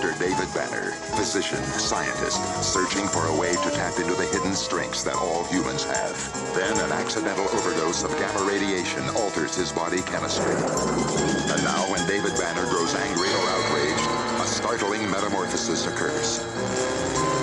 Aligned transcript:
Dr. 0.00 0.16
David 0.20 0.46
Banner, 0.54 0.92
physician, 1.16 1.60
scientist, 1.64 2.38
searching 2.62 3.08
for 3.08 3.26
a 3.26 3.36
way 3.36 3.50
to 3.50 3.70
tap 3.72 3.98
into 3.98 4.14
the 4.14 4.26
hidden 4.26 4.54
strengths 4.54 5.02
that 5.02 5.16
all 5.16 5.42
humans 5.46 5.82
have. 5.82 6.14
Then 6.54 6.72
an 6.84 6.92
accidental 6.92 7.46
overdose 7.46 8.04
of 8.04 8.12
gamma 8.12 8.46
radiation 8.48 9.02
alters 9.16 9.56
his 9.56 9.72
body 9.72 10.02
chemistry. 10.02 10.54
And 10.54 11.64
now, 11.64 11.90
when 11.90 12.06
David 12.06 12.38
Banner 12.38 12.70
grows 12.70 12.94
angry 12.94 13.28
or 13.28 13.48
outraged, 13.50 14.40
a 14.40 14.46
startling 14.46 15.10
metamorphosis 15.10 15.88
occurs. 15.88 17.37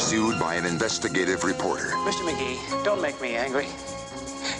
Pursued 0.00 0.40
by 0.40 0.54
an 0.54 0.64
investigative 0.64 1.44
reporter. 1.44 1.90
Mr. 2.08 2.26
McGee, 2.26 2.82
don't 2.82 3.02
make 3.02 3.20
me 3.20 3.36
angry. 3.36 3.68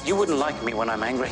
You 0.05 0.15
wouldn't 0.15 0.37
like 0.37 0.63
me 0.63 0.75
when 0.75 0.91
I'm 0.91 1.03
angry. 1.03 1.31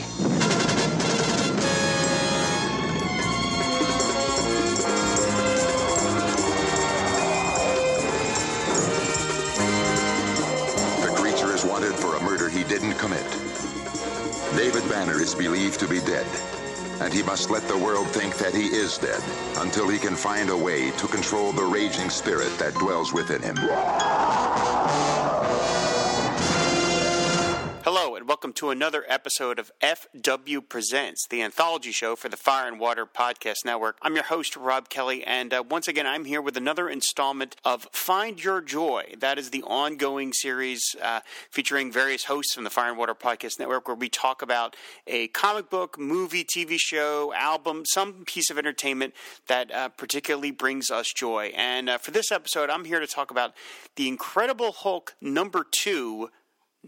The 11.02 11.14
creature 11.14 11.54
is 11.54 11.66
wanted 11.66 11.92
for 11.92 12.16
a 12.16 12.22
murder 12.22 12.48
he 12.48 12.64
didn't 12.64 12.94
commit. 12.94 13.27
David 14.56 14.88
Banner 14.88 15.20
is 15.20 15.34
believed 15.34 15.78
to 15.80 15.86
be 15.86 16.00
dead, 16.00 16.27
and 17.00 17.12
he 17.12 17.22
must 17.22 17.50
let 17.50 17.66
the 17.68 17.76
world 17.76 18.08
think 18.08 18.36
that 18.38 18.54
he 18.54 18.66
is 18.66 18.98
dead 18.98 19.22
until 19.58 19.88
he 19.88 19.98
can 19.98 20.16
find 20.16 20.50
a 20.50 20.56
way 20.56 20.90
to 20.92 21.06
control 21.06 21.52
the 21.52 21.64
raging 21.64 22.10
spirit 22.10 22.56
that 22.58 22.74
dwells 22.74 23.12
within 23.12 23.42
him. 23.42 23.56
Welcome 28.48 28.54
to 28.54 28.70
another 28.70 29.04
episode 29.08 29.58
of 29.58 29.70
FW 29.82 30.66
Presents, 30.66 31.27
the 31.28 31.42
anthology 31.42 31.92
show 31.92 32.16
for 32.16 32.30
the 32.30 32.36
Fire 32.38 32.66
and 32.66 32.80
Water 32.80 33.05
Podcast 33.05 33.66
Network. 33.66 33.98
I'm 34.00 34.14
your 34.14 34.24
host, 34.24 34.56
Rob 34.56 34.88
Kelly, 34.88 35.22
and 35.22 35.52
uh, 35.52 35.62
once 35.68 35.86
again, 35.86 36.06
I'm 36.06 36.24
here 36.24 36.40
with 36.40 36.56
another 36.56 36.88
installment 36.88 37.56
of 37.62 37.86
Find 37.92 38.42
Your 38.42 38.62
Joy. 38.62 39.12
That 39.18 39.38
is 39.38 39.50
the 39.50 39.62
ongoing 39.64 40.32
series 40.32 40.96
uh, 41.02 41.20
featuring 41.50 41.92
various 41.92 42.24
hosts 42.24 42.55
from 42.55 42.64
the 42.64 42.70
Fire 42.70 42.88
and 42.88 42.96
Water 42.96 43.14
Podcast 43.14 43.58
Network, 43.58 43.86
where 43.86 43.94
we 43.94 44.08
talk 44.08 44.40
about 44.40 44.77
a 45.06 45.28
comic 45.28 45.68
book, 45.68 45.98
movie, 45.98 46.42
TV 46.42 46.78
show, 46.78 47.34
album, 47.34 47.83
some 47.84 48.24
piece 48.24 48.48
of 48.48 48.56
entertainment 48.56 49.12
that 49.48 49.70
uh, 49.74 49.90
particularly 49.90 50.52
brings 50.52 50.90
us 50.90 51.12
joy. 51.12 51.52
And 51.55 51.90
uh, 51.90 51.98
for 51.98 52.12
this 52.12 52.33
episode, 52.33 52.70
I'm 52.70 52.86
here 52.86 53.00
to 53.00 53.06
talk 53.06 53.30
about 53.30 53.52
The 53.96 54.08
Incredible 54.08 54.72
Hulk 54.72 55.16
number 55.20 55.66
two. 55.70 56.30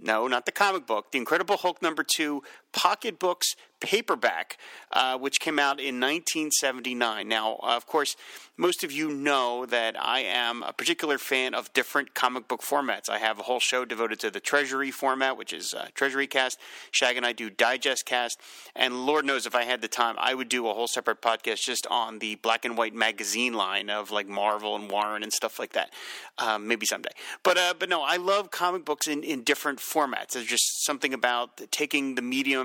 No, 0.02 0.26
not 0.26 0.46
the 0.46 0.52
comic 0.52 0.86
book. 0.86 1.12
The 1.12 1.18
Incredible 1.18 1.58
Hulk 1.58 1.82
number 1.82 2.02
two, 2.02 2.42
Pocket 2.72 3.18
Books 3.18 3.56
paperback, 3.80 4.58
uh, 4.92 5.18
which 5.18 5.40
came 5.40 5.58
out 5.58 5.80
in 5.80 5.98
1979. 5.98 7.26
Now, 7.26 7.58
uh, 7.62 7.76
of 7.76 7.86
course, 7.86 8.14
most 8.56 8.84
of 8.84 8.92
you 8.92 9.10
know 9.10 9.64
that 9.66 9.96
I 9.98 10.20
am 10.20 10.62
a 10.62 10.72
particular 10.72 11.16
fan 11.16 11.54
of 11.54 11.72
different 11.72 12.14
comic 12.14 12.46
book 12.46 12.60
formats. 12.60 13.08
I 13.08 13.18
have 13.18 13.38
a 13.38 13.42
whole 13.42 13.58
show 13.58 13.86
devoted 13.86 14.20
to 14.20 14.30
the 14.30 14.40
Treasury 14.40 14.90
format, 14.90 15.38
which 15.38 15.54
is 15.54 15.72
uh, 15.72 15.88
Treasury 15.94 16.26
Cast. 16.26 16.58
Shag 16.90 17.16
and 17.16 17.24
I 17.24 17.32
do 17.32 17.48
Digest 17.48 18.04
Cast. 18.04 18.38
And 18.76 19.06
Lord 19.06 19.24
knows 19.24 19.46
if 19.46 19.54
I 19.54 19.64
had 19.64 19.80
the 19.80 19.88
time, 19.88 20.14
I 20.18 20.34
would 20.34 20.50
do 20.50 20.68
a 20.68 20.74
whole 20.74 20.88
separate 20.88 21.22
podcast 21.22 21.64
just 21.64 21.86
on 21.86 22.18
the 22.18 22.34
black 22.36 22.66
and 22.66 22.76
white 22.76 22.94
magazine 22.94 23.54
line 23.54 23.88
of 23.88 24.10
like 24.10 24.28
Marvel 24.28 24.76
and 24.76 24.90
Warren 24.90 25.22
and 25.22 25.32
stuff 25.32 25.58
like 25.58 25.72
that. 25.72 25.90
Um, 26.36 26.68
maybe 26.68 26.84
someday. 26.84 27.12
But, 27.42 27.56
uh, 27.56 27.74
but 27.78 27.88
no, 27.88 28.02
I 28.02 28.16
love 28.16 28.50
comic 28.50 28.84
books 28.84 29.08
in, 29.08 29.22
in 29.22 29.42
different 29.42 29.78
formats. 29.78 30.32
There's 30.32 30.44
just 30.44 30.84
something 30.84 31.14
about 31.14 31.62
taking 31.70 32.14
the 32.14 32.22
medium 32.22 32.59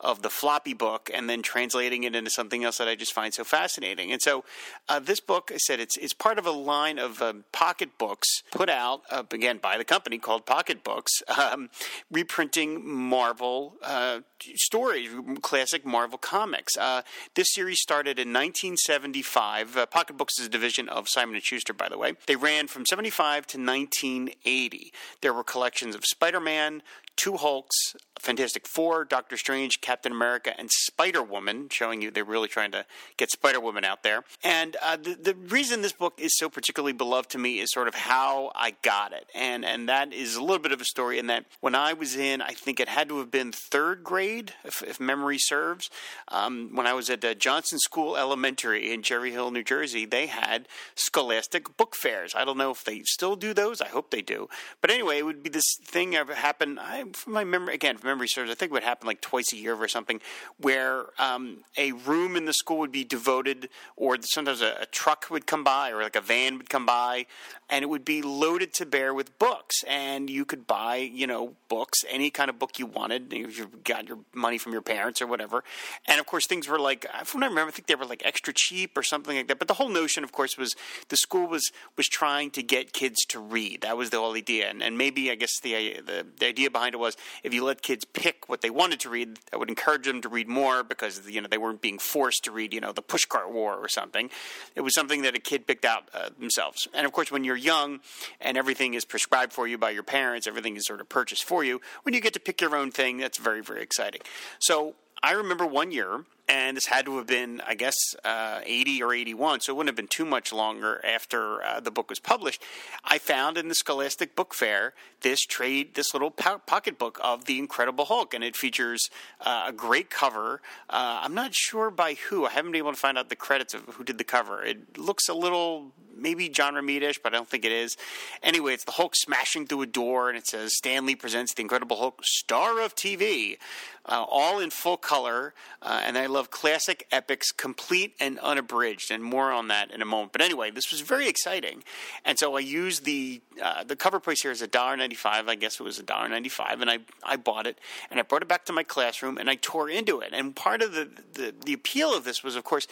of 0.00 0.22
the 0.22 0.30
floppy 0.30 0.74
book 0.74 1.10
and 1.12 1.28
then 1.28 1.42
translating 1.42 2.04
it 2.04 2.14
into 2.14 2.30
something 2.30 2.64
else 2.64 2.78
that 2.78 2.88
I 2.88 2.94
just 2.94 3.12
find 3.12 3.32
so 3.32 3.44
fascinating. 3.44 4.12
And 4.12 4.22
so 4.22 4.44
uh, 4.88 5.00
this 5.00 5.20
book, 5.20 5.50
I 5.52 5.58
said, 5.58 5.80
it's 5.80 5.96
it's 5.96 6.14
part 6.14 6.38
of 6.38 6.46
a 6.46 6.50
line 6.50 6.98
of 6.98 7.20
um, 7.22 7.44
pocket 7.52 7.98
books 7.98 8.42
put 8.50 8.68
out 8.68 9.02
uh, 9.10 9.22
again 9.30 9.58
by 9.58 9.78
the 9.78 9.84
company 9.84 10.18
called 10.18 10.46
Pocket 10.46 10.84
Books, 10.84 11.22
um, 11.36 11.70
reprinting 12.10 12.86
Marvel 12.86 13.74
uh, 13.82 14.20
stories, 14.54 15.10
classic 15.42 15.84
Marvel 15.84 16.18
comics. 16.18 16.76
Uh, 16.76 17.02
this 17.34 17.54
series 17.54 17.80
started 17.80 18.18
in 18.18 18.28
1975. 18.28 19.76
Uh, 19.76 19.86
Pocket 19.86 20.16
Books 20.16 20.38
is 20.38 20.46
a 20.46 20.50
division 20.50 20.88
of 20.88 21.08
Simon 21.08 21.34
and 21.34 21.44
Schuster, 21.44 21.72
by 21.72 21.88
the 21.88 21.98
way. 21.98 22.14
They 22.26 22.36
ran 22.36 22.68
from 22.68 22.86
75 22.86 23.46
to 23.48 23.58
1980. 23.58 24.92
There 25.20 25.32
were 25.32 25.44
collections 25.44 25.94
of 25.94 26.04
Spider-Man, 26.04 26.82
two 27.18 27.36
Hulks, 27.36 27.96
Fantastic 28.20 28.66
Four, 28.66 29.04
Doctor 29.04 29.36
Strange, 29.36 29.80
Captain 29.80 30.12
America, 30.12 30.54
and 30.56 30.70
Spider 30.70 31.22
Woman, 31.22 31.68
showing 31.68 32.00
you 32.00 32.10
they're 32.10 32.24
really 32.24 32.48
trying 32.48 32.70
to 32.70 32.86
get 33.16 33.30
Spider 33.30 33.60
Woman 33.60 33.84
out 33.84 34.04
there. 34.04 34.22
And 34.44 34.76
uh, 34.80 34.96
the, 34.96 35.14
the 35.20 35.34
reason 35.34 35.82
this 35.82 35.92
book 35.92 36.14
is 36.18 36.38
so 36.38 36.48
particularly 36.48 36.92
beloved 36.92 37.30
to 37.30 37.38
me 37.38 37.58
is 37.58 37.72
sort 37.72 37.88
of 37.88 37.94
how 37.94 38.52
I 38.54 38.76
got 38.82 39.12
it. 39.12 39.26
And, 39.34 39.64
and 39.64 39.88
that 39.88 40.12
is 40.12 40.36
a 40.36 40.40
little 40.40 40.60
bit 40.60 40.72
of 40.72 40.80
a 40.80 40.84
story 40.84 41.18
in 41.18 41.26
that 41.26 41.44
when 41.60 41.74
I 41.74 41.92
was 41.92 42.16
in, 42.16 42.40
I 42.40 42.52
think 42.52 42.78
it 42.78 42.88
had 42.88 43.08
to 43.08 43.18
have 43.18 43.30
been 43.30 43.50
third 43.50 44.04
grade, 44.04 44.54
if, 44.64 44.82
if 44.82 45.00
memory 45.00 45.38
serves, 45.38 45.90
um, 46.28 46.70
when 46.74 46.86
I 46.86 46.92
was 46.92 47.10
at 47.10 47.24
uh, 47.24 47.34
Johnson 47.34 47.80
School 47.80 48.16
Elementary 48.16 48.92
in 48.92 49.02
Cherry 49.02 49.32
Hill, 49.32 49.50
New 49.50 49.64
Jersey, 49.64 50.06
they 50.06 50.26
had 50.26 50.68
scholastic 50.94 51.76
book 51.76 51.96
fairs. 51.96 52.32
I 52.36 52.44
don't 52.44 52.58
know 52.58 52.70
if 52.70 52.84
they 52.84 53.02
still 53.02 53.34
do 53.34 53.52
those. 53.52 53.80
I 53.80 53.88
hope 53.88 54.12
they 54.12 54.22
do. 54.22 54.48
But 54.80 54.92
anyway, 54.92 55.18
it 55.18 55.24
would 55.24 55.42
be 55.42 55.50
this 55.50 55.76
thing 55.82 56.14
ever 56.14 56.34
happen. 56.34 56.78
I, 56.78 57.04
from 57.14 57.32
my 57.32 57.44
memory, 57.44 57.74
again, 57.74 57.98
memory 58.02 58.28
serves, 58.28 58.50
I 58.50 58.54
think 58.54 58.70
it 58.70 58.74
would 58.74 58.82
happen 58.82 59.06
like 59.06 59.20
twice 59.20 59.52
a 59.52 59.56
year 59.56 59.74
or 59.74 59.88
something, 59.88 60.20
where 60.58 61.06
um, 61.18 61.64
a 61.76 61.92
room 61.92 62.36
in 62.36 62.44
the 62.44 62.52
school 62.52 62.78
would 62.78 62.92
be 62.92 63.04
devoted, 63.04 63.68
or 63.96 64.16
sometimes 64.22 64.60
a, 64.60 64.78
a 64.80 64.86
truck 64.86 65.26
would 65.30 65.46
come 65.46 65.64
by, 65.64 65.90
or 65.90 66.02
like 66.02 66.16
a 66.16 66.20
van 66.20 66.58
would 66.58 66.70
come 66.70 66.86
by, 66.86 67.26
and 67.70 67.82
it 67.82 67.88
would 67.88 68.04
be 68.04 68.22
loaded 68.22 68.72
to 68.74 68.86
bear 68.86 69.12
with 69.12 69.38
books, 69.38 69.82
and 69.86 70.30
you 70.30 70.44
could 70.44 70.66
buy, 70.66 70.96
you 70.96 71.26
know, 71.26 71.54
books, 71.68 71.98
any 72.08 72.30
kind 72.30 72.48
of 72.48 72.58
book 72.58 72.78
you 72.78 72.86
wanted. 72.86 73.32
If 73.32 73.58
you 73.58 73.70
got 73.84 74.08
your 74.08 74.18
money 74.34 74.58
from 74.58 74.72
your 74.72 74.82
parents 74.82 75.20
or 75.20 75.26
whatever, 75.26 75.64
and 76.06 76.20
of 76.20 76.26
course 76.26 76.46
things 76.46 76.68
were 76.68 76.78
like, 76.78 77.06
from 77.24 77.40
what 77.40 77.46
I 77.46 77.50
remember, 77.50 77.68
I 77.68 77.72
think 77.72 77.86
they 77.86 77.94
were 77.94 78.06
like 78.06 78.22
extra 78.24 78.52
cheap 78.54 78.96
or 78.96 79.02
something 79.02 79.36
like 79.36 79.48
that. 79.48 79.58
But 79.58 79.68
the 79.68 79.74
whole 79.74 79.88
notion, 79.88 80.24
of 80.24 80.32
course, 80.32 80.56
was 80.56 80.74
the 81.08 81.16
school 81.16 81.46
was 81.46 81.70
was 81.96 82.08
trying 82.08 82.50
to 82.52 82.62
get 82.62 82.92
kids 82.92 83.24
to 83.26 83.38
read. 83.38 83.82
That 83.82 83.96
was 83.96 84.10
the 84.10 84.18
whole 84.18 84.34
idea, 84.34 84.68
and, 84.68 84.82
and 84.82 84.96
maybe 84.96 85.30
I 85.30 85.34
guess 85.34 85.60
the, 85.60 86.00
the 86.04 86.26
the 86.38 86.46
idea 86.46 86.70
behind 86.70 86.94
it 86.94 86.97
was 86.98 87.16
if 87.42 87.54
you 87.54 87.64
let 87.64 87.82
kids 87.82 88.04
pick 88.04 88.48
what 88.48 88.60
they 88.60 88.70
wanted 88.70 89.00
to 89.00 89.10
read, 89.10 89.38
that 89.50 89.58
would 89.58 89.68
encourage 89.68 90.06
them 90.06 90.20
to 90.22 90.28
read 90.28 90.48
more 90.48 90.82
because 90.82 91.28
you 91.28 91.40
know 91.40 91.48
they 91.48 91.58
weren't 91.58 91.80
being 91.80 91.98
forced 91.98 92.44
to 92.44 92.52
read, 92.52 92.74
you 92.74 92.80
know, 92.80 92.92
the 92.92 93.02
pushcart 93.02 93.50
war 93.50 93.76
or 93.76 93.88
something. 93.88 94.30
It 94.74 94.82
was 94.82 94.94
something 94.94 95.22
that 95.22 95.34
a 95.36 95.40
kid 95.40 95.66
picked 95.66 95.84
out 95.84 96.08
uh, 96.14 96.30
themselves. 96.38 96.88
And 96.94 97.06
of 97.06 97.12
course, 97.12 97.30
when 97.30 97.44
you're 97.44 97.56
young 97.56 98.00
and 98.40 98.56
everything 98.56 98.94
is 98.94 99.04
prescribed 99.04 99.52
for 99.52 99.66
you 99.66 99.78
by 99.78 99.90
your 99.90 100.02
parents, 100.02 100.46
everything 100.46 100.76
is 100.76 100.86
sort 100.86 101.00
of 101.00 101.08
purchased 101.08 101.44
for 101.44 101.64
you. 101.64 101.80
When 102.02 102.14
you 102.14 102.20
get 102.20 102.34
to 102.34 102.40
pick 102.40 102.60
your 102.60 102.76
own 102.76 102.90
thing, 102.90 103.18
that's 103.18 103.38
very 103.38 103.62
very 103.62 103.82
exciting. 103.82 104.20
So 104.58 104.94
I 105.22 105.32
remember 105.32 105.66
one 105.66 105.90
year 105.90 106.24
and 106.48 106.76
this 106.76 106.86
had 106.86 107.04
to 107.04 107.18
have 107.18 107.26
been, 107.26 107.60
I 107.66 107.74
guess, 107.74 108.14
uh, 108.24 108.60
80 108.64 109.02
or 109.02 109.12
81, 109.12 109.60
so 109.60 109.72
it 109.72 109.76
wouldn't 109.76 109.88
have 109.88 109.96
been 109.96 110.08
too 110.08 110.24
much 110.24 110.52
longer 110.52 111.00
after 111.04 111.62
uh, 111.62 111.80
the 111.80 111.90
book 111.90 112.08
was 112.08 112.18
published. 112.18 112.62
I 113.04 113.18
found 113.18 113.58
in 113.58 113.68
the 113.68 113.74
Scholastic 113.74 114.34
Book 114.34 114.54
Fair 114.54 114.94
this 115.20 115.44
trade, 115.44 115.94
this 115.94 116.14
little 116.14 116.30
po- 116.30 116.58
pocket 116.58 116.98
book 116.98 117.20
of 117.22 117.44
the 117.44 117.58
Incredible 117.58 118.06
Hulk, 118.06 118.32
and 118.32 118.42
it 118.42 118.56
features 118.56 119.10
uh, 119.42 119.66
a 119.68 119.72
great 119.72 120.08
cover. 120.08 120.62
Uh, 120.88 121.20
I'm 121.22 121.34
not 121.34 121.54
sure 121.54 121.90
by 121.90 122.14
who. 122.14 122.46
I 122.46 122.50
haven't 122.50 122.72
been 122.72 122.78
able 122.78 122.92
to 122.92 122.98
find 122.98 123.18
out 123.18 123.28
the 123.28 123.36
credits 123.36 123.74
of 123.74 123.82
who 123.82 124.04
did 124.04 124.16
the 124.16 124.24
cover. 124.24 124.62
It 124.62 124.96
looks 124.96 125.28
a 125.28 125.34
little 125.34 125.92
maybe 126.18 126.48
John 126.48 126.74
Romita-ish, 126.74 127.18
but 127.22 127.32
I 127.32 127.36
don't 127.36 127.48
think 127.48 127.64
it 127.64 127.72
is. 127.72 127.96
Anyway, 128.42 128.74
it's 128.74 128.84
the 128.84 128.92
Hulk 128.92 129.14
smashing 129.16 129.66
through 129.66 129.82
a 129.82 129.86
door, 129.86 130.28
and 130.28 130.38
it 130.38 130.46
says 130.46 130.76
Stan 130.76 131.06
Lee 131.06 131.14
presents 131.14 131.54
the 131.54 131.62
Incredible 131.62 131.96
Hulk, 131.96 132.24
star 132.24 132.80
of 132.80 132.94
TV, 132.94 133.58
uh, 134.06 134.24
all 134.28 134.58
in 134.58 134.70
full 134.70 134.96
color. 134.96 135.54
Uh, 135.82 136.02
and 136.04 136.18
I 136.18 136.26
love 136.26 136.50
classic 136.50 137.06
epics, 137.12 137.52
complete 137.52 138.14
and 138.20 138.38
unabridged, 138.40 139.10
and 139.10 139.22
more 139.22 139.52
on 139.52 139.68
that 139.68 139.90
in 139.90 140.02
a 140.02 140.06
moment. 140.06 140.32
But 140.32 140.40
anyway, 140.40 140.70
this 140.70 140.90
was 140.90 141.00
very 141.00 141.28
exciting, 141.28 141.84
and 142.24 142.38
so 142.38 142.56
I 142.56 142.60
used 142.60 143.04
the 143.04 143.40
uh, 143.62 143.84
the 143.84 143.96
cover 143.96 144.20
price 144.20 144.42
here 144.42 144.50
is 144.50 144.62
a 144.62 144.66
dollar 144.66 144.96
ninety 144.96 145.16
five. 145.16 145.48
I 145.48 145.54
guess 145.54 145.78
it 145.78 145.82
was 145.82 145.98
a 145.98 146.02
dollar 146.02 146.28
ninety 146.28 146.48
five, 146.48 146.80
and 146.80 146.90
I 146.90 146.98
I 147.22 147.36
bought 147.36 147.66
it 147.66 147.78
and 148.10 148.18
I 148.18 148.22
brought 148.22 148.42
it 148.42 148.48
back 148.48 148.64
to 148.66 148.72
my 148.72 148.82
classroom 148.82 149.38
and 149.38 149.48
I 149.48 149.56
tore 149.56 149.88
into 149.88 150.20
it. 150.20 150.32
And 150.32 150.54
part 150.54 150.82
of 150.82 150.92
the, 150.92 151.08
the, 151.34 151.54
the 151.64 151.72
appeal 151.72 152.14
of 152.14 152.24
this 152.24 152.42
was, 152.42 152.56
of 152.56 152.64
course 152.64 152.86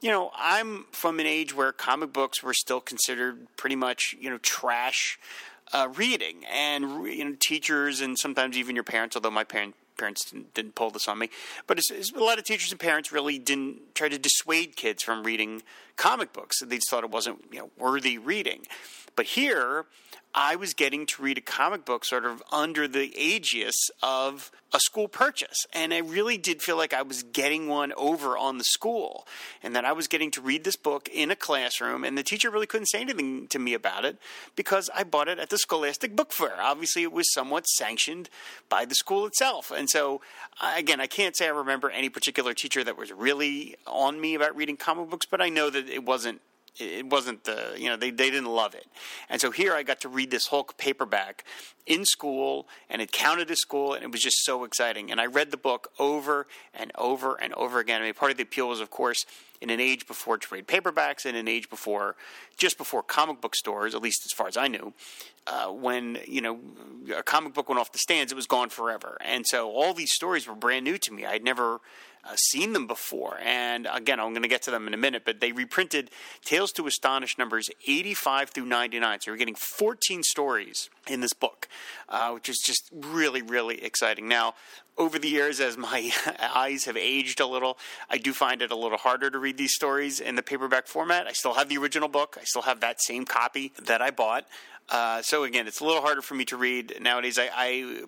you 0.00 0.10
know, 0.10 0.30
I'm 0.36 0.86
from 0.92 1.20
an 1.20 1.26
age 1.26 1.54
where 1.54 1.72
comic 1.72 2.12
books 2.12 2.42
were 2.42 2.54
still 2.54 2.80
considered 2.80 3.46
pretty 3.56 3.76
much, 3.76 4.14
you 4.18 4.30
know, 4.30 4.38
trash 4.38 5.18
uh, 5.72 5.88
reading, 5.94 6.44
and 6.50 7.06
you 7.06 7.24
know, 7.24 7.36
teachers 7.38 8.00
and 8.00 8.18
sometimes 8.18 8.56
even 8.56 8.74
your 8.74 8.84
parents. 8.84 9.14
Although 9.14 9.30
my 9.30 9.44
parent, 9.44 9.74
parents 9.98 10.30
didn't, 10.30 10.54
didn't 10.54 10.74
pull 10.74 10.90
this 10.90 11.06
on 11.06 11.18
me, 11.18 11.30
but 11.66 11.78
it's, 11.78 11.90
it's, 11.90 12.12
a 12.12 12.18
lot 12.18 12.38
of 12.38 12.44
teachers 12.44 12.72
and 12.72 12.80
parents 12.80 13.12
really 13.12 13.38
didn't 13.38 13.94
try 13.94 14.08
to 14.08 14.18
dissuade 14.18 14.74
kids 14.74 15.02
from 15.02 15.22
reading 15.22 15.62
comic 15.96 16.32
books. 16.32 16.60
They 16.60 16.76
just 16.76 16.90
thought 16.90 17.04
it 17.04 17.10
wasn't 17.10 17.44
you 17.52 17.60
know 17.60 17.70
worthy 17.78 18.18
reading. 18.18 18.66
But 19.16 19.26
here, 19.26 19.86
I 20.34 20.54
was 20.54 20.74
getting 20.74 21.06
to 21.06 21.22
read 21.22 21.38
a 21.38 21.40
comic 21.40 21.84
book 21.84 22.04
sort 22.04 22.24
of 22.24 22.40
under 22.52 22.86
the 22.86 23.12
aegis 23.20 23.90
of 24.00 24.52
a 24.72 24.78
school 24.78 25.08
purchase. 25.08 25.66
And 25.72 25.92
I 25.92 25.98
really 25.98 26.38
did 26.38 26.62
feel 26.62 26.76
like 26.76 26.94
I 26.94 27.02
was 27.02 27.24
getting 27.24 27.66
one 27.66 27.92
over 27.96 28.38
on 28.38 28.58
the 28.58 28.64
school 28.64 29.26
and 29.60 29.74
that 29.74 29.84
I 29.84 29.90
was 29.90 30.06
getting 30.06 30.30
to 30.32 30.40
read 30.40 30.62
this 30.62 30.76
book 30.76 31.08
in 31.12 31.32
a 31.32 31.36
classroom. 31.36 32.04
And 32.04 32.16
the 32.16 32.22
teacher 32.22 32.48
really 32.48 32.68
couldn't 32.68 32.86
say 32.86 33.00
anything 33.00 33.48
to 33.48 33.58
me 33.58 33.74
about 33.74 34.04
it 34.04 34.18
because 34.54 34.88
I 34.94 35.02
bought 35.02 35.26
it 35.26 35.40
at 35.40 35.50
the 35.50 35.58
Scholastic 35.58 36.14
Book 36.14 36.32
Fair. 36.32 36.54
Obviously, 36.60 37.02
it 37.02 37.12
was 37.12 37.32
somewhat 37.32 37.66
sanctioned 37.66 38.30
by 38.68 38.84
the 38.84 38.94
school 38.94 39.26
itself. 39.26 39.72
And 39.72 39.90
so, 39.90 40.20
again, 40.62 41.00
I 41.00 41.08
can't 41.08 41.36
say 41.36 41.46
I 41.46 41.50
remember 41.50 41.90
any 41.90 42.08
particular 42.08 42.54
teacher 42.54 42.84
that 42.84 42.96
was 42.96 43.10
really 43.10 43.74
on 43.84 44.20
me 44.20 44.36
about 44.36 44.54
reading 44.54 44.76
comic 44.76 45.10
books, 45.10 45.26
but 45.26 45.40
I 45.40 45.48
know 45.48 45.70
that 45.70 45.88
it 45.88 46.04
wasn't 46.04 46.40
it 46.78 47.06
wasn't 47.06 47.44
the 47.44 47.74
you 47.76 47.88
know 47.88 47.96
they, 47.96 48.10
they 48.10 48.30
didn't 48.30 48.48
love 48.48 48.74
it. 48.74 48.86
And 49.28 49.40
so 49.40 49.50
here 49.50 49.74
i 49.74 49.82
got 49.82 50.00
to 50.00 50.08
read 50.08 50.30
this 50.30 50.48
hulk 50.48 50.76
paperback 50.76 51.44
in 51.86 52.04
school 52.04 52.68
and 52.88 53.02
it 53.02 53.12
counted 53.12 53.50
as 53.50 53.60
school 53.60 53.94
and 53.94 54.04
it 54.04 54.12
was 54.12 54.20
just 54.22 54.44
so 54.44 54.64
exciting. 54.64 55.10
And 55.10 55.20
i 55.20 55.26
read 55.26 55.50
the 55.50 55.56
book 55.56 55.90
over 55.98 56.46
and 56.74 56.92
over 56.96 57.34
and 57.40 57.52
over 57.54 57.78
again. 57.78 58.02
I 58.02 58.06
mean 58.06 58.14
part 58.14 58.30
of 58.30 58.36
the 58.36 58.44
appeal 58.44 58.68
was 58.68 58.80
of 58.80 58.90
course 58.90 59.26
in 59.60 59.68
an 59.68 59.80
age 59.80 60.06
before 60.06 60.38
trade 60.38 60.66
paperbacks 60.66 61.26
and 61.26 61.36
an 61.36 61.46
age 61.46 61.68
before 61.68 62.16
just 62.56 62.78
before 62.78 63.02
comic 63.02 63.42
book 63.42 63.54
stores 63.54 63.94
at 63.94 64.00
least 64.00 64.22
as 64.24 64.32
far 64.32 64.48
as 64.48 64.56
i 64.56 64.66
knew 64.66 64.94
uh, 65.46 65.66
when 65.68 66.18
you 66.26 66.40
know 66.40 66.60
a 67.16 67.22
comic 67.22 67.54
book 67.54 67.68
went 67.68 67.80
off 67.80 67.92
the 67.92 67.98
stands 67.98 68.32
it 68.32 68.36
was 68.36 68.46
gone 68.46 68.68
forever. 68.68 69.16
And 69.20 69.46
so 69.46 69.70
all 69.70 69.94
these 69.94 70.12
stories 70.12 70.46
were 70.46 70.54
brand 70.54 70.84
new 70.84 70.98
to 70.98 71.12
me. 71.12 71.26
I'd 71.26 71.44
never 71.44 71.80
uh, 72.24 72.34
seen 72.36 72.72
them 72.72 72.86
before. 72.86 73.38
And 73.42 73.88
again, 73.92 74.20
I'm 74.20 74.30
going 74.30 74.42
to 74.42 74.48
get 74.48 74.62
to 74.62 74.70
them 74.70 74.86
in 74.86 74.94
a 74.94 74.98
minute, 74.98 75.22
but 75.24 75.40
they 75.40 75.52
reprinted 75.52 76.10
Tales 76.44 76.72
to 76.72 76.86
Astonish 76.86 77.38
numbers 77.38 77.70
85 77.86 78.50
through 78.50 78.66
99. 78.66 79.20
So 79.20 79.30
you're 79.30 79.38
getting 79.38 79.54
14 79.54 80.22
stories 80.22 80.90
in 81.06 81.20
this 81.20 81.32
book, 81.32 81.68
uh, 82.08 82.30
which 82.32 82.48
is 82.48 82.58
just 82.58 82.90
really, 82.92 83.42
really 83.42 83.82
exciting. 83.82 84.28
Now, 84.28 84.54
over 84.98 85.18
the 85.18 85.28
years, 85.28 85.60
as 85.60 85.76
my 85.76 86.12
eyes 86.54 86.84
have 86.84 86.96
aged 86.96 87.40
a 87.40 87.46
little, 87.46 87.78
I 88.10 88.18
do 88.18 88.32
find 88.32 88.60
it 88.60 88.70
a 88.70 88.76
little 88.76 88.98
harder 88.98 89.30
to 89.30 89.38
read 89.38 89.56
these 89.56 89.74
stories 89.74 90.20
in 90.20 90.34
the 90.34 90.42
paperback 90.42 90.86
format. 90.86 91.26
I 91.26 91.32
still 91.32 91.54
have 91.54 91.68
the 91.68 91.78
original 91.78 92.08
book, 92.08 92.36
I 92.40 92.44
still 92.44 92.62
have 92.62 92.80
that 92.80 93.00
same 93.02 93.24
copy 93.24 93.72
that 93.82 94.02
I 94.02 94.10
bought. 94.10 94.46
Uh, 94.90 95.22
so 95.22 95.44
again, 95.44 95.68
it's 95.68 95.80
a 95.80 95.84
little 95.84 96.02
harder 96.02 96.20
for 96.20 96.34
me 96.34 96.44
to 96.46 96.56
read 96.56 96.98
nowadays. 97.00 97.38
I, 97.38 97.48
I 97.54 98.02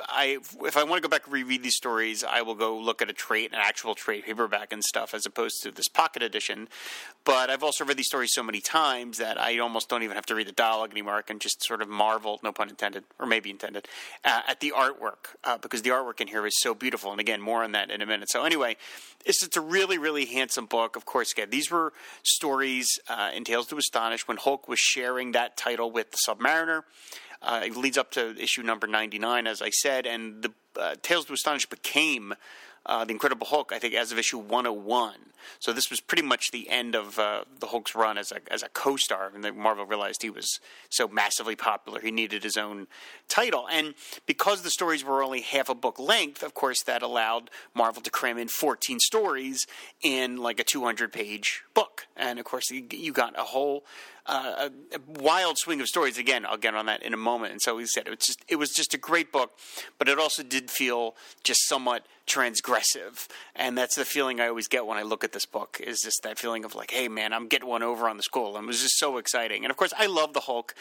I 0.00 0.38
if 0.62 0.76
I 0.76 0.84
want 0.84 1.02
to 1.02 1.08
go 1.08 1.10
back 1.10 1.24
and 1.24 1.32
reread 1.32 1.62
these 1.62 1.76
stories, 1.76 2.24
I 2.24 2.42
will 2.42 2.54
go 2.54 2.76
look 2.76 3.02
at 3.02 3.10
a 3.10 3.12
trade, 3.12 3.52
an 3.52 3.58
actual 3.60 3.94
trade 3.94 4.24
paperback 4.24 4.72
and 4.72 4.82
stuff, 4.82 5.14
as 5.14 5.26
opposed 5.26 5.62
to 5.62 5.70
this 5.70 5.88
pocket 5.88 6.22
edition. 6.22 6.68
But 7.24 7.50
I've 7.50 7.62
also 7.62 7.84
read 7.84 7.96
these 7.96 8.06
stories 8.06 8.32
so 8.34 8.42
many 8.42 8.60
times 8.60 9.18
that 9.18 9.40
I 9.40 9.58
almost 9.58 9.88
don't 9.88 10.02
even 10.02 10.14
have 10.14 10.26
to 10.26 10.34
read 10.34 10.46
the 10.46 10.52
dialogue 10.52 10.90
anymore. 10.90 11.14
I 11.14 11.22
can 11.22 11.38
just 11.38 11.62
sort 11.62 11.80
of 11.80 11.88
marvel, 11.88 12.38
no 12.42 12.52
pun 12.52 12.68
intended, 12.68 13.04
or 13.18 13.26
maybe 13.26 13.50
intended, 13.50 13.88
uh, 14.24 14.42
at 14.46 14.60
the 14.60 14.72
artwork 14.76 15.36
uh, 15.44 15.58
because 15.58 15.82
the 15.82 15.90
artwork 15.90 16.20
in 16.20 16.28
here 16.28 16.46
is 16.46 16.60
so 16.60 16.74
beautiful. 16.74 17.10
And 17.10 17.20
again, 17.20 17.40
more 17.40 17.64
on 17.64 17.72
that 17.72 17.90
in 17.90 18.02
a 18.02 18.06
minute. 18.06 18.30
So 18.30 18.44
anyway, 18.44 18.76
it's 19.24 19.42
it's 19.42 19.56
a 19.56 19.62
really 19.62 19.98
really 19.98 20.26
handsome 20.26 20.66
book. 20.66 20.96
Of 20.96 21.04
course, 21.04 21.32
again, 21.32 21.50
these 21.50 21.70
were 21.70 21.92
stories 22.22 22.98
uh, 23.08 23.30
in 23.34 23.44
Tales 23.44 23.66
to 23.68 23.76
Astonish 23.76 24.28
when 24.28 24.36
Hulk 24.36 24.68
was 24.68 24.78
sharing 24.78 25.32
that 25.32 25.56
title 25.56 25.90
with 25.90 26.10
the 26.10 26.18
Submariner. 26.26 26.82
Uh, 27.42 27.62
it 27.64 27.76
leads 27.76 27.98
up 27.98 28.10
to 28.12 28.36
issue 28.40 28.62
number 28.62 28.86
99, 28.86 29.46
as 29.46 29.62
I 29.62 29.70
said, 29.70 30.06
and 30.06 30.42
the 30.42 30.52
uh, 30.78 30.94
Tales 31.02 31.24
to 31.26 31.32
Astonish 31.32 31.66
became 31.66 32.34
uh, 32.86 33.04
the 33.04 33.12
Incredible 33.12 33.46
Hulk, 33.46 33.72
I 33.72 33.78
think, 33.78 33.94
as 33.94 34.12
of 34.12 34.18
issue 34.18 34.38
101. 34.38 35.14
So 35.58 35.72
this 35.72 35.90
was 35.90 36.00
pretty 36.00 36.22
much 36.22 36.50
the 36.50 36.68
end 36.68 36.94
of 36.94 37.18
uh, 37.18 37.44
the 37.60 37.66
Hulk's 37.66 37.94
run 37.94 38.18
as 38.18 38.32
a 38.32 38.40
as 38.50 38.62
a 38.62 38.68
co-star, 38.68 39.30
and 39.34 39.56
Marvel 39.56 39.84
realized 39.84 40.22
he 40.22 40.30
was 40.30 40.58
so 40.90 41.08
massively 41.08 41.56
popular, 41.56 42.00
he 42.00 42.10
needed 42.10 42.42
his 42.42 42.56
own 42.56 42.86
title. 43.28 43.66
And 43.70 43.94
because 44.26 44.62
the 44.62 44.70
stories 44.70 45.04
were 45.04 45.22
only 45.22 45.42
half 45.42 45.68
a 45.68 45.74
book 45.74 45.98
length, 45.98 46.42
of 46.42 46.54
course, 46.54 46.82
that 46.82 47.02
allowed 47.02 47.50
Marvel 47.74 48.02
to 48.02 48.10
cram 48.10 48.38
in 48.38 48.48
14 48.48 49.00
stories 49.00 49.66
in 50.02 50.38
like 50.38 50.60
a 50.60 50.64
200 50.64 51.12
page 51.12 51.62
book. 51.74 52.06
And 52.16 52.38
of 52.38 52.44
course, 52.44 52.70
you 52.70 53.12
got 53.12 53.38
a 53.38 53.44
whole 53.44 53.84
uh, 54.26 54.70
a, 54.92 55.20
wild 55.20 55.58
swing 55.58 55.80
of 55.80 55.88
stories. 55.88 56.18
Again, 56.18 56.46
I'll 56.46 56.56
get 56.56 56.74
on 56.74 56.86
that 56.86 57.02
in 57.02 57.12
a 57.12 57.18
moment. 57.18 57.52
And 57.52 57.60
so 57.60 57.76
he 57.78 57.86
said 57.86 58.06
it 58.06 58.10
was 58.10 58.18
just 58.20 58.44
it 58.48 58.56
was 58.56 58.70
just 58.70 58.94
a 58.94 58.98
great 58.98 59.32
book, 59.32 59.58
but 59.98 60.08
it 60.08 60.18
also 60.18 60.42
did 60.42 60.70
feel 60.70 61.14
just 61.42 61.66
somewhat 61.68 62.06
transgressive, 62.26 63.28
and 63.54 63.76
that's 63.76 63.96
the 63.96 64.04
feeling 64.04 64.40
I 64.40 64.48
always 64.48 64.66
get 64.66 64.86
when 64.86 64.96
I 64.96 65.02
look 65.02 65.24
at 65.24 65.32
this 65.32 65.44
book. 65.44 65.78
Is 65.84 66.00
just 66.00 66.22
that 66.22 66.38
feeling 66.38 66.64
of 66.64 66.74
like, 66.74 66.90
hey 66.90 67.08
man, 67.08 67.32
I'm 67.32 67.48
getting 67.48 67.68
one 67.68 67.82
over 67.82 68.08
on 68.08 68.16
the 68.16 68.22
school, 68.22 68.56
and 68.56 68.64
it 68.64 68.66
was 68.66 68.80
just 68.80 68.98
so 68.98 69.18
exciting. 69.18 69.64
And 69.64 69.70
of 69.70 69.76
course, 69.76 69.92
I 69.96 70.06
love 70.06 70.32
the 70.32 70.40
Hulk. 70.40 70.74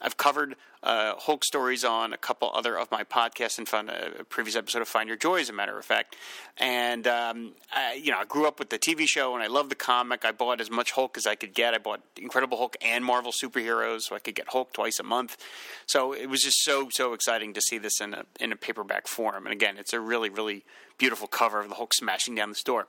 I've 0.00 0.16
covered 0.16 0.56
uh, 0.82 1.14
Hulk 1.18 1.44
stories 1.44 1.84
on 1.84 2.12
a 2.12 2.16
couple 2.16 2.50
other 2.54 2.78
of 2.78 2.90
my 2.90 3.04
podcasts 3.04 3.58
and 3.58 3.68
found 3.68 3.90
a, 3.90 4.24
previous 4.24 4.56
episode 4.56 4.80
of 4.80 4.88
Find 4.88 5.08
Your 5.08 5.16
Joy, 5.16 5.40
as 5.40 5.50
a 5.50 5.52
matter 5.52 5.78
of 5.78 5.84
fact. 5.84 6.16
And 6.56 7.06
um, 7.06 7.52
I, 7.72 8.00
you 8.02 8.10
know, 8.10 8.18
I 8.18 8.24
grew 8.24 8.46
up 8.46 8.58
with 8.58 8.70
the 8.70 8.78
TV 8.78 9.06
show, 9.06 9.34
and 9.34 9.42
I 9.42 9.46
love 9.46 9.68
the 9.68 9.74
comic. 9.74 10.24
I 10.24 10.32
bought 10.32 10.60
as 10.60 10.70
much 10.70 10.92
Hulk 10.92 11.18
as 11.18 11.26
I 11.26 11.34
could 11.34 11.52
get. 11.52 11.74
I 11.74 11.78
bought 11.78 12.00
Incredible 12.16 12.56
Hulk 12.56 12.76
and 12.80 13.04
Marvel 13.04 13.32
superheroes, 13.32 14.02
so 14.02 14.16
I 14.16 14.20
could 14.20 14.34
get 14.34 14.48
Hulk 14.48 14.72
twice 14.72 14.98
a 14.98 15.02
month. 15.02 15.36
So 15.86 16.12
it 16.12 16.26
was 16.26 16.40
just 16.42 16.64
so 16.64 16.88
so 16.90 17.12
exciting 17.12 17.52
to 17.54 17.60
see 17.60 17.78
this 17.78 18.00
in 18.00 18.14
a 18.14 18.24
in 18.38 18.52
a 18.52 18.56
paperback 18.56 19.06
form. 19.06 19.46
And 19.46 19.52
again, 19.52 19.76
it's 19.76 19.92
a 19.92 20.00
really 20.00 20.30
really 20.30 20.64
beautiful 21.00 21.26
cover 21.26 21.60
of 21.60 21.68
the 21.70 21.74
Hulk 21.76 21.94
smashing 21.94 22.34
down 22.36 22.50
the 22.50 22.54
store. 22.54 22.86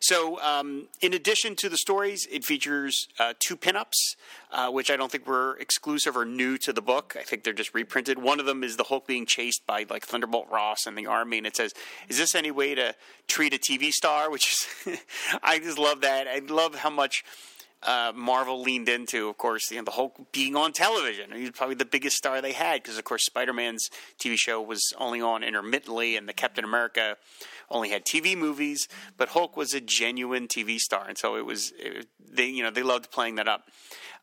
So, 0.00 0.40
um, 0.42 0.88
in 1.00 1.14
addition 1.14 1.54
to 1.56 1.68
the 1.68 1.78
stories, 1.78 2.26
it 2.30 2.44
features 2.44 3.08
uh, 3.18 3.32
two 3.38 3.56
pinups, 3.56 4.16
uh, 4.50 4.70
which 4.70 4.90
I 4.90 4.96
don't 4.96 5.10
think 5.10 5.26
were 5.26 5.56
exclusive 5.58 6.16
or 6.16 6.24
new 6.24 6.58
to 6.58 6.72
the 6.72 6.82
book. 6.82 7.16
I 7.18 7.22
think 7.22 7.44
they're 7.44 7.54
just 7.54 7.72
reprinted. 7.72 8.18
One 8.18 8.40
of 8.40 8.46
them 8.46 8.64
is 8.64 8.76
the 8.76 8.84
Hulk 8.84 9.06
being 9.06 9.24
chased 9.24 9.64
by 9.66 9.86
like 9.88 10.04
Thunderbolt 10.04 10.50
Ross 10.50 10.84
and 10.84 10.98
the 10.98 11.06
army, 11.06 11.38
and 11.38 11.46
it 11.46 11.56
says, 11.56 11.72
"Is 12.08 12.18
this 12.18 12.34
any 12.34 12.50
way 12.50 12.74
to 12.74 12.94
treat 13.28 13.54
a 13.54 13.58
TV 13.58 13.92
star?" 13.92 14.30
Which 14.34 14.52
is, 14.52 15.00
I 15.42 15.60
just 15.60 15.78
love 15.78 16.00
that. 16.00 16.26
I 16.26 16.40
love 16.40 16.74
how 16.74 16.90
much 16.90 17.24
uh, 17.84 18.12
Marvel 18.14 18.62
leaned 18.62 18.88
into, 18.88 19.28
of 19.28 19.36
course, 19.36 19.70
you 19.70 19.78
know, 19.78 19.84
the 19.84 19.90
Hulk 19.90 20.32
being 20.32 20.56
on 20.56 20.72
television. 20.72 21.32
He 21.32 21.42
was 21.42 21.50
probably 21.50 21.74
the 21.76 21.84
biggest 21.84 22.16
star 22.16 22.40
they 22.40 22.52
had 22.52 22.82
because, 22.82 22.98
of 22.98 23.04
course, 23.04 23.24
Spider 23.24 23.52
Man's 23.52 23.90
TV 24.18 24.36
show 24.36 24.60
was 24.60 24.92
only 24.98 25.20
on 25.20 25.42
intermittently, 25.42 26.16
and 26.16 26.28
the 26.28 26.32
Captain 26.32 26.64
America 26.64 27.16
only 27.70 27.90
had 27.90 28.04
TV 28.04 28.36
movies. 28.36 28.88
But 29.16 29.30
Hulk 29.30 29.56
was 29.56 29.74
a 29.74 29.80
genuine 29.80 30.48
TV 30.48 30.78
star, 30.78 31.06
and 31.08 31.18
so 31.18 31.36
it 31.36 31.44
was 31.44 31.72
it, 31.78 32.06
they 32.18 32.46
you 32.46 32.62
know 32.62 32.70
they 32.70 32.82
loved 32.82 33.10
playing 33.10 33.36
that 33.36 33.48
up. 33.48 33.68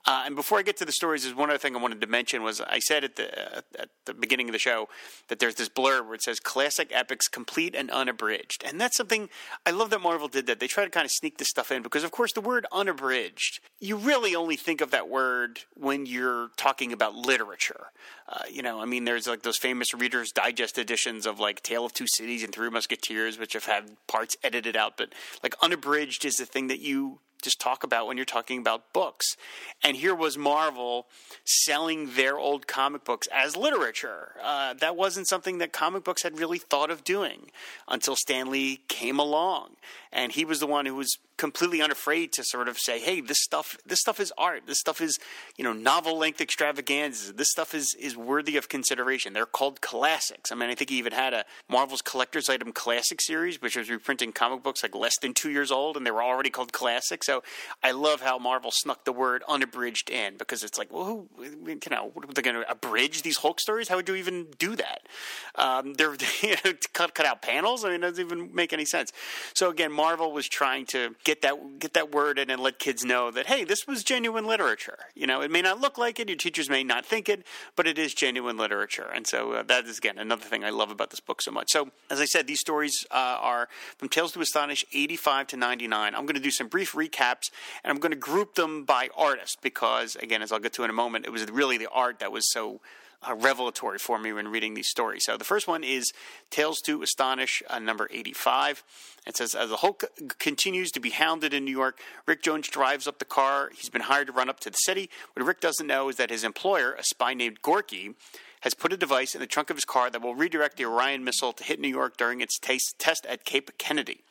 Uh, 0.05 0.23
and 0.25 0.35
before 0.35 0.57
I 0.57 0.63
get 0.63 0.77
to 0.77 0.85
the 0.85 0.91
stories, 0.91 1.23
there's 1.23 1.35
one 1.35 1.49
other 1.49 1.59
thing 1.59 1.75
I 1.75 1.79
wanted 1.79 2.01
to 2.01 2.07
mention 2.07 2.41
was 2.43 2.59
I 2.61 2.79
said 2.79 3.03
at 3.03 3.15
the 3.15 3.57
uh, 3.57 3.61
at 3.77 3.89
the 4.05 4.13
beginning 4.13 4.49
of 4.49 4.53
the 4.53 4.59
show 4.59 4.89
that 5.27 5.39
there's 5.39 5.55
this 5.55 5.69
blurb 5.69 6.05
where 6.05 6.15
it 6.15 6.23
says 6.23 6.39
"classic 6.39 6.89
epics 6.91 7.27
complete 7.27 7.75
and 7.75 7.91
unabridged," 7.91 8.63
and 8.65 8.81
that's 8.81 8.97
something 8.97 9.29
I 9.65 9.71
love 9.71 9.89
that 9.91 10.01
Marvel 10.01 10.27
did 10.27 10.47
that. 10.47 10.59
They 10.59 10.67
try 10.67 10.83
to 10.85 10.89
kind 10.89 11.05
of 11.05 11.11
sneak 11.11 11.37
this 11.37 11.49
stuff 11.49 11.71
in 11.71 11.83
because, 11.83 12.03
of 12.03 12.11
course, 12.11 12.33
the 12.33 12.41
word 12.41 12.65
"unabridged" 12.71 13.59
you 13.79 13.95
really 13.95 14.35
only 14.35 14.55
think 14.55 14.81
of 14.81 14.91
that 14.91 15.07
word 15.07 15.61
when 15.75 16.05
you're 16.05 16.49
talking 16.57 16.91
about 16.91 17.15
literature. 17.15 17.87
Uh, 18.31 18.43
you 18.49 18.61
know, 18.61 18.81
I 18.81 18.85
mean, 18.85 19.03
there's 19.03 19.27
like 19.27 19.41
those 19.41 19.57
famous 19.57 19.93
Reader's 19.93 20.31
Digest 20.31 20.77
editions 20.77 21.25
of 21.25 21.39
like 21.39 21.61
Tale 21.61 21.85
of 21.85 21.93
Two 21.93 22.07
Cities 22.07 22.43
and 22.43 22.53
Three 22.53 22.69
Musketeers, 22.69 23.37
which 23.37 23.53
have 23.53 23.65
had 23.65 23.97
parts 24.07 24.37
edited 24.41 24.77
out, 24.77 24.95
but 24.95 25.13
like 25.43 25.53
unabridged 25.61 26.23
is 26.23 26.35
the 26.35 26.45
thing 26.45 26.67
that 26.67 26.79
you 26.79 27.19
just 27.41 27.59
talk 27.59 27.83
about 27.83 28.07
when 28.07 28.17
you're 28.17 28.25
talking 28.25 28.59
about 28.59 28.93
books. 28.93 29.35
And 29.83 29.97
here 29.97 30.15
was 30.15 30.37
Marvel 30.37 31.07
selling 31.43 32.13
their 32.15 32.37
old 32.37 32.67
comic 32.67 33.03
books 33.03 33.27
as 33.33 33.57
literature. 33.57 34.33
Uh, 34.41 34.75
that 34.75 34.95
wasn't 34.95 35.27
something 35.27 35.57
that 35.57 35.73
comic 35.73 36.03
books 36.03 36.23
had 36.23 36.39
really 36.39 36.59
thought 36.59 36.91
of 36.91 37.03
doing 37.03 37.49
until 37.87 38.15
Stan 38.15 38.49
Lee 38.49 38.81
came 38.87 39.19
along. 39.19 39.71
And 40.11 40.31
he 40.31 40.45
was 40.45 40.59
the 40.59 40.67
one 40.67 40.85
who 40.85 40.95
was 40.95 41.17
completely 41.41 41.81
unafraid 41.81 42.31
to 42.33 42.43
sort 42.43 42.67
of 42.67 42.77
say, 42.77 42.99
"Hey, 42.99 43.19
this 43.19 43.41
stuff, 43.41 43.75
this 43.83 43.99
stuff 43.99 44.19
is 44.19 44.31
art. 44.37 44.67
This 44.67 44.79
stuff 44.79 45.01
is, 45.01 45.17
you 45.57 45.63
know, 45.63 45.73
novel 45.73 46.15
length 46.15 46.39
extravaganzas. 46.39 47.33
This 47.33 47.49
stuff 47.49 47.73
is 47.73 47.95
is 47.99 48.15
worthy 48.15 48.57
of 48.57 48.69
consideration. 48.69 49.33
They're 49.33 49.47
called 49.47 49.81
classics. 49.81 50.51
I 50.51 50.55
mean, 50.55 50.69
I 50.69 50.75
think 50.75 50.91
he 50.91 50.97
even 50.99 51.13
had 51.13 51.33
a 51.33 51.43
Marvel's 51.67 52.03
collector's 52.03 52.47
item 52.47 52.71
classic 52.71 53.19
series, 53.21 53.59
which 53.59 53.75
was 53.75 53.89
reprinting 53.89 54.33
comic 54.33 54.61
books 54.61 54.83
like 54.83 54.93
less 54.93 55.17
than 55.17 55.33
two 55.33 55.49
years 55.49 55.71
old, 55.71 55.97
and 55.97 56.05
they 56.05 56.11
were 56.11 56.21
already 56.21 56.51
called 56.51 56.73
classics. 56.73 57.25
So 57.25 57.41
I 57.81 57.89
love 57.89 58.21
how 58.21 58.37
Marvel 58.37 58.69
snuck 58.71 59.03
the 59.05 59.11
word 59.11 59.41
unabridged 59.49 60.11
in 60.11 60.37
because 60.37 60.63
it's 60.63 60.77
like, 60.77 60.93
well, 60.93 61.05
who, 61.05 61.27
you 61.65 61.79
know, 61.89 62.11
they're 62.35 62.43
going 62.43 62.61
to 62.61 62.69
abridge 62.69 63.23
these 63.23 63.37
Hulk 63.37 63.59
stories? 63.59 63.87
How 63.87 63.95
would 63.95 64.07
you 64.07 64.15
even 64.15 64.45
do 64.59 64.75
that? 64.75 65.07
Um, 65.55 65.95
they're 65.95 66.13
you 66.43 66.55
know, 66.63 66.73
cut 66.93 67.15
cut 67.15 67.25
out 67.25 67.41
panels. 67.41 67.83
I 67.83 67.87
mean, 67.87 68.03
it 68.03 68.09
doesn't 68.09 68.23
even 68.23 68.53
make 68.53 68.73
any 68.73 68.85
sense. 68.85 69.11
So 69.55 69.71
again, 69.71 69.91
Marvel 69.91 70.31
was 70.31 70.47
trying 70.47 70.85
to 70.87 71.15
get 71.23 71.30
get 71.31 71.41
that 71.43 71.79
get 71.79 71.93
that 71.93 72.11
word 72.11 72.37
in 72.37 72.49
and 72.49 72.61
let 72.61 72.77
kids 72.77 73.05
know 73.05 73.31
that 73.31 73.47
hey, 73.47 73.63
this 73.63 73.87
was 73.87 74.03
genuine 74.03 74.45
literature. 74.45 74.97
You 75.15 75.27
know, 75.27 75.41
it 75.41 75.49
may 75.49 75.61
not 75.61 75.79
look 75.79 75.97
like 75.97 76.19
it, 76.19 76.27
your 76.27 76.37
teachers 76.37 76.69
may 76.69 76.83
not 76.83 77.05
think 77.05 77.29
it, 77.29 77.45
but 77.77 77.87
it 77.87 77.97
is 77.97 78.13
genuine 78.13 78.57
literature. 78.57 79.09
And 79.13 79.25
so 79.25 79.53
uh, 79.53 79.63
that 79.63 79.85
is 79.85 79.97
again 79.97 80.17
another 80.17 80.43
thing 80.43 80.65
I 80.65 80.71
love 80.71 80.91
about 80.91 81.09
this 81.09 81.21
book 81.21 81.41
so 81.41 81.51
much. 81.51 81.71
So 81.71 81.89
as 82.09 82.19
I 82.19 82.25
said, 82.25 82.47
these 82.47 82.59
stories 82.59 83.05
uh, 83.11 83.37
are 83.39 83.69
from 83.97 84.09
Tales 84.09 84.33
to 84.33 84.41
Astonish 84.41 84.85
85 84.93 85.47
to 85.47 85.57
99. 85.57 86.13
I'm 86.13 86.25
going 86.25 86.35
to 86.35 86.41
do 86.41 86.51
some 86.51 86.67
brief 86.67 86.93
recaps, 86.93 87.49
and 87.83 87.91
I'm 87.91 87.99
going 87.99 88.11
to 88.11 88.17
group 88.17 88.55
them 88.55 88.83
by 88.83 89.07
artist 89.15 89.59
because 89.61 90.17
again, 90.17 90.41
as 90.41 90.51
I'll 90.51 90.59
get 90.59 90.73
to 90.73 90.83
in 90.83 90.89
a 90.89 90.93
moment, 90.93 91.25
it 91.25 91.31
was 91.31 91.49
really 91.49 91.77
the 91.77 91.87
art 91.87 92.19
that 92.19 92.31
was 92.33 92.51
so 92.51 92.81
uh, 93.27 93.35
revelatory 93.35 93.99
for 93.99 94.17
me 94.17 94.33
when 94.33 94.47
reading 94.47 94.73
these 94.73 94.89
stories. 94.89 95.25
So 95.25 95.37
the 95.37 95.43
first 95.43 95.67
one 95.67 95.83
is 95.83 96.11
Tales 96.49 96.81
to 96.81 97.01
Astonish, 97.01 97.61
uh, 97.69 97.79
number 97.79 98.07
85. 98.11 98.83
It 99.27 99.37
says, 99.37 99.53
As 99.53 99.69
the 99.69 99.77
Hulk 99.77 100.05
continues 100.39 100.91
to 100.91 100.99
be 100.99 101.11
hounded 101.11 101.53
in 101.53 101.65
New 101.65 101.71
York, 101.71 101.99
Rick 102.25 102.41
Jones 102.41 102.67
drives 102.67 103.07
up 103.07 103.19
the 103.19 103.25
car. 103.25 103.69
He's 103.75 103.89
been 103.89 104.01
hired 104.01 104.27
to 104.27 104.33
run 104.33 104.49
up 104.49 104.59
to 104.61 104.69
the 104.69 104.77
city. 104.77 105.09
What 105.33 105.45
Rick 105.45 105.61
doesn't 105.61 105.87
know 105.87 106.09
is 106.09 106.15
that 106.15 106.29
his 106.29 106.43
employer, 106.43 106.93
a 106.93 107.03
spy 107.03 107.33
named 107.33 107.61
Gorky, 107.61 108.15
has 108.61 108.73
put 108.73 108.93
a 108.93 108.97
device 108.97 109.35
in 109.35 109.41
the 109.41 109.47
trunk 109.47 109.69
of 109.69 109.77
his 109.77 109.85
car 109.85 110.09
that 110.09 110.21
will 110.21 110.35
redirect 110.35 110.77
the 110.77 110.85
Orion 110.85 111.23
missile 111.23 111.53
to 111.53 111.63
hit 111.63 111.79
New 111.79 111.87
York 111.87 112.17
during 112.17 112.41
its 112.41 112.59
test 112.59 113.25
at 113.25 113.43
Cape 113.43 113.77
Kennedy. 113.77 114.21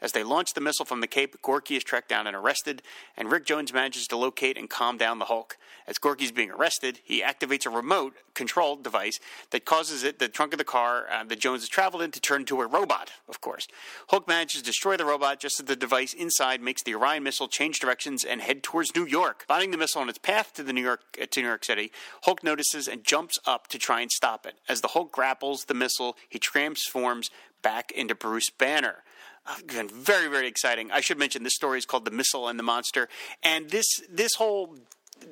As 0.00 0.12
they 0.12 0.22
launch 0.22 0.54
the 0.54 0.60
missile 0.60 0.84
from 0.84 1.00
the 1.00 1.06
Cape, 1.06 1.40
Gorky 1.42 1.76
is 1.76 1.84
tracked 1.84 2.08
down 2.08 2.26
and 2.26 2.36
arrested, 2.36 2.82
and 3.16 3.30
Rick 3.30 3.46
Jones 3.46 3.72
manages 3.72 4.06
to 4.08 4.16
locate 4.16 4.56
and 4.58 4.68
calm 4.68 4.96
down 4.96 5.18
the 5.18 5.26
Hulk. 5.26 5.56
As 5.86 5.98
Gorky 5.98 6.24
is 6.24 6.32
being 6.32 6.50
arrested, 6.50 7.00
he 7.04 7.22
activates 7.22 7.64
a 7.64 7.70
remote 7.70 8.14
controlled 8.34 8.82
device 8.82 9.20
that 9.50 9.64
causes 9.64 10.02
it, 10.02 10.18
the 10.18 10.28
trunk 10.28 10.52
of 10.52 10.58
the 10.58 10.64
car 10.64 11.06
uh, 11.10 11.24
that 11.24 11.38
Jones 11.38 11.62
has 11.62 11.68
traveled 11.68 12.02
in, 12.02 12.10
to 12.10 12.20
turn 12.20 12.42
into 12.42 12.60
a 12.60 12.66
robot, 12.66 13.12
of 13.28 13.40
course. 13.40 13.66
Hulk 14.08 14.26
manages 14.26 14.62
to 14.62 14.66
destroy 14.66 14.96
the 14.96 15.04
robot 15.04 15.40
just 15.40 15.60
as 15.60 15.66
the 15.66 15.76
device 15.76 16.12
inside 16.12 16.60
makes 16.60 16.82
the 16.82 16.94
Orion 16.94 17.22
missile 17.22 17.48
change 17.48 17.78
directions 17.78 18.24
and 18.24 18.40
head 18.40 18.62
towards 18.62 18.94
New 18.94 19.06
York. 19.06 19.44
Finding 19.46 19.70
the 19.70 19.78
missile 19.78 20.02
on 20.02 20.08
its 20.08 20.18
path 20.18 20.52
to 20.54 20.62
the 20.62 20.72
New 20.72 20.82
York 20.82 21.00
uh, 21.20 21.26
to 21.30 21.40
New 21.40 21.46
York 21.48 21.64
City, 21.64 21.92
Hulk 22.24 22.42
notices 22.42 22.88
and 22.88 23.04
jumps 23.04 23.38
up 23.46 23.68
to 23.68 23.78
try 23.78 24.00
and 24.00 24.10
stop 24.10 24.44
it. 24.46 24.54
As 24.68 24.80
the 24.80 24.88
Hulk 24.88 25.12
grapples 25.12 25.64
the 25.64 25.74
missile, 25.74 26.16
he 26.28 26.38
transforms 26.38 27.30
back 27.62 27.90
into 27.92 28.14
Bruce 28.14 28.50
Banner. 28.50 29.02
Again, 29.60 29.88
very 29.88 30.28
very 30.28 30.48
exciting. 30.48 30.90
I 30.90 31.00
should 31.00 31.18
mention 31.18 31.42
this 31.42 31.54
story 31.54 31.78
is 31.78 31.86
called 31.86 32.04
"The 32.04 32.10
Missile 32.10 32.48
and 32.48 32.58
the 32.58 32.64
Monster," 32.64 33.08
and 33.42 33.70
this 33.70 34.00
this 34.10 34.34
whole 34.34 34.76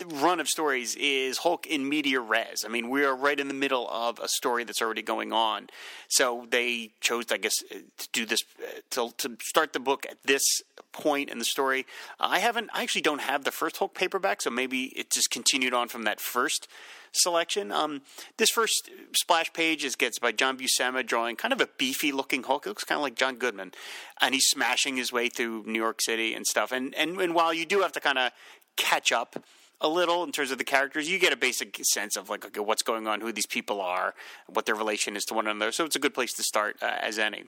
run 0.07 0.41
of 0.41 0.49
stories 0.49 0.97
is 0.97 1.39
Hulk 1.39 1.67
in 1.67 1.89
media 1.89 2.21
res. 2.21 2.65
I 2.65 2.69
mean, 2.69 2.91
we 2.91 3.05
are 3.05 3.15
right 3.15 3.39
in 3.39 3.49
the 3.49 3.55
middle 3.55 3.89
of 3.89 4.19
a 4.19 4.29
story 4.29 4.65
that's 4.65 4.83
already 4.83 5.03
going 5.03 5.33
on. 5.33 5.69
So 6.09 6.47
they 6.51 6.91
chose, 7.01 7.27
I 7.31 7.37
guess, 7.37 7.59
to 7.59 8.09
do 8.13 8.27
this 8.27 8.43
to, 8.91 9.11
to 9.19 9.37
start 9.41 9.73
the 9.73 9.81
book 9.81 10.07
at 10.11 10.19
this 10.25 10.63
point 10.93 11.31
in 11.31 11.39
the 11.39 11.45
story. 11.45 11.87
I 12.19 12.39
haven't, 12.39 12.71
I 12.73 12.83
actually 12.83 13.03
don't 13.03 13.21
have 13.21 13.45
the 13.45 13.51
first 13.51 13.77
Hulk 13.79 13.95
paperback, 13.95 14.43
so 14.43 14.51
maybe 14.51 14.85
it 14.97 15.11
just 15.11 15.31
continued 15.31 15.75
on 15.75 15.89
from 15.89 16.05
that 16.05 16.21
first 16.21 16.69
selection. 17.13 17.71
Um, 17.71 18.03
this 18.39 18.51
first 18.51 18.91
splash 19.15 19.53
page 19.53 19.85
is 19.85 19.97
gets 19.97 20.19
by 20.19 20.33
John 20.33 20.59
Buscema 20.59 21.07
drawing 21.07 21.37
kind 21.37 21.53
of 21.53 21.61
a 21.61 21.69
beefy 21.79 22.13
looking 22.13 22.43
Hulk. 22.43 22.67
It 22.67 22.71
looks 22.71 22.85
kind 22.85 22.99
of 22.99 23.03
like 23.03 23.15
John 23.15 23.37
Goodman, 23.37 23.73
and 24.21 24.35
he's 24.35 24.47
smashing 24.47 24.97
his 24.97 25.13
way 25.13 25.29
through 25.29 25.65
New 25.67 25.79
York 25.79 26.01
City 26.03 26.35
and 26.35 26.47
stuff. 26.47 26.73
And 26.73 26.95
and, 26.95 27.21
and 27.21 27.35
while 27.35 27.55
you 27.55 27.67
do 27.67 27.81
have 27.81 27.93
to 27.93 28.01
kind 28.01 28.19
of 28.19 28.33
catch 28.77 29.13
up 29.13 29.37
a 29.85 29.89
little 29.89 30.25
in 30.25 30.33
terms 30.33 30.51
of 30.51 30.57
the 30.59 30.65
characters. 30.65 31.09
You 31.09 31.19
get 31.19 31.33
a 31.33 31.37
basic 31.37 31.79
sense 31.85 32.17
of 32.17 32.31
like 32.31 32.45
okay, 32.47 32.61
what's 32.61 32.83
going 32.83 33.07
on, 33.07 33.21
who 33.21 33.31
these 33.31 33.47
people 33.47 33.81
are, 33.81 34.15
what 34.47 34.65
their 34.67 34.75
relation 34.75 35.15
is 35.15 35.25
to 35.27 35.35
one 35.35 35.47
another. 35.47 35.71
So 35.71 35.85
it's 35.85 35.95
a 35.95 36.01
good 36.01 36.15
place 36.15 36.33
to 36.33 36.43
start 36.43 36.77
uh, 36.83 36.87
as 37.01 37.19
any. 37.19 37.45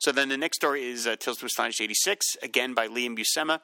So 0.00 0.12
then 0.12 0.28
the 0.28 0.36
next 0.36 0.58
story 0.58 0.84
is 0.84 1.06
uh, 1.06 1.16
Tales 1.16 1.38
to 1.38 1.46
Astonish 1.46 1.80
86, 1.80 2.36
again 2.42 2.74
by 2.74 2.88
Lee 2.88 3.06
and 3.06 3.16
Buscema. 3.16 3.60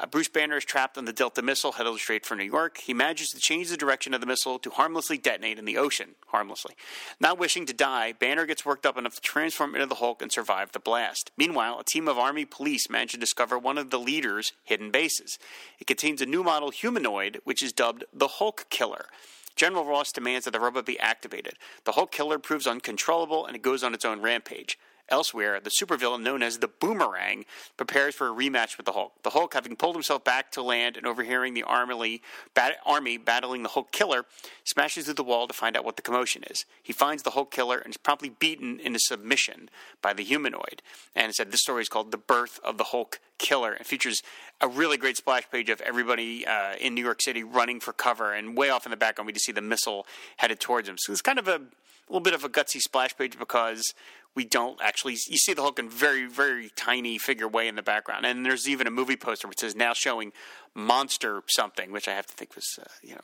Uh, 0.00 0.06
Bruce 0.06 0.28
Banner 0.28 0.56
is 0.56 0.64
trapped 0.64 0.96
on 0.96 1.04
the 1.04 1.12
Delta 1.12 1.42
missile 1.42 1.72
headed 1.72 1.94
straight 1.98 2.24
for 2.24 2.34
New 2.34 2.44
York. 2.44 2.78
He 2.78 2.94
manages 2.94 3.28
to 3.30 3.38
change 3.38 3.68
the 3.68 3.76
direction 3.76 4.14
of 4.14 4.22
the 4.22 4.26
missile 4.26 4.58
to 4.60 4.70
harmlessly 4.70 5.18
detonate 5.18 5.58
in 5.58 5.66
the 5.66 5.76
ocean. 5.76 6.14
Harmlessly. 6.28 6.74
Not 7.20 7.38
wishing 7.38 7.66
to 7.66 7.74
die, 7.74 8.12
Banner 8.12 8.46
gets 8.46 8.64
worked 8.64 8.86
up 8.86 8.96
enough 8.96 9.16
to 9.16 9.20
transform 9.20 9.74
into 9.74 9.86
the 9.86 9.96
Hulk 9.96 10.22
and 10.22 10.32
survive 10.32 10.72
the 10.72 10.78
blast. 10.78 11.32
Meanwhile, 11.36 11.78
a 11.78 11.84
team 11.84 12.08
of 12.08 12.18
Army 12.18 12.46
police 12.46 12.88
manage 12.88 13.12
to 13.12 13.18
discover 13.18 13.58
one 13.58 13.76
of 13.76 13.90
the 13.90 13.98
leader's 13.98 14.54
hidden 14.64 14.90
bases. 14.90 15.38
It 15.78 15.86
contains 15.86 16.22
a 16.22 16.26
new 16.26 16.42
model 16.42 16.70
humanoid, 16.70 17.42
which 17.44 17.62
is 17.62 17.74
dubbed 17.74 18.04
the 18.10 18.28
Hulk 18.28 18.66
Killer. 18.70 19.06
General 19.54 19.84
Ross 19.84 20.12
demands 20.12 20.46
that 20.46 20.52
the 20.52 20.60
robot 20.60 20.86
be 20.86 20.98
activated. 20.98 21.54
The 21.84 21.92
Hulk 21.92 22.10
Killer 22.10 22.38
proves 22.38 22.66
uncontrollable 22.66 23.44
and 23.44 23.54
it 23.54 23.60
goes 23.60 23.84
on 23.84 23.92
its 23.92 24.06
own 24.06 24.22
rampage. 24.22 24.78
Elsewhere, 25.10 25.58
the 25.60 25.70
supervillain 25.70 26.22
known 26.22 26.42
as 26.42 26.58
the 26.58 26.68
Boomerang 26.68 27.44
prepares 27.76 28.14
for 28.14 28.28
a 28.28 28.32
rematch 28.32 28.76
with 28.76 28.86
the 28.86 28.92
Hulk. 28.92 29.12
The 29.22 29.30
Hulk, 29.30 29.54
having 29.54 29.74
pulled 29.74 29.96
himself 29.96 30.22
back 30.22 30.52
to 30.52 30.62
land 30.62 30.96
and 30.96 31.06
overhearing 31.06 31.54
the 31.54 31.64
army, 31.64 32.22
bat- 32.54 32.78
army 32.86 33.16
battling 33.16 33.62
the 33.64 33.70
Hulk 33.70 33.90
killer, 33.90 34.24
smashes 34.64 35.06
through 35.06 35.14
the 35.14 35.24
wall 35.24 35.48
to 35.48 35.52
find 35.52 35.76
out 35.76 35.84
what 35.84 35.96
the 35.96 36.02
commotion 36.02 36.44
is. 36.48 36.64
He 36.80 36.92
finds 36.92 37.24
the 37.24 37.30
Hulk 37.30 37.50
killer 37.50 37.78
and 37.78 37.90
is 37.90 37.96
promptly 37.96 38.28
beaten 38.28 38.78
into 38.78 39.00
submission 39.00 39.68
by 40.00 40.12
the 40.12 40.22
humanoid. 40.22 40.82
And 41.16 41.34
said 41.34 41.50
this 41.50 41.62
story 41.62 41.82
is 41.82 41.88
called 41.88 42.12
The 42.12 42.18
Birth 42.18 42.60
of 42.62 42.78
the 42.78 42.84
Hulk 42.84 43.18
Killer. 43.38 43.74
It 43.74 43.86
features 43.86 44.22
a 44.60 44.68
really 44.68 44.96
great 44.96 45.16
splash 45.16 45.50
page 45.50 45.70
of 45.70 45.80
everybody 45.80 46.46
uh, 46.46 46.74
in 46.80 46.94
New 46.94 47.02
York 47.02 47.22
City 47.22 47.42
running 47.42 47.80
for 47.80 47.92
cover, 47.92 48.32
and 48.32 48.56
way 48.56 48.70
off 48.70 48.86
in 48.86 48.90
the 48.90 48.96
background, 48.96 49.26
we 49.26 49.32
just 49.32 49.46
see 49.46 49.52
the 49.52 49.60
missile 49.60 50.06
headed 50.36 50.60
towards 50.60 50.88
him. 50.88 50.96
So 50.98 51.12
it's 51.12 51.22
kind 51.22 51.38
of 51.38 51.48
a 51.48 51.62
little 52.08 52.20
bit 52.20 52.34
of 52.34 52.44
a 52.44 52.48
gutsy 52.48 52.80
splash 52.80 53.16
page 53.16 53.38
because 53.38 53.94
we 54.34 54.44
don't 54.44 54.80
actually 54.82 55.14
you 55.28 55.38
see 55.38 55.54
the 55.54 55.62
Hulk 55.62 55.78
in 55.78 55.88
very 55.88 56.26
very 56.26 56.70
tiny 56.76 57.18
figure 57.18 57.48
way 57.48 57.68
in 57.68 57.76
the 57.76 57.82
background, 57.82 58.24
and 58.26 58.44
there's 58.44 58.68
even 58.68 58.86
a 58.86 58.90
movie 58.90 59.16
poster 59.16 59.48
which 59.48 59.62
is 59.62 59.74
now 59.74 59.92
showing 59.92 60.32
monster 60.74 61.42
something, 61.48 61.92
which 61.92 62.08
I 62.08 62.14
have 62.14 62.26
to 62.26 62.34
think 62.34 62.54
was 62.54 62.78
uh, 62.80 62.86
you 63.02 63.14
know 63.14 63.22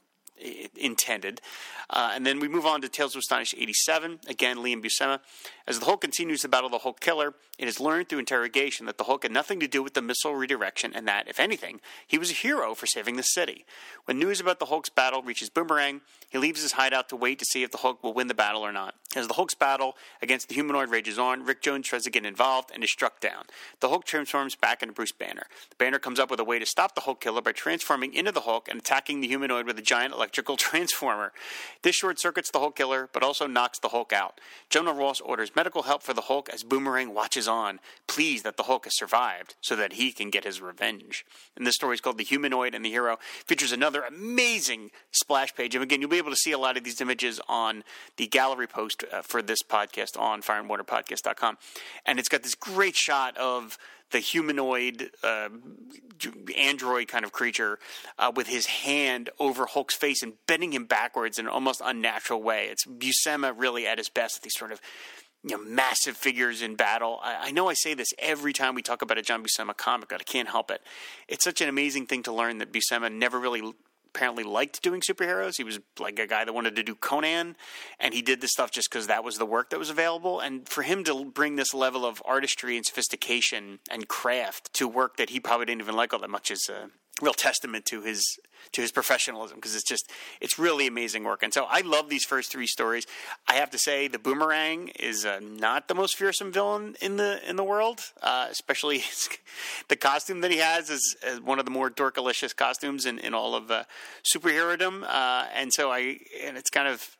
intended. 0.76 1.40
Uh, 1.88 2.12
and 2.14 2.26
then 2.26 2.40
we 2.40 2.48
move 2.48 2.66
on 2.66 2.80
to 2.80 2.88
Tales 2.88 3.14
of 3.14 3.20
Astonish 3.20 3.54
87. 3.56 4.20
Again, 4.28 4.62
Lee 4.62 4.72
and 4.72 4.82
Buscema. 4.82 5.20
As 5.66 5.78
the 5.78 5.86
Hulk 5.86 6.00
continues 6.00 6.42
to 6.42 6.48
battle 6.48 6.68
the 6.68 6.78
Hulk 6.78 7.00
killer, 7.00 7.34
it 7.58 7.68
is 7.68 7.80
learned 7.80 8.08
through 8.08 8.18
interrogation 8.20 8.86
that 8.86 8.98
the 8.98 9.04
Hulk 9.04 9.22
had 9.22 9.32
nothing 9.32 9.60
to 9.60 9.66
do 9.66 9.82
with 9.82 9.94
the 9.94 10.02
missile 10.02 10.34
redirection 10.34 10.92
and 10.94 11.08
that, 11.08 11.28
if 11.28 11.40
anything, 11.40 11.80
he 12.06 12.18
was 12.18 12.30
a 12.30 12.34
hero 12.34 12.74
for 12.74 12.86
saving 12.86 13.16
the 13.16 13.22
city. 13.22 13.64
When 14.04 14.18
news 14.18 14.40
about 14.40 14.58
the 14.58 14.66
Hulk's 14.66 14.88
battle 14.88 15.22
reaches 15.22 15.48
Boomerang, 15.48 16.02
he 16.28 16.38
leaves 16.38 16.62
his 16.62 16.72
hideout 16.72 17.08
to 17.08 17.16
wait 17.16 17.38
to 17.38 17.44
see 17.44 17.62
if 17.62 17.70
the 17.70 17.78
Hulk 17.78 18.02
will 18.02 18.14
win 18.14 18.26
the 18.26 18.34
battle 18.34 18.62
or 18.62 18.72
not. 18.72 18.94
As 19.14 19.26
the 19.26 19.34
Hulk's 19.34 19.54
battle 19.54 19.96
against 20.20 20.48
the 20.48 20.54
humanoid 20.54 20.90
rages 20.90 21.18
on, 21.18 21.44
Rick 21.44 21.62
Jones 21.62 21.86
tries 21.86 22.04
to 22.04 22.10
get 22.10 22.26
involved 22.26 22.70
and 22.74 22.84
is 22.84 22.90
struck 22.90 23.20
down. 23.20 23.44
The 23.80 23.88
Hulk 23.88 24.04
transforms 24.04 24.54
back 24.54 24.82
into 24.82 24.92
Bruce 24.92 25.12
Banner. 25.12 25.46
The 25.70 25.76
Banner 25.76 25.98
comes 25.98 26.20
up 26.20 26.30
with 26.30 26.40
a 26.40 26.44
way 26.44 26.58
to 26.58 26.66
stop 26.66 26.94
the 26.94 27.00
Hulk 27.02 27.20
killer 27.20 27.40
by 27.40 27.52
transforming 27.52 28.12
into 28.12 28.32
the 28.32 28.42
Hulk 28.42 28.68
and 28.68 28.80
attacking 28.80 29.20
the 29.20 29.28
humanoid 29.28 29.66
with 29.66 29.78
a 29.78 29.82
giant 29.82 30.12
electrical 30.26 30.56
transformer. 30.68 31.32
This 31.82 31.94
short 31.94 32.18
circuits 32.18 32.50
the 32.50 32.58
Hulk 32.58 32.74
killer, 32.74 33.08
but 33.12 33.22
also 33.22 33.46
knocks 33.46 33.78
the 33.78 33.90
Hulk 33.90 34.12
out. 34.12 34.40
Jonah 34.68 34.92
Ross 34.92 35.20
orders 35.20 35.54
medical 35.54 35.84
help 35.84 36.02
for 36.02 36.12
the 36.12 36.22
Hulk 36.22 36.48
as 36.52 36.64
Boomerang 36.64 37.14
watches 37.14 37.46
on, 37.46 37.78
pleased 38.08 38.44
that 38.44 38.56
the 38.56 38.64
Hulk 38.64 38.84
has 38.84 38.96
survived 38.96 39.54
so 39.60 39.76
that 39.76 39.94
he 39.94 40.10
can 40.10 40.30
get 40.30 40.44
his 40.44 40.60
revenge. 40.60 41.24
And 41.56 41.64
this 41.64 41.76
story 41.76 41.94
is 41.94 42.00
called 42.00 42.18
The 42.18 42.24
Humanoid 42.24 42.74
and 42.74 42.84
the 42.84 42.90
Hero. 42.90 43.18
Features 43.46 43.70
another 43.70 44.02
amazing 44.02 44.90
splash 45.12 45.54
page. 45.54 45.76
And 45.76 45.84
again, 45.84 46.00
you'll 46.00 46.10
be 46.10 46.18
able 46.18 46.30
to 46.30 46.36
see 46.36 46.52
a 46.52 46.58
lot 46.58 46.76
of 46.76 46.82
these 46.82 47.00
images 47.00 47.40
on 47.48 47.84
the 48.16 48.26
gallery 48.26 48.66
post 48.66 49.04
uh, 49.12 49.22
for 49.22 49.42
this 49.42 49.62
podcast 49.62 50.18
on 50.18 50.42
fireandwaterpodcast.com. 50.42 51.58
And 52.04 52.18
it's 52.18 52.28
got 52.28 52.42
this 52.42 52.56
great 52.56 52.96
shot 52.96 53.36
of 53.36 53.78
the 54.10 54.18
humanoid 54.18 55.10
uh, 55.22 55.48
android 56.56 57.08
kind 57.08 57.24
of 57.24 57.32
creature 57.32 57.78
uh, 58.18 58.32
with 58.34 58.46
his 58.46 58.66
hand 58.66 59.30
over 59.38 59.66
Hulk's 59.66 59.94
face 59.94 60.22
and 60.22 60.34
bending 60.46 60.72
him 60.72 60.84
backwards 60.84 61.38
in 61.38 61.46
an 61.46 61.52
almost 61.52 61.82
unnatural 61.84 62.42
way. 62.42 62.68
It's 62.70 62.86
Buscema 62.86 63.52
really 63.56 63.86
at 63.86 63.98
his 63.98 64.08
best 64.08 64.42
these 64.42 64.56
sort 64.56 64.72
of 64.72 64.80
you 65.44 65.56
know, 65.56 65.62
massive 65.62 66.16
figures 66.16 66.62
in 66.62 66.74
battle. 66.74 67.20
I, 67.22 67.48
I, 67.48 67.50
know 67.52 67.68
I 67.68 67.74
say 67.74 67.94
this 67.94 68.12
every 68.18 68.52
time 68.52 68.74
we 68.74 68.82
talk 68.82 69.02
about 69.02 69.18
a 69.18 69.22
John 69.22 69.44
Buscema 69.44 69.76
comic, 69.76 70.08
but 70.08 70.20
I 70.20 70.24
can't 70.24 70.48
help 70.48 70.70
it. 70.70 70.82
It's 71.28 71.44
such 71.44 71.60
an 71.60 71.68
amazing 71.68 72.06
thing 72.06 72.22
to 72.24 72.32
learn 72.32 72.58
that 72.58 72.72
Buscema 72.72 73.12
never 73.12 73.38
really 73.38 73.62
apparently 74.16 74.44
liked 74.44 74.82
doing 74.82 75.02
superheroes. 75.02 75.58
He 75.58 75.64
was 75.64 75.78
like 75.98 76.18
a 76.18 76.26
guy 76.26 76.44
that 76.44 76.52
wanted 76.52 76.74
to 76.76 76.82
do 76.82 76.94
Conan, 76.94 77.54
and 78.00 78.14
he 78.14 78.22
did 78.22 78.40
this 78.40 78.52
stuff 78.52 78.70
just 78.70 78.90
because 78.90 79.06
that 79.08 79.22
was 79.22 79.36
the 79.36 79.44
work 79.44 79.70
that 79.70 79.78
was 79.78 79.90
available. 79.90 80.40
And 80.40 80.66
for 80.66 80.82
him 80.82 81.04
to 81.04 81.26
bring 81.26 81.56
this 81.56 81.74
level 81.74 82.06
of 82.06 82.22
artistry 82.24 82.76
and 82.76 82.86
sophistication 82.86 83.78
and 83.90 84.08
craft 84.08 84.72
to 84.74 84.88
work 84.88 85.18
that 85.18 85.30
he 85.30 85.38
probably 85.38 85.66
didn't 85.66 85.82
even 85.82 85.96
like 85.96 86.14
all 86.14 86.20
that 86.20 86.30
much 86.30 86.50
is 86.50 86.68
a 86.70 86.88
real 87.22 87.34
testament 87.34 87.86
to 87.86 88.02
his 88.02 88.38
to 88.72 88.82
his 88.82 88.92
professionalism 88.92 89.56
because 89.56 89.74
it's 89.74 89.88
just 89.88 90.10
it's 90.40 90.58
really 90.58 90.86
amazing 90.86 91.24
work. 91.24 91.42
And 91.42 91.52
so 91.52 91.66
I 91.68 91.80
love 91.80 92.08
these 92.08 92.24
first 92.24 92.50
three 92.50 92.66
stories. 92.66 93.06
I 93.48 93.54
have 93.54 93.70
to 93.70 93.78
say 93.78 94.08
the 94.08 94.18
Boomerang 94.18 94.88
is 94.88 95.24
uh, 95.24 95.40
not 95.40 95.88
the 95.88 95.94
most 95.94 96.16
fearsome 96.16 96.52
villain 96.52 96.96
in 97.00 97.16
the 97.16 97.40
in 97.48 97.56
the 97.56 97.64
world, 97.64 98.00
uh, 98.22 98.48
especially 98.50 99.02
the 99.88 99.96
costume 99.96 100.40
that 100.40 100.50
he 100.50 100.58
has 100.58 100.90
is, 100.90 101.16
is, 101.26 101.40
one 101.40 101.58
of 101.58 101.64
the 101.64 101.70
more 101.70 101.90
dorkalicious 101.90 102.54
costumes 102.54 103.06
in, 103.06 103.18
in 103.18 103.34
all 103.34 103.54
of 103.54 103.70
uh, 103.70 103.84
superherodom. 104.34 105.04
Uh, 105.06 105.46
and 105.54 105.72
so 105.72 105.90
I 105.90 106.18
and 106.42 106.56
it's 106.56 106.70
kind 106.70 106.88
of 106.88 107.16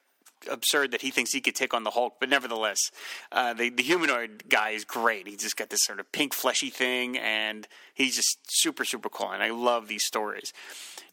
absurd 0.49 0.93
that 0.93 1.03
he 1.03 1.11
thinks 1.11 1.33
he 1.33 1.41
could 1.41 1.55
take 1.55 1.75
on 1.75 1.85
the 1.85 1.91
Hulk, 1.91 2.15
but 2.21 2.29
nevertheless, 2.29 2.91
uh, 3.33 3.55
the 3.55 3.71
the 3.71 3.83
humanoid 3.83 4.45
guy 4.49 4.71
is 4.71 4.85
great. 4.85 5.27
He's 5.27 5.39
just 5.39 5.57
got 5.57 5.71
this 5.71 5.85
sort 5.85 6.01
of 6.01 6.11
pink 6.13 6.35
fleshy 6.35 6.71
thing, 6.71 7.19
and 7.19 7.67
he's 7.95 8.17
just 8.17 8.39
super 8.49 8.85
super 8.85 9.09
cool. 9.09 9.31
And 9.31 9.43
I 9.43 9.51
love 9.51 9.89
these 9.89 10.05
stories. 10.05 10.53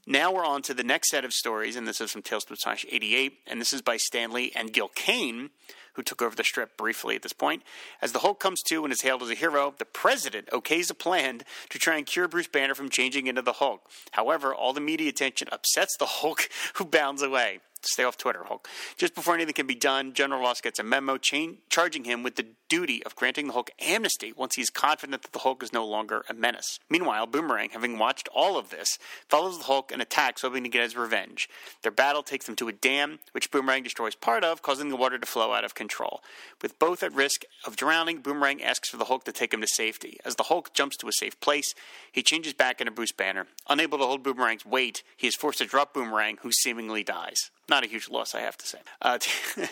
Now 0.06 0.34
we're 0.34 0.46
on 0.46 0.62
to 0.64 0.74
the 0.74 0.84
next 0.84 1.12
set 1.12 1.24
of 1.24 1.32
stories, 1.32 1.78
and 1.78 1.88
this 1.88 2.02
is 2.02 2.12
from 2.12 2.24
Tales 2.24 2.44
to 2.46 2.54
Astonish 2.54 2.86
88, 2.90 3.40
and 3.48 3.62
this 3.62 3.72
is 3.72 3.82
by 3.82 3.96
Stan 3.96 4.32
Lee 4.32 4.52
and 4.54 4.74
Gil 4.74 4.90
Kane, 4.90 5.50
who 5.94 6.04
took 6.04 6.22
over 6.22 6.36
the 6.36 6.44
strip 6.44 6.76
briefly 6.76 7.16
at 7.16 7.22
this 7.22 7.32
point. 7.32 7.64
As 8.02 8.12
the 8.12 8.20
Hulk 8.20 8.40
comes 8.40 8.62
to 8.64 8.84
and 8.84 8.92
is 8.92 9.02
hailed 9.02 9.24
as 9.24 9.30
a 9.30 9.36
hero, 9.36 9.74
the 9.78 9.86
president 9.86 10.48
okays 10.48 10.92
a 10.92 10.94
plan 10.94 11.44
to 11.70 11.80
try 11.80 11.96
and 11.96 12.06
cure 12.06 12.28
Bruce 12.28 12.48
Banner 12.48 12.76
from 12.76 12.90
changing 12.90 13.28
into 13.28 13.42
the 13.42 13.54
Hulk. 13.54 13.90
However, 14.12 14.54
all 14.54 14.74
the 14.74 14.82
media 14.82 15.10
attention 15.10 15.48
upsets 15.52 15.96
the 15.98 16.06
Hulk, 16.06 16.50
who 16.74 16.86
bounds 16.86 17.22
away. 17.22 17.62
Stay 17.86 18.04
off 18.04 18.18
Twitter, 18.18 18.44
Hulk. 18.46 18.68
Just 18.98 19.14
before 19.14 19.36
anything 19.36 19.54
can 19.54 19.68
be 19.68 19.76
done, 19.76 20.14
General 20.14 20.42
Ross 20.42 20.62
gets 20.62 20.80
a 20.80 20.84
memo 20.84 21.18
chain- 21.18 21.58
charging 21.70 22.06
him 22.06 22.24
with 22.24 22.36
the 22.36 22.48
duty 22.70 23.04
of 23.04 23.16
granting 23.16 23.48
the 23.48 23.54
Hulk 23.54 23.70
amnesty 23.80 24.32
once 24.32 24.56
he's 24.56 24.70
confident 24.70 25.22
that 25.22 25.32
the 25.32 25.40
Hulk 25.40 25.62
is 25.62 25.74
no 25.74 25.86
longer 25.86 26.24
a 26.30 26.34
menace. 26.34 26.80
Meanwhile, 26.90 27.28
Boomerang, 27.28 27.70
having 27.72 28.00
watched 28.00 28.28
all 28.30 28.58
of 28.58 28.70
this, 28.70 28.98
follows 29.30 29.58
the 29.58 29.66
Hulk 29.66 29.92
and 29.92 30.02
attacks, 30.02 30.42
hoping 30.42 30.64
to 30.64 30.70
get 30.70 30.82
his 30.82 30.96
revenge. 30.96 31.50
Their 31.82 31.92
battle 31.92 32.24
takes 32.24 32.46
them 32.46 32.56
to 32.56 32.70
a 32.70 32.74
dam, 32.74 33.20
which 33.34 33.52
Boomerang 33.52 33.84
destroys 33.84 34.16
part 34.16 34.44
of, 34.44 34.62
causing 34.62 34.90
the 34.90 34.96
water 34.96 35.20
to 35.20 35.26
flow 35.26 35.54
out 35.54 35.64
of 35.66 35.76
control. 35.76 36.24
With 36.62 36.80
both 36.80 37.04
at 37.04 37.14
risk 37.14 37.44
of 37.66 37.76
drowning, 37.76 38.22
Boomerang 38.22 38.64
asks 38.64 38.90
for 38.90 38.98
the 38.98 39.06
Hulk 39.06 39.26
to 39.26 39.32
take 39.32 39.54
him 39.54 39.62
to 39.62 39.68
safety. 39.68 40.18
As 40.26 40.36
the 40.36 40.44
Hulk 40.44 40.74
jumps 40.74 40.98
to 40.98 41.08
a 41.08 41.14
safe 41.14 41.40
place, 41.42 41.76
he 42.12 42.24
changes 42.24 42.54
back 42.54 42.80
into 42.80 42.92
Bruce 42.92 43.12
Banner. 43.12 43.48
Unable 43.70 43.98
to 43.98 44.06
hold 44.06 44.24
Boomerang's 44.24 44.66
weight, 44.66 45.04
he 45.16 45.28
is 45.28 45.36
forced 45.36 45.60
to 45.60 45.66
drop 45.66 45.94
Boomerang, 45.94 46.38
who 46.42 46.52
seemingly 46.52 47.04
dies. 47.04 47.52
Not 47.70 47.84
a 47.84 47.88
huge 47.88 48.10
loss, 48.10 48.36
I 48.36 48.42
have 48.42 48.58
to 48.58 48.68
say. 48.68 48.80
Uh, 49.02 49.20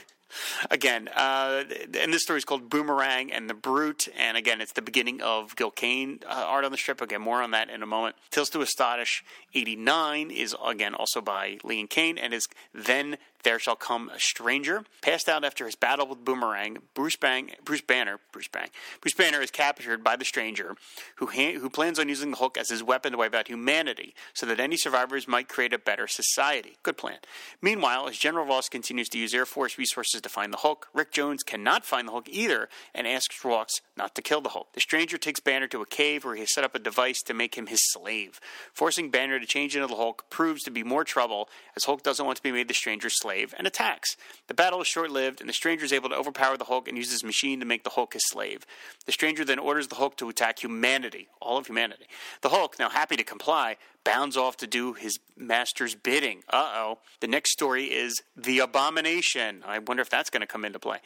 again, 0.72 1.10
uh, 1.16 1.64
and 2.00 2.14
this 2.14 2.24
story 2.24 2.38
is 2.38 2.46
called 2.46 2.70
Boomerang 2.70 3.32
and 3.32 3.50
the 3.50 3.54
Brute. 3.54 4.08
And 4.18 4.38
again, 4.38 4.62
it's 4.62 4.74
the 4.74 4.82
beginning 4.82 5.22
of 5.22 5.56
Gil 5.56 5.72
Kane 5.72 6.20
uh, 6.26 6.46
art 6.48 6.66
on 6.66 6.72
the 6.72 6.78
strip. 6.78 7.02
Again, 7.02 7.22
more 7.22 7.42
on 7.42 7.52
that 7.52 7.70
in 7.70 7.84
a 7.84 7.86
moment. 7.86 8.16
Tales 8.30 8.50
to 8.52 8.62
Astonish 8.62 9.24
89 9.54 10.32
is 10.32 10.56
again 10.66 10.96
also 10.96 11.22
by 11.22 11.58
Lee 11.64 11.80
and 11.80 11.90
Kane 11.90 12.18
and 12.18 12.34
is 12.34 12.48
then 12.74 13.18
there 13.44 13.60
shall 13.60 13.76
come 13.76 14.10
a 14.10 14.20
stranger. 14.20 14.84
Passed 15.02 15.28
out 15.30 15.44
after 15.44 15.66
his 15.66 15.76
battle 15.76 16.08
with 16.08 16.24
Boomerang, 16.24 16.80
Bruce 16.94 17.16
Bang, 17.16 17.52
Bruce 17.64 17.82
Banner, 17.82 18.20
Bruce 18.32 18.48
Bang, 18.48 18.70
Bruce 19.02 19.14
Banner 19.14 19.42
is 19.42 19.52
captured 19.52 20.04
by 20.04 20.16
the 20.16 20.26
stranger, 20.26 20.76
who 21.16 21.28
ha- 21.28 21.58
who 21.58 21.70
plans 21.70 22.00
on 22.00 22.10
using 22.10 22.32
the 22.32 22.38
Hulk 22.38 22.58
as 22.58 22.70
his 22.70 22.84
weapon 22.84 23.12
to 23.14 23.18
wipe 23.18 23.34
out 23.34 23.48
humanity, 23.48 24.14
so 24.34 24.46
that 24.46 24.60
any 24.60 24.78
survivors 24.78 25.28
might 25.28 25.50
create 25.50 25.74
a 25.74 25.80
better 25.80 26.08
society. 26.08 26.78
Good 26.84 26.98
plan. 26.98 27.18
Meanwhile, 27.62 28.08
as 28.08 28.18
General 28.18 28.46
Ross 28.46 28.70
continues 28.70 29.10
to 29.10 29.18
use 29.18 29.34
Air 29.34 29.46
Force 29.46 29.78
resources 29.78 30.22
to 30.22 30.30
find 30.30 30.54
the 30.54 30.58
Hulk, 30.58 30.88
Rick 30.94 31.12
Jones 31.12 31.44
cannot 31.44 31.86
find 31.86 32.08
the 32.08 32.12
Hulk 32.12 32.30
either, 32.30 32.70
and 32.94 33.08
asks 33.08 33.44
Ross 33.44 33.82
not 34.02 34.16
to 34.16 34.22
kill 34.22 34.42
the 34.42 34.50
Hulk. 34.50 34.74
The 34.74 34.82
stranger 34.82 35.18
takes 35.18 35.40
Banner 35.40 35.68
to 35.68 35.82
a 35.82 35.86
cave 35.86 36.26
where 36.26 36.34
he 36.34 36.42
has 36.42 36.54
set 36.54 36.64
up 36.64 36.74
a 36.74 36.80
device 36.80 37.22
to 37.22 37.36
make 37.36 37.56
him 37.56 37.68
his 37.68 37.92
slave. 37.92 38.40
Forcing 38.74 39.12
Banner 39.12 39.40
to 39.40 39.46
change 39.46 39.76
into 39.76 39.88
the 39.88 39.96
Hulk 39.96 40.26
proves 40.32 40.64
to 40.64 40.72
be 40.72 40.84
more 40.84 41.04
trouble, 41.04 41.48
as 41.76 41.84
Hulk 41.84 42.02
doesn't 42.02 42.26
want 42.26 42.38
to 42.38 42.44
be 42.44 42.52
made 42.52 42.68
the 42.68 42.74
stranger's 42.74 43.20
slave 43.20 43.54
and 43.58 43.68
attacks. 43.68 44.18
The 44.48 44.56
battle 44.56 44.82
is 44.82 44.88
short 44.88 45.12
lived, 45.12 45.40
and 45.40 45.48
the 45.48 45.54
stranger 45.54 45.86
is 45.86 45.94
able 45.94 46.10
to 46.10 46.16
overpower 46.16 46.58
the 46.58 46.66
Hulk 46.66 46.88
and 46.88 46.98
use 46.98 47.12
his 47.12 47.24
machine 47.24 47.60
to 47.60 47.66
make 47.66 47.84
the 47.84 47.92
Hulk 47.92 48.14
his 48.14 48.28
slave. 48.28 48.66
The 49.06 49.12
stranger 49.12 49.46
then 49.46 49.60
orders 49.60 49.88
the 49.88 49.96
Hulk 49.96 50.18
to 50.18 50.30
attack 50.30 50.64
humanity, 50.64 51.28
all 51.40 51.60
of 51.60 51.68
humanity. 51.68 52.06
The 52.42 52.50
Hulk, 52.50 52.80
now 52.80 52.90
happy 52.90 53.16
to 53.18 53.24
comply, 53.24 53.78
bounds 54.04 54.38
off 54.38 54.58
to 54.58 54.68
do 54.68 54.94
his 54.94 55.20
master's 55.38 55.96
bidding. 55.96 56.44
Uh 56.50 56.72
oh. 56.76 57.00
The 57.20 57.28
next 57.28 57.52
story 57.52 57.86
is 57.86 58.22
The 58.36 58.60
Abomination. 58.60 59.64
I 59.66 59.80
wonder 59.80 60.02
if 60.02 60.10
that's 60.10 60.30
going 60.30 60.42
to 60.42 60.48
come 60.48 60.66
into 60.66 60.80
play. 60.80 60.98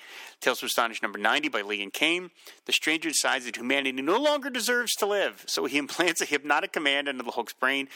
Tales 0.41 0.59
to 0.59 0.65
Astonish 0.65 1.01
number 1.01 1.19
90 1.19 1.49
by 1.49 1.61
Lee 1.61 1.81
and 1.81 1.91
Kane. 1.91 2.31
The 2.65 2.73
stranger 2.73 3.09
decides 3.09 3.45
that 3.45 3.57
humanity 3.57 4.01
no 4.01 4.17
longer 4.17 4.49
deserves 4.49 4.93
to 4.95 5.05
live, 5.05 5.43
so 5.47 5.65
he 5.65 5.77
implants 5.85 6.21
a 6.21 6.25
hypnotic 6.25 6.73
command 6.73 7.07
into 7.07 7.23
the 7.23 7.31
Hulk's 7.31 7.53
brain, 7.53 7.87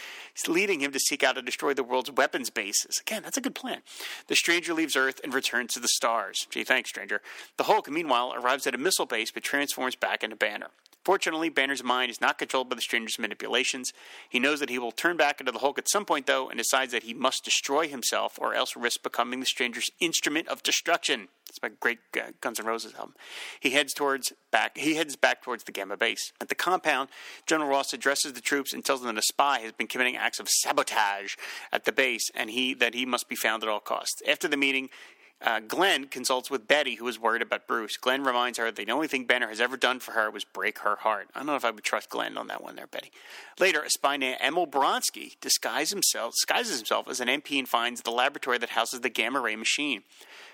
leading 0.47 0.81
him 0.81 0.91
to 0.91 0.99
seek 0.99 1.23
out 1.23 1.37
and 1.37 1.45
destroy 1.45 1.73
the 1.73 1.83
world's 1.83 2.11
weapons 2.11 2.49
bases. 2.49 2.99
Again, 3.01 3.23
that's 3.23 3.37
a 3.37 3.41
good 3.41 3.55
plan. 3.55 3.81
The 4.27 4.35
stranger 4.35 4.73
leaves 4.73 4.95
Earth 4.95 5.19
and 5.23 5.33
returns 5.33 5.73
to 5.73 5.79
the 5.79 5.87
stars. 5.87 6.47
Gee, 6.49 6.63
thanks, 6.63 6.89
stranger. 6.89 7.21
The 7.57 7.63
Hulk, 7.63 7.89
meanwhile, 7.89 8.33
arrives 8.33 8.67
at 8.67 8.75
a 8.75 8.77
missile 8.77 9.05
base 9.05 9.31
but 9.31 9.43
transforms 9.43 9.95
back 9.95 10.23
into 10.23 10.35
Banner. 10.35 10.67
Fortunately, 11.09 11.49
Banner's 11.49 11.83
mind 11.83 12.11
is 12.11 12.21
not 12.21 12.37
controlled 12.37 12.69
by 12.69 12.75
the 12.75 12.83
stranger's 12.83 13.17
manipulations. 13.17 13.93
He 14.29 14.37
knows 14.37 14.59
that 14.59 14.69
he 14.69 14.77
will 14.77 14.91
turn 14.91 15.17
back 15.17 15.39
into 15.39 15.51
the 15.51 15.57
Hulk 15.57 15.79
at 15.79 15.89
some 15.89 16.05
point, 16.05 16.27
though, 16.27 16.49
and 16.49 16.59
decides 16.59 16.91
that 16.91 17.01
he 17.01 17.15
must 17.15 17.43
destroy 17.43 17.87
himself 17.87 18.37
or 18.39 18.53
else 18.53 18.75
risk 18.75 19.01
becoming 19.01 19.39
the 19.39 19.47
stranger's 19.47 19.89
instrument 19.99 20.47
of 20.49 20.61
destruction. 20.61 21.29
That's 21.47 21.63
my 21.63 21.69
great 21.79 21.97
uh, 22.15 22.33
Guns 22.41 22.59
N' 22.59 22.67
Roses 22.67 22.93
album. 22.93 23.15
He 23.59 23.71
heads 23.71 23.95
towards 23.95 24.33
back. 24.51 24.77
He 24.77 24.93
heads 24.97 25.15
back 25.15 25.41
towards 25.41 25.63
the 25.63 25.71
Gamma 25.71 25.97
base. 25.97 26.31
At 26.39 26.49
the 26.49 26.53
compound, 26.53 27.09
General 27.47 27.71
Ross 27.71 27.91
addresses 27.91 28.33
the 28.33 28.39
troops 28.39 28.71
and 28.71 28.85
tells 28.85 29.01
them 29.01 29.15
that 29.15 29.23
a 29.23 29.25
spy 29.25 29.61
has 29.61 29.71
been 29.71 29.87
committing 29.87 30.15
acts 30.15 30.39
of 30.39 30.47
sabotage 30.47 31.33
at 31.71 31.85
the 31.85 31.91
base, 31.91 32.29
and 32.35 32.51
he 32.51 32.75
that 32.75 32.93
he 32.93 33.07
must 33.07 33.27
be 33.27 33.35
found 33.35 33.63
at 33.63 33.69
all 33.69 33.79
costs. 33.79 34.21
After 34.27 34.47
the 34.47 34.57
meeting, 34.57 34.91
uh, 35.41 35.61
Glenn 35.61 36.05
consults 36.05 36.51
with 36.51 36.67
Betty, 36.67 36.95
who 36.95 37.07
is 37.07 37.17
worried 37.17 37.41
about 37.41 37.65
Bruce. 37.65 37.95
Glenn 37.95 38.23
reminds 38.23 38.57
her 38.57 38.71
that 38.71 38.85
the 38.85 38.91
only 38.91 39.07
thing 39.07 39.23
Banner 39.23 39.47
has 39.47 39.61
ever 39.61 39.77
done 39.77 39.99
for 39.99 40.11
her 40.11 40.29
was 40.29 40.43
break 40.43 40.79
her 40.79 40.97
heart. 40.97 41.29
I 41.33 41.39
don't 41.39 41.47
know 41.47 41.55
if 41.55 41.63
I 41.63 41.71
would 41.71 41.83
trust 41.83 42.09
Glenn 42.09 42.37
on 42.37 42.47
that 42.47 42.61
one 42.61 42.75
there, 42.75 42.87
Betty. 42.87 43.11
Later, 43.59 43.81
a 43.81 43.89
spy 43.89 44.17
named 44.17 44.37
Emil 44.41 44.67
Blonsky 44.67 45.39
disguises 45.39 45.91
himself, 45.91 46.33
disguises 46.33 46.77
himself 46.77 47.07
as 47.07 47.21
an 47.21 47.29
MP 47.29 47.57
and 47.57 47.69
finds 47.69 48.01
the 48.01 48.11
laboratory 48.11 48.57
that 48.57 48.71
houses 48.71 48.99
the 48.99 49.09
gamma 49.09 49.39
ray 49.39 49.55
machine. 49.55 50.03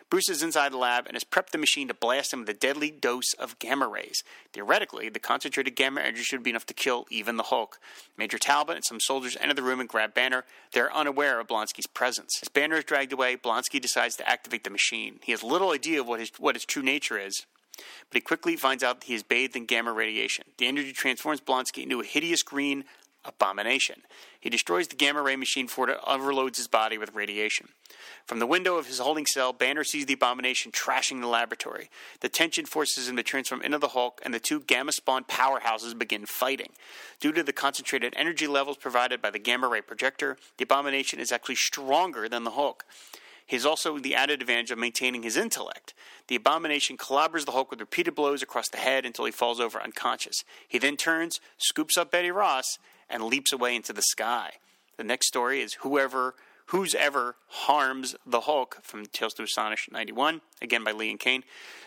Bruce 0.09 0.29
is 0.29 0.43
inside 0.43 0.71
the 0.71 0.77
lab 0.77 1.07
and 1.07 1.15
has 1.15 1.23
prepped 1.23 1.49
the 1.49 1.57
machine 1.57 1.87
to 1.87 1.93
blast 1.93 2.31
him 2.31 2.41
with 2.41 2.49
a 2.49 2.53
deadly 2.53 2.91
dose 2.91 3.33
of 3.33 3.57
gamma 3.59 3.87
rays. 3.87 4.23
Theoretically, 4.53 5.09
the 5.09 5.19
concentrated 5.19 5.75
gamma 5.75 6.01
energy 6.01 6.21
should 6.21 6.43
be 6.43 6.51
enough 6.51 6.67
to 6.67 6.73
kill 6.73 7.05
even 7.09 7.37
the 7.37 7.43
Hulk. 7.43 7.79
Major 8.17 8.37
Talbot 8.37 8.75
and 8.75 8.85
some 8.85 8.99
soldiers 8.99 9.35
enter 9.41 9.55
the 9.55 9.63
room 9.63 9.79
and 9.79 9.89
grab 9.89 10.13
Banner. 10.13 10.45
They're 10.73 10.95
unaware 10.95 11.39
of 11.39 11.47
Blonsky's 11.47 11.87
presence. 11.87 12.39
As 12.41 12.49
Banner 12.49 12.77
is 12.77 12.83
dragged 12.83 13.13
away, 13.13 13.35
Blonsky 13.35 13.81
decides 13.81 14.15
to 14.17 14.29
activate 14.29 14.63
the 14.63 14.69
machine. 14.69 15.19
He 15.23 15.31
has 15.31 15.43
little 15.43 15.71
idea 15.71 16.01
of 16.01 16.07
what 16.07 16.19
his, 16.19 16.31
what 16.37 16.55
his 16.55 16.65
true 16.65 16.83
nature 16.83 17.17
is, 17.17 17.45
but 17.75 18.15
he 18.15 18.21
quickly 18.21 18.55
finds 18.55 18.83
out 18.83 19.01
that 19.01 19.07
he 19.07 19.15
is 19.15 19.23
bathed 19.23 19.55
in 19.55 19.65
gamma 19.65 19.91
radiation. 19.91 20.45
The 20.57 20.67
energy 20.67 20.93
transforms 20.93 21.41
Blonsky 21.41 21.83
into 21.83 21.99
a 21.99 22.05
hideous 22.05 22.43
green 22.43 22.85
abomination. 23.25 24.01
He 24.39 24.49
destroys 24.49 24.87
the 24.87 24.95
gamma 24.95 25.21
ray 25.21 25.35
machine 25.35 25.65
before 25.65 25.89
it 25.89 25.99
overloads 26.05 26.57
his 26.57 26.67
body 26.67 26.97
with 26.97 27.15
radiation. 27.15 27.69
From 28.25 28.39
the 28.39 28.47
window 28.47 28.77
of 28.77 28.87
his 28.87 28.99
holding 28.99 29.25
cell, 29.25 29.53
Banner 29.53 29.83
sees 29.83 30.05
the 30.05 30.13
abomination 30.13 30.71
trashing 30.71 31.21
the 31.21 31.27
laboratory. 31.27 31.89
The 32.21 32.29
tension 32.29 32.65
forces 32.65 33.07
him 33.07 33.15
to 33.17 33.23
transform 33.23 33.61
into 33.61 33.77
the 33.77 33.89
Hulk, 33.89 34.21
and 34.23 34.33
the 34.33 34.39
two 34.39 34.59
gamma 34.61 34.91
spawn 34.91 35.23
powerhouses 35.23 35.97
begin 35.97 36.25
fighting. 36.25 36.71
Due 37.19 37.31
to 37.31 37.43
the 37.43 37.53
concentrated 37.53 38.13
energy 38.15 38.47
levels 38.47 38.77
provided 38.77 39.21
by 39.21 39.29
the 39.29 39.39
gamma 39.39 39.67
ray 39.67 39.81
projector, 39.81 40.37
the 40.57 40.63
abomination 40.63 41.19
is 41.19 41.31
actually 41.31 41.55
stronger 41.55 42.27
than 42.29 42.43
the 42.43 42.51
Hulk. 42.51 42.85
He 43.45 43.55
has 43.55 43.65
also 43.65 43.99
the 43.99 44.15
added 44.15 44.41
advantage 44.41 44.71
of 44.71 44.79
maintaining 44.79 45.21
his 45.21 45.37
intellect. 45.37 45.93
The 46.27 46.35
abomination 46.35 46.97
clobbers 46.97 47.45
the 47.45 47.51
Hulk 47.51 47.69
with 47.69 47.79
repeated 47.79 48.15
blows 48.15 48.41
across 48.41 48.69
the 48.69 48.77
head 48.77 49.05
until 49.05 49.25
he 49.25 49.31
falls 49.31 49.59
over 49.59 49.81
unconscious. 49.81 50.43
He 50.67 50.79
then 50.79 50.97
turns, 50.97 51.39
scoops 51.57 51.95
up 51.95 52.09
Betty 52.09 52.31
Ross, 52.31 52.79
and 53.09 53.23
leaps 53.23 53.51
away 53.51 53.75
into 53.75 53.93
the 53.93 54.01
sky. 54.01 54.53
The 54.97 55.03
next 55.03 55.27
story 55.27 55.61
is 55.61 55.75
whoever 55.81 56.35
who's 56.67 56.95
ever 56.95 57.35
harms 57.47 58.15
the 58.25 58.41
Hulk 58.41 58.79
from 58.81 59.05
Tales 59.05 59.33
to 59.35 59.43
Astonish 59.43 59.87
91, 59.91 60.41
again 60.61 60.83
by 60.83 60.91
Lee 60.91 61.11
and 61.11 61.19
Kane. 61.19 61.43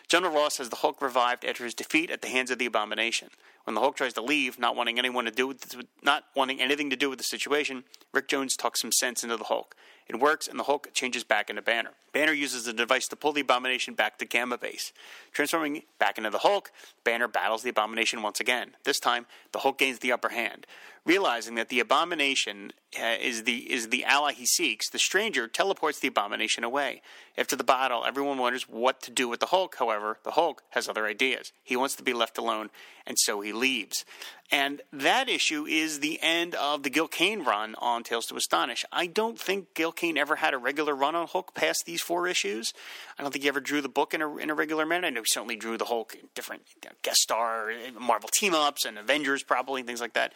General 0.06 0.32
Ross 0.32 0.58
has 0.58 0.68
the 0.68 0.76
Hulk 0.76 1.02
revived 1.02 1.44
after 1.44 1.64
his 1.64 1.74
defeat 1.74 2.10
at 2.10 2.22
the 2.22 2.28
hands 2.28 2.50
of 2.50 2.58
the 2.58 2.66
Abomination. 2.66 3.28
When 3.64 3.74
the 3.74 3.80
Hulk 3.80 3.96
tries 3.96 4.14
to 4.14 4.22
leave, 4.22 4.58
not 4.58 4.76
wanting 4.76 4.98
anyone 4.98 5.26
to 5.26 5.30
do 5.30 5.46
with 5.46 5.76
not 6.02 6.24
wanting 6.34 6.60
anything 6.60 6.88
to 6.90 6.96
do 6.96 7.10
with 7.10 7.18
the 7.18 7.24
situation, 7.24 7.84
Rick 8.12 8.28
Jones 8.28 8.56
talks 8.56 8.80
some 8.80 8.92
sense 8.92 9.22
into 9.22 9.36
the 9.36 9.44
Hulk. 9.44 9.74
It 10.08 10.18
works, 10.18 10.48
and 10.48 10.58
the 10.58 10.64
Hulk 10.64 10.88
changes 10.94 11.22
back 11.22 11.50
into 11.50 11.60
Banner. 11.60 11.90
Banner 12.14 12.32
uses 12.32 12.64
the 12.64 12.72
device 12.72 13.06
to 13.08 13.16
pull 13.16 13.32
the 13.32 13.42
Abomination 13.42 13.92
back 13.92 14.18
to 14.18 14.24
Gamma 14.24 14.56
Base. 14.56 14.94
Transforming 15.32 15.82
back 15.98 16.16
into 16.16 16.30
the 16.30 16.38
Hulk, 16.38 16.72
Banner 17.04 17.28
battles 17.28 17.62
the 17.62 17.68
Abomination 17.68 18.22
once 18.22 18.40
again. 18.40 18.70
This 18.84 18.98
time, 18.98 19.26
the 19.52 19.58
Hulk 19.58 19.76
gains 19.76 19.98
the 19.98 20.12
upper 20.12 20.30
hand. 20.30 20.66
Realizing 21.08 21.54
that 21.54 21.70
the 21.70 21.80
Abomination 21.80 22.70
uh, 23.00 23.16
is 23.18 23.44
the 23.44 23.72
is 23.72 23.88
the 23.88 24.04
ally 24.04 24.34
he 24.34 24.44
seeks, 24.44 24.90
the 24.90 24.98
Stranger 24.98 25.48
teleports 25.48 26.00
the 26.00 26.08
Abomination 26.08 26.64
away. 26.64 27.00
After 27.38 27.56
the 27.56 27.64
battle, 27.64 28.04
everyone 28.04 28.36
wonders 28.36 28.64
what 28.64 29.00
to 29.02 29.10
do 29.10 29.26
with 29.26 29.40
the 29.40 29.46
Hulk. 29.46 29.76
However, 29.78 30.18
the 30.22 30.32
Hulk 30.32 30.64
has 30.70 30.86
other 30.86 31.06
ideas. 31.06 31.50
He 31.64 31.76
wants 31.76 31.94
to 31.94 32.02
be 32.02 32.12
left 32.12 32.36
alone, 32.36 32.68
and 33.06 33.16
so 33.18 33.40
he 33.40 33.54
leaves. 33.54 34.04
And 34.50 34.82
that 34.92 35.28
issue 35.28 35.66
is 35.66 36.00
the 36.00 36.18
end 36.20 36.54
of 36.54 36.82
the 36.82 36.90
Gil 36.90 37.08
Kane 37.08 37.42
run 37.42 37.74
on 37.78 38.02
Tales 38.02 38.26
to 38.26 38.36
Astonish. 38.36 38.84
I 38.92 39.06
don't 39.06 39.38
think 39.38 39.74
Gil 39.74 39.92
Kane 39.92 40.18
ever 40.18 40.36
had 40.36 40.52
a 40.52 40.58
regular 40.58 40.94
run 40.94 41.14
on 41.14 41.26
Hulk 41.26 41.54
past 41.54 41.84
these 41.86 42.02
four 42.02 42.26
issues. 42.26 42.72
I 43.18 43.22
don't 43.22 43.30
think 43.32 43.44
he 43.44 43.48
ever 43.48 43.60
drew 43.60 43.80
the 43.80 43.88
book 43.88 44.14
in 44.14 44.22
a, 44.22 44.36
in 44.36 44.50
a 44.50 44.54
regular 44.54 44.84
manner. 44.84 45.06
I 45.06 45.10
know 45.10 45.20
he 45.20 45.26
certainly 45.26 45.56
drew 45.56 45.76
the 45.78 45.84
Hulk 45.86 46.14
in 46.14 46.28
different 46.34 46.62
guest 47.02 47.18
star, 47.18 47.72
Marvel 47.98 48.30
team 48.32 48.54
ups, 48.54 48.84
and 48.84 48.98
Avengers 48.98 49.42
probably, 49.42 49.82
and 49.82 49.86
things 49.86 50.00
like 50.00 50.14
that. 50.14 50.32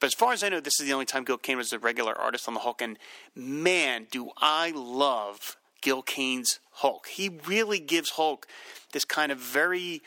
But 0.00 0.06
as 0.06 0.14
far 0.14 0.32
as 0.32 0.42
I 0.42 0.48
know, 0.48 0.60
this 0.60 0.80
is 0.80 0.86
the 0.86 0.92
only 0.92 1.04
time 1.04 1.24
Gil 1.24 1.38
Kane 1.38 1.58
was 1.58 1.72
a 1.72 1.78
regular 1.78 2.18
artist 2.18 2.48
on 2.48 2.54
the 2.54 2.60
Hulk. 2.60 2.80
And 2.82 2.98
man, 3.34 4.06
do 4.10 4.30
I 4.38 4.72
love 4.74 5.56
Gil 5.80 6.02
Kane's 6.02 6.60
Hulk. 6.72 7.08
He 7.08 7.28
really 7.46 7.78
gives 7.78 8.10
Hulk 8.10 8.46
this 8.92 9.04
kind 9.04 9.32
of 9.32 9.38
very 9.38 10.02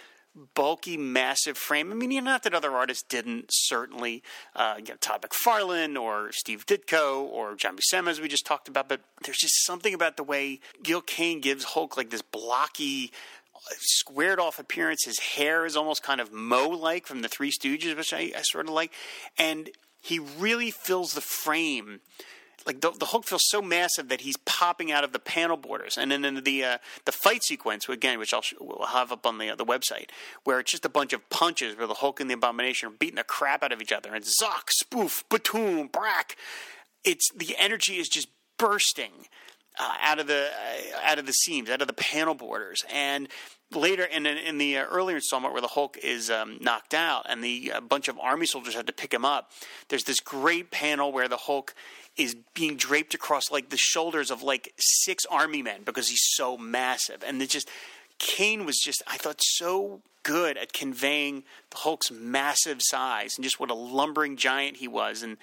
bulky, 0.56 0.98
massive 0.98 1.58
frame. 1.58 1.92
I 1.92 1.96
mean, 1.96 2.24
not 2.24 2.44
that 2.44 2.54
other 2.54 2.72
artists 2.72 3.04
didn't, 3.04 3.50
certainly. 3.52 4.24
Uh, 4.56 4.76
you 4.80 4.86
know, 4.86 4.96
Todd 5.00 5.22
McFarlane 5.22 6.00
or 6.00 6.32
Steve 6.32 6.66
Ditko 6.66 7.22
or 7.22 7.56
John 7.56 7.78
Buscema, 7.78 8.08
as 8.10 8.20
we 8.20 8.28
just 8.28 8.46
talked 8.46 8.68
about, 8.68 8.90
but 8.90 9.02
there's 9.24 9.38
just 9.38 9.64
something 9.66 9.94
about 9.94 10.18
the 10.18 10.24
way 10.24 10.60
Gil 10.82 11.02
Kane 11.02 11.40
gives 11.40 11.64
Hulk 11.64 11.98
like 11.98 12.10
this 12.10 12.24
blocky, 12.24 13.12
squared 13.80 14.39
off 14.39 14.60
appearance. 14.60 15.06
His 15.06 15.19
hair 15.19 15.65
is 15.65 15.76
almost 15.76 16.04
kind 16.04 16.21
of 16.21 16.32
Moe 16.32 16.69
like 16.69 17.08
from 17.08 17.21
the 17.21 17.30
Three 17.30 17.52
Stooges, 17.52 17.95
which 17.95 18.13
I, 18.13 18.32
I 18.36 18.41
sort 18.43 18.67
of 18.67 18.73
like. 18.73 18.93
And 19.38 19.69
he 20.02 20.19
really 20.19 20.71
fills 20.71 21.13
the 21.13 21.21
frame 21.21 22.02
like 22.65 22.82
the, 22.82 22.91
the 22.91 23.06
Hulk 23.06 23.26
feels 23.26 23.47
so 23.47 23.62
massive 23.62 24.10
that 24.10 24.21
he's 24.21 24.38
popping 24.38 24.91
out 24.91 25.04
of 25.04 25.12
the 25.12 25.19
panel 25.19 25.58
borders, 25.58 25.97
and 25.97 26.12
then 26.12 26.23
in 26.23 26.43
the 26.43 26.63
uh, 26.63 26.78
the 27.06 27.12
fight 27.12 27.43
sequence 27.43 27.88
again, 27.89 28.19
which 28.19 28.34
I'll 28.34 28.43
we'll 28.60 28.88
have 28.88 29.12
up 29.12 29.26
on 29.26 29.38
the 29.38 29.49
uh, 29.49 29.56
the 29.56 29.65
website, 29.65 30.10
where 30.43 30.60
it's 30.60 30.71
just 30.71 30.86
a 30.86 30.89
bunch 30.89 31.13
of 31.13 31.30
punches 31.30 31.78
where 31.78 31.88
the 31.88 31.95
Hulk 31.95 32.19
and 32.19 32.30
the 32.30 32.36
Abomination 32.36 32.89
are 32.89 32.93
beating 32.93 33.15
the 33.15 33.23
crap 33.23 33.63
out 33.63 33.71
of 33.71 33.82
each 33.82 33.91
other, 33.91 34.13
and 34.13 34.23
Zock, 34.23 34.69
spoof, 34.69 35.23
batoon, 35.30 35.91
brack. 35.91 36.36
It's 37.04 37.30
the 37.36 37.56
energy 37.58 37.97
is 37.97 38.08
just 38.08 38.30
bursting 38.58 39.28
uh, 39.80 39.96
out 40.02 40.20
of 40.20 40.28
the 40.28 40.48
uh, 40.48 41.00
out 41.04 41.20
of 41.20 41.26
the 41.26 41.34
seams, 41.34 41.70
out 41.70 41.82
of 41.82 41.88
the 41.88 41.94
panel 41.94 42.36
borders, 42.36 42.84
and 42.92 43.28
later 43.72 44.04
in 44.04 44.26
in 44.26 44.58
the 44.58 44.78
uh, 44.78 44.86
earlier 44.86 45.18
installment 45.18 45.54
where 45.54 45.62
the 45.62 45.68
Hulk 45.68 45.98
is 45.98 46.30
um, 46.30 46.58
knocked 46.62 46.94
out 46.94 47.26
and 47.30 47.44
the 47.44 47.72
a 47.76 47.82
bunch 47.82 48.08
of 48.08 48.18
army 48.20 48.46
soldiers 48.46 48.76
have 48.76 48.86
to 48.86 48.94
pick 48.94 49.14
him 49.14 49.26
up. 49.26 49.52
There's 49.90 50.04
this 50.04 50.20
great 50.20 50.72
panel 50.72 51.12
where 51.12 51.28
the 51.28 51.38
Hulk 51.38 51.74
is 52.16 52.36
being 52.54 52.76
draped 52.76 53.14
across 53.14 53.52
like 53.52 53.70
the 53.70 53.78
shoulders 53.78 54.30
of 54.30 54.44
like 54.44 54.74
six 54.78 55.26
army 55.26 55.62
men 55.62 55.82
because 55.84 56.10
he's 56.10 56.24
so 56.24 56.58
massive. 56.58 57.24
And 57.26 57.42
it 57.42 57.50
just 57.50 57.70
Kane 58.20 58.66
was 58.66 58.78
just 58.78 59.02
I 59.08 59.18
thought 59.18 59.42
so 59.42 60.02
good 60.24 60.58
at 60.58 60.74
conveying 60.74 61.44
the 61.72 61.78
Hulk's 61.78 62.12
massive 62.12 62.78
size 62.82 63.38
and 63.38 63.44
just 63.44 63.60
what 63.60 63.70
a 63.70 63.76
lumbering 63.76 64.38
giant 64.38 64.78
he 64.78 64.88
was. 64.88 65.22
And 65.22 65.38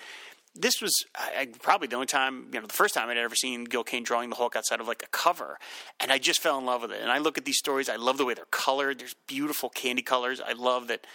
this 0.60 0.80
was 0.80 1.04
I, 1.14 1.48
probably 1.62 1.88
the 1.88 1.96
only 1.96 2.06
time, 2.06 2.46
you 2.52 2.60
know, 2.60 2.66
the 2.66 2.72
first 2.72 2.94
time 2.94 3.08
I'd 3.08 3.16
ever 3.16 3.34
seen 3.34 3.64
Gil 3.64 3.84
Kane 3.84 4.02
drawing 4.02 4.30
the 4.30 4.36
Hulk 4.36 4.56
outside 4.56 4.80
of 4.80 4.88
like 4.88 5.02
a 5.02 5.08
cover, 5.08 5.58
and 5.98 6.12
I 6.12 6.18
just 6.18 6.40
fell 6.40 6.58
in 6.58 6.66
love 6.66 6.82
with 6.82 6.92
it. 6.92 7.00
And 7.00 7.10
I 7.10 7.18
look 7.18 7.38
at 7.38 7.44
these 7.44 7.58
stories, 7.58 7.88
I 7.88 7.96
love 7.96 8.18
the 8.18 8.24
way 8.24 8.34
they're 8.34 8.44
colored. 8.50 9.00
There's 9.00 9.14
beautiful 9.26 9.68
candy 9.70 10.02
colors. 10.02 10.40
I 10.40 10.52
love 10.52 10.88
that 10.88 11.06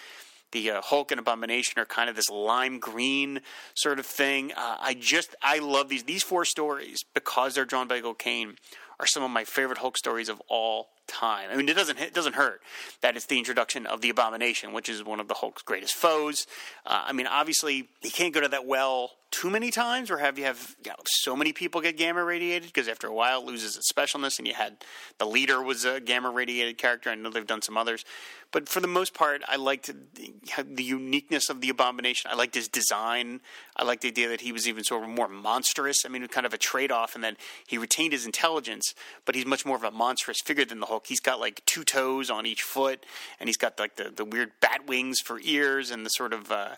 the 0.52 0.72
uh, 0.72 0.82
Hulk 0.82 1.12
and 1.12 1.20
Abomination 1.20 1.80
are 1.80 1.86
kind 1.86 2.10
of 2.10 2.16
this 2.16 2.30
lime 2.30 2.80
green 2.80 3.42
sort 3.74 4.00
of 4.00 4.06
thing. 4.06 4.52
Uh, 4.54 4.78
I 4.80 4.94
just 4.94 5.36
I 5.42 5.60
love 5.60 5.90
these 5.90 6.04
these 6.04 6.24
four 6.24 6.46
stories 6.46 7.04
because 7.14 7.56
they're 7.56 7.66
drawn 7.66 7.88
by 7.88 8.00
Gil 8.00 8.14
Kane 8.14 8.56
are 9.00 9.08
some 9.08 9.24
of 9.24 9.32
my 9.32 9.44
favorite 9.44 9.80
Hulk 9.80 9.98
stories 9.98 10.30
of 10.30 10.42
all 10.48 10.90
time. 11.08 11.50
I 11.52 11.56
mean, 11.56 11.70
it 11.70 11.76
doesn't 11.76 12.00
it 12.00 12.14
doesn't 12.14 12.36
hurt 12.36 12.62
that 13.02 13.16
it's 13.16 13.26
the 13.26 13.38
introduction 13.38 13.86
of 13.86 14.02
the 14.02 14.10
Abomination, 14.10 14.74
which 14.74 14.90
is 14.90 15.04
one 15.04 15.20
of 15.20 15.28
the 15.28 15.36
Hulk's 15.36 15.62
greatest 15.62 15.94
foes. 15.94 16.48
Uh, 16.86 17.06
I 17.08 17.14
mean, 17.14 17.28
obviously, 17.28 17.90
he 18.02 18.10
can't 18.10 18.34
go 18.34 18.42
to 18.42 18.48
that 18.50 18.66
well 18.66 19.12
too 19.32 19.50
many 19.50 19.70
times, 19.70 20.10
or 20.10 20.18
have 20.20 20.40
you 20.40 20.46
have 20.46 20.76
you 20.86 20.92
know, 20.92 20.96
so 21.06 21.36
many 21.36 21.52
people 21.52 21.82
get 21.82 21.98
gamma 21.98 22.24
radiated 22.24 22.68
because 22.68 22.88
after 22.88 23.08
a 23.08 23.14
while 23.14 23.42
it 23.42 23.46
loses 23.46 23.76
its 23.76 23.92
specialness. 23.92 24.38
And 24.40 24.48
you 24.48 24.54
had 24.54 24.78
the 25.18 25.26
leader 25.26 25.62
was 25.62 25.84
a 25.84 26.00
gamma 26.00 26.30
radiated 26.30 26.78
character. 26.78 27.10
I 27.10 27.16
know 27.16 27.30
they've 27.30 27.46
done 27.46 27.62
some 27.62 27.76
others, 27.76 28.06
but 28.52 28.70
for 28.70 28.80
the 28.80 28.88
most 28.88 29.14
part, 29.14 29.42
I 29.50 29.58
liked 29.58 29.92
the, 30.14 30.84
uniqueness 30.84 31.50
of 31.50 31.60
the 31.60 31.68
Abomination. 31.68 32.32
I 32.32 32.36
liked 32.36 32.56
his 32.56 32.70
design. 32.70 33.42
I 33.76 33.84
liked 33.84 34.04
the 34.04 34.08
idea 34.08 34.30
that 34.30 34.40
he 34.40 34.54
was 34.54 34.66
even 34.66 34.86
sort 34.86 35.04
of 35.04 35.10
more 35.10 35.28
monstrous. 35.28 36.06
I 36.06 36.08
mean, 36.08 36.26
kind 36.30 36.46
of 36.46 36.54
a 36.54 36.58
trade 36.58 36.90
off, 36.90 37.16
and 37.16 37.24
then 37.24 37.36
he 37.68 37.78
retained 37.78 38.14
his 38.14 38.26
intelligence, 38.26 38.96
but 39.26 39.36
he's 39.36 39.46
much 39.46 39.66
more 39.66 39.76
of 39.76 39.84
a 39.84 39.92
monstrous 39.92 40.40
figure 40.40 40.64
than 40.64 40.80
the 40.80 40.86
Hulk. 40.86 40.95
He's 41.06 41.20
got 41.20 41.40
like 41.40 41.64
two 41.66 41.84
toes 41.84 42.30
on 42.30 42.46
each 42.46 42.62
foot, 42.62 43.06
and 43.40 43.50
he's 43.50 43.58
got 43.58 43.80
like 43.80 43.96
the, 43.96 44.12
the 44.16 44.26
weird 44.26 44.52
bat 44.62 44.88
wings 44.88 45.20
for 45.20 45.40
ears 45.44 45.92
and 45.92 46.06
the 46.06 46.10
sort 46.10 46.34
of 46.34 46.52
uh, 46.52 46.76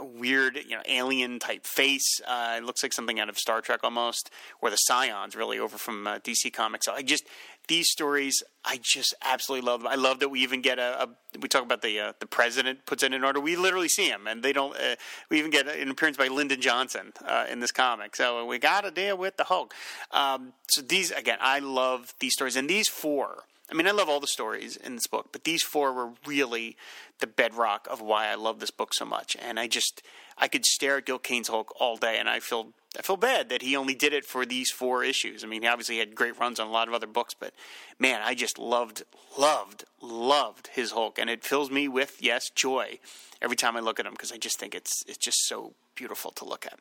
weird, 0.00 0.56
you 0.56 0.76
know, 0.76 0.82
alien 0.86 1.38
type 1.38 1.64
face. 1.64 2.20
Uh, 2.26 2.56
it 2.58 2.64
looks 2.64 2.82
like 2.82 2.92
something 2.92 3.18
out 3.20 3.28
of 3.28 3.38
Star 3.38 3.60
Trek 3.60 3.80
almost, 3.82 4.30
or 4.60 4.70
the 4.70 4.76
Psions, 4.76 5.36
really, 5.36 5.58
over 5.58 5.78
from 5.78 6.06
uh, 6.06 6.18
DC 6.18 6.52
Comics. 6.52 6.88
I 6.88 7.02
just 7.02 7.24
these 7.68 7.90
stories, 7.90 8.42
I 8.64 8.80
just 8.82 9.14
absolutely 9.22 9.66
love 9.66 9.80
them. 9.82 9.86
I 9.86 9.94
love 9.94 10.20
that 10.20 10.30
we 10.30 10.40
even 10.40 10.60
get 10.60 10.78
a. 10.78 11.04
a 11.04 11.08
we 11.40 11.48
talk 11.48 11.62
about 11.62 11.82
the 11.82 12.00
uh, 12.00 12.12
the 12.20 12.26
president 12.26 12.86
puts 12.86 13.02
in 13.02 13.12
an 13.12 13.22
order. 13.22 13.40
We 13.40 13.56
literally 13.56 13.88
see 13.88 14.08
him, 14.08 14.26
and 14.26 14.42
they 14.42 14.52
don't. 14.52 14.74
Uh, 14.74 14.96
we 15.30 15.38
even 15.38 15.50
get 15.50 15.68
an 15.68 15.90
appearance 15.90 16.16
by 16.16 16.28
Lyndon 16.28 16.60
Johnson 16.60 17.12
uh, 17.24 17.46
in 17.50 17.60
this 17.60 17.72
comic. 17.72 18.16
So 18.16 18.44
we 18.44 18.58
got 18.58 18.82
to 18.82 18.90
deal 18.90 19.16
with 19.16 19.36
the 19.36 19.44
Hulk. 19.44 19.74
Um, 20.10 20.52
so 20.68 20.82
these 20.82 21.10
again, 21.10 21.38
I 21.40 21.60
love 21.60 22.14
these 22.18 22.32
stories, 22.32 22.56
and 22.56 22.68
these 22.68 22.88
four 22.88 23.44
I 23.70 23.74
mean, 23.74 23.86
I 23.86 23.90
love 23.90 24.08
all 24.08 24.20
the 24.20 24.26
stories 24.26 24.76
in 24.76 24.94
this 24.94 25.06
book, 25.06 25.28
but 25.30 25.44
these 25.44 25.62
four 25.62 25.92
were 25.92 26.12
really 26.26 26.76
the 27.18 27.26
bedrock 27.26 27.86
of 27.90 28.00
why 28.00 28.28
I 28.28 28.34
love 28.34 28.60
this 28.60 28.70
book 28.70 28.94
so 28.94 29.04
much. 29.04 29.36
And 29.40 29.60
I 29.60 29.66
just, 29.66 30.02
I 30.38 30.48
could 30.48 30.64
stare 30.64 30.96
at 30.98 31.06
Gil 31.06 31.18
Kane's 31.18 31.48
Hulk 31.48 31.74
all 31.78 31.98
day, 31.98 32.18
and 32.18 32.30
I 32.30 32.40
feel, 32.40 32.68
I 32.98 33.02
feel 33.02 33.18
bad 33.18 33.50
that 33.50 33.60
he 33.60 33.76
only 33.76 33.94
did 33.94 34.14
it 34.14 34.24
for 34.24 34.46
these 34.46 34.70
four 34.70 35.04
issues. 35.04 35.44
I 35.44 35.48
mean, 35.48 35.62
he 35.62 35.68
obviously 35.68 35.98
had 35.98 36.14
great 36.14 36.38
runs 36.38 36.58
on 36.58 36.66
a 36.66 36.70
lot 36.70 36.88
of 36.88 36.94
other 36.94 37.06
books, 37.06 37.34
but 37.38 37.52
man, 37.98 38.22
I 38.24 38.34
just 38.34 38.58
loved, 38.58 39.02
loved, 39.36 39.84
loved 40.00 40.68
his 40.68 40.92
Hulk, 40.92 41.18
and 41.18 41.28
it 41.28 41.44
fills 41.44 41.70
me 41.70 41.88
with 41.88 42.22
yes 42.22 42.48
joy 42.48 42.98
every 43.42 43.56
time 43.56 43.76
I 43.76 43.80
look 43.80 44.00
at 44.00 44.06
him 44.06 44.12
because 44.12 44.32
I 44.32 44.38
just 44.38 44.58
think 44.58 44.74
it's, 44.74 45.04
it's 45.06 45.18
just 45.18 45.46
so 45.46 45.74
beautiful 45.94 46.30
to 46.30 46.46
look 46.46 46.64
at. 46.64 46.78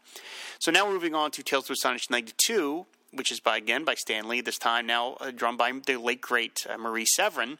So 0.60 0.72
now 0.72 0.90
moving 0.90 1.16
on 1.16 1.32
to 1.32 1.44
Tales 1.44 1.66
to 1.66 1.74
Astonish 1.74 2.10
92, 2.10 2.86
which 3.18 3.32
is 3.32 3.40
by 3.40 3.58
again 3.58 3.84
by 3.84 3.96
Stan 3.96 4.28
Lee. 4.28 4.42
This 4.42 4.58
time 4.58 4.86
now 4.86 5.18
uh, 5.20 5.32
drawn 5.32 5.58
by 5.58 5.72
the 5.86 5.98
late 5.98 6.22
great 6.22 6.66
uh, 6.70 6.78
Marie 6.78 7.06
Severin. 7.06 7.58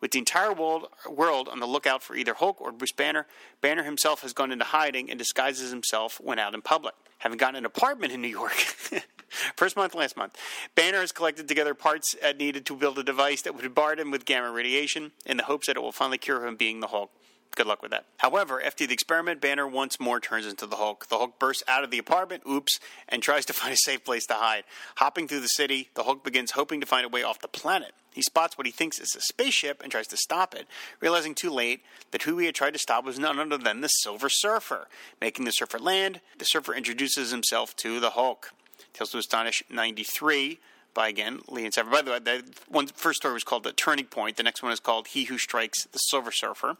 With 0.00 0.10
the 0.10 0.18
entire 0.18 0.52
world 0.52 0.88
world 1.08 1.48
on 1.48 1.60
the 1.60 1.66
lookout 1.66 2.02
for 2.02 2.14
either 2.16 2.34
Hulk 2.34 2.60
or 2.60 2.72
Bruce 2.72 2.92
Banner, 2.92 3.26
Banner 3.60 3.84
himself 3.84 4.22
has 4.22 4.32
gone 4.32 4.52
into 4.52 4.64
hiding 4.64 5.08
and 5.08 5.18
disguises 5.18 5.70
himself 5.70 6.20
when 6.22 6.38
out 6.38 6.54
in 6.54 6.62
public. 6.62 6.94
Having 7.18 7.38
gotten 7.38 7.56
an 7.56 7.64
apartment 7.64 8.12
in 8.12 8.20
New 8.20 8.28
York. 8.28 8.52
First 9.56 9.76
month, 9.76 9.94
last 9.94 10.16
month. 10.16 10.36
Banner 10.74 11.00
has 11.00 11.12
collected 11.12 11.48
together 11.48 11.74
parts 11.74 12.14
needed 12.38 12.66
to 12.66 12.76
build 12.76 12.98
a 12.98 13.02
device 13.02 13.42
that 13.42 13.54
would 13.54 13.74
bar 13.74 13.96
him 13.96 14.10
with 14.10 14.24
gamma 14.24 14.50
radiation 14.50 15.12
in 15.24 15.36
the 15.36 15.44
hopes 15.44 15.66
that 15.66 15.76
it 15.76 15.80
will 15.80 15.92
finally 15.92 16.18
cure 16.18 16.46
him 16.46 16.56
being 16.56 16.80
the 16.80 16.88
Hulk. 16.88 17.10
Good 17.56 17.66
luck 17.66 17.80
with 17.80 17.90
that. 17.90 18.04
However, 18.18 18.62
after 18.62 18.86
the 18.86 18.92
experiment, 18.92 19.40
Banner 19.40 19.66
once 19.66 19.98
more 19.98 20.20
turns 20.20 20.46
into 20.46 20.66
the 20.66 20.76
Hulk. 20.76 21.08
The 21.08 21.16
Hulk 21.16 21.38
bursts 21.38 21.62
out 21.66 21.84
of 21.84 21.90
the 21.90 21.96
apartment, 21.98 22.42
oops, 22.48 22.78
and 23.08 23.22
tries 23.22 23.46
to 23.46 23.52
find 23.54 23.72
a 23.72 23.78
safe 23.78 24.04
place 24.04 24.26
to 24.26 24.34
hide. 24.34 24.64
Hopping 24.96 25.26
through 25.26 25.40
the 25.40 25.48
city, 25.48 25.88
the 25.94 26.02
Hulk 26.02 26.22
begins 26.22 26.50
hoping 26.50 26.80
to 26.82 26.86
find 26.86 27.06
a 27.06 27.08
way 27.08 27.22
off 27.22 27.40
the 27.40 27.48
planet. 27.48 27.92
He 28.12 28.20
spots 28.20 28.58
what 28.58 28.66
he 28.66 28.72
thinks 28.72 28.98
is 28.98 29.16
a 29.16 29.22
spaceship 29.22 29.82
and 29.82 29.90
tries 29.90 30.06
to 30.08 30.18
stop 30.18 30.54
it, 30.54 30.66
realizing 31.00 31.34
too 31.34 31.50
late 31.50 31.82
that 32.10 32.22
who 32.22 32.36
he 32.38 32.46
had 32.46 32.54
tried 32.54 32.74
to 32.74 32.78
stop 32.78 33.06
was 33.06 33.18
none 33.18 33.38
other 33.38 33.58
than 33.58 33.80
the 33.80 33.88
Silver 33.88 34.28
Surfer. 34.28 34.86
Making 35.20 35.46
the 35.46 35.50
Surfer 35.50 35.78
land, 35.78 36.20
the 36.38 36.44
Surfer 36.44 36.74
introduces 36.74 37.30
himself 37.30 37.74
to 37.76 38.00
the 38.00 38.10
Hulk. 38.10 38.52
Tales 38.92 39.10
to 39.10 39.18
Astonish 39.18 39.62
93 39.70 40.58
by 40.92 41.08
again 41.08 41.40
Lee 41.48 41.64
and 41.64 41.72
Sever. 41.72 41.90
By 41.90 42.02
the 42.02 42.10
way, 42.10 42.18
the 42.18 42.44
one 42.68 42.86
first 42.86 43.18
story 43.18 43.34
was 43.34 43.44
called 43.44 43.64
The 43.64 43.72
Turning 43.72 44.06
Point. 44.06 44.36
The 44.36 44.42
next 44.42 44.62
one 44.62 44.72
is 44.72 44.80
called 44.80 45.08
He 45.08 45.24
Who 45.24 45.38
Strikes 45.38 45.84
the 45.84 45.98
Silver 45.98 46.32
Surfer. 46.32 46.76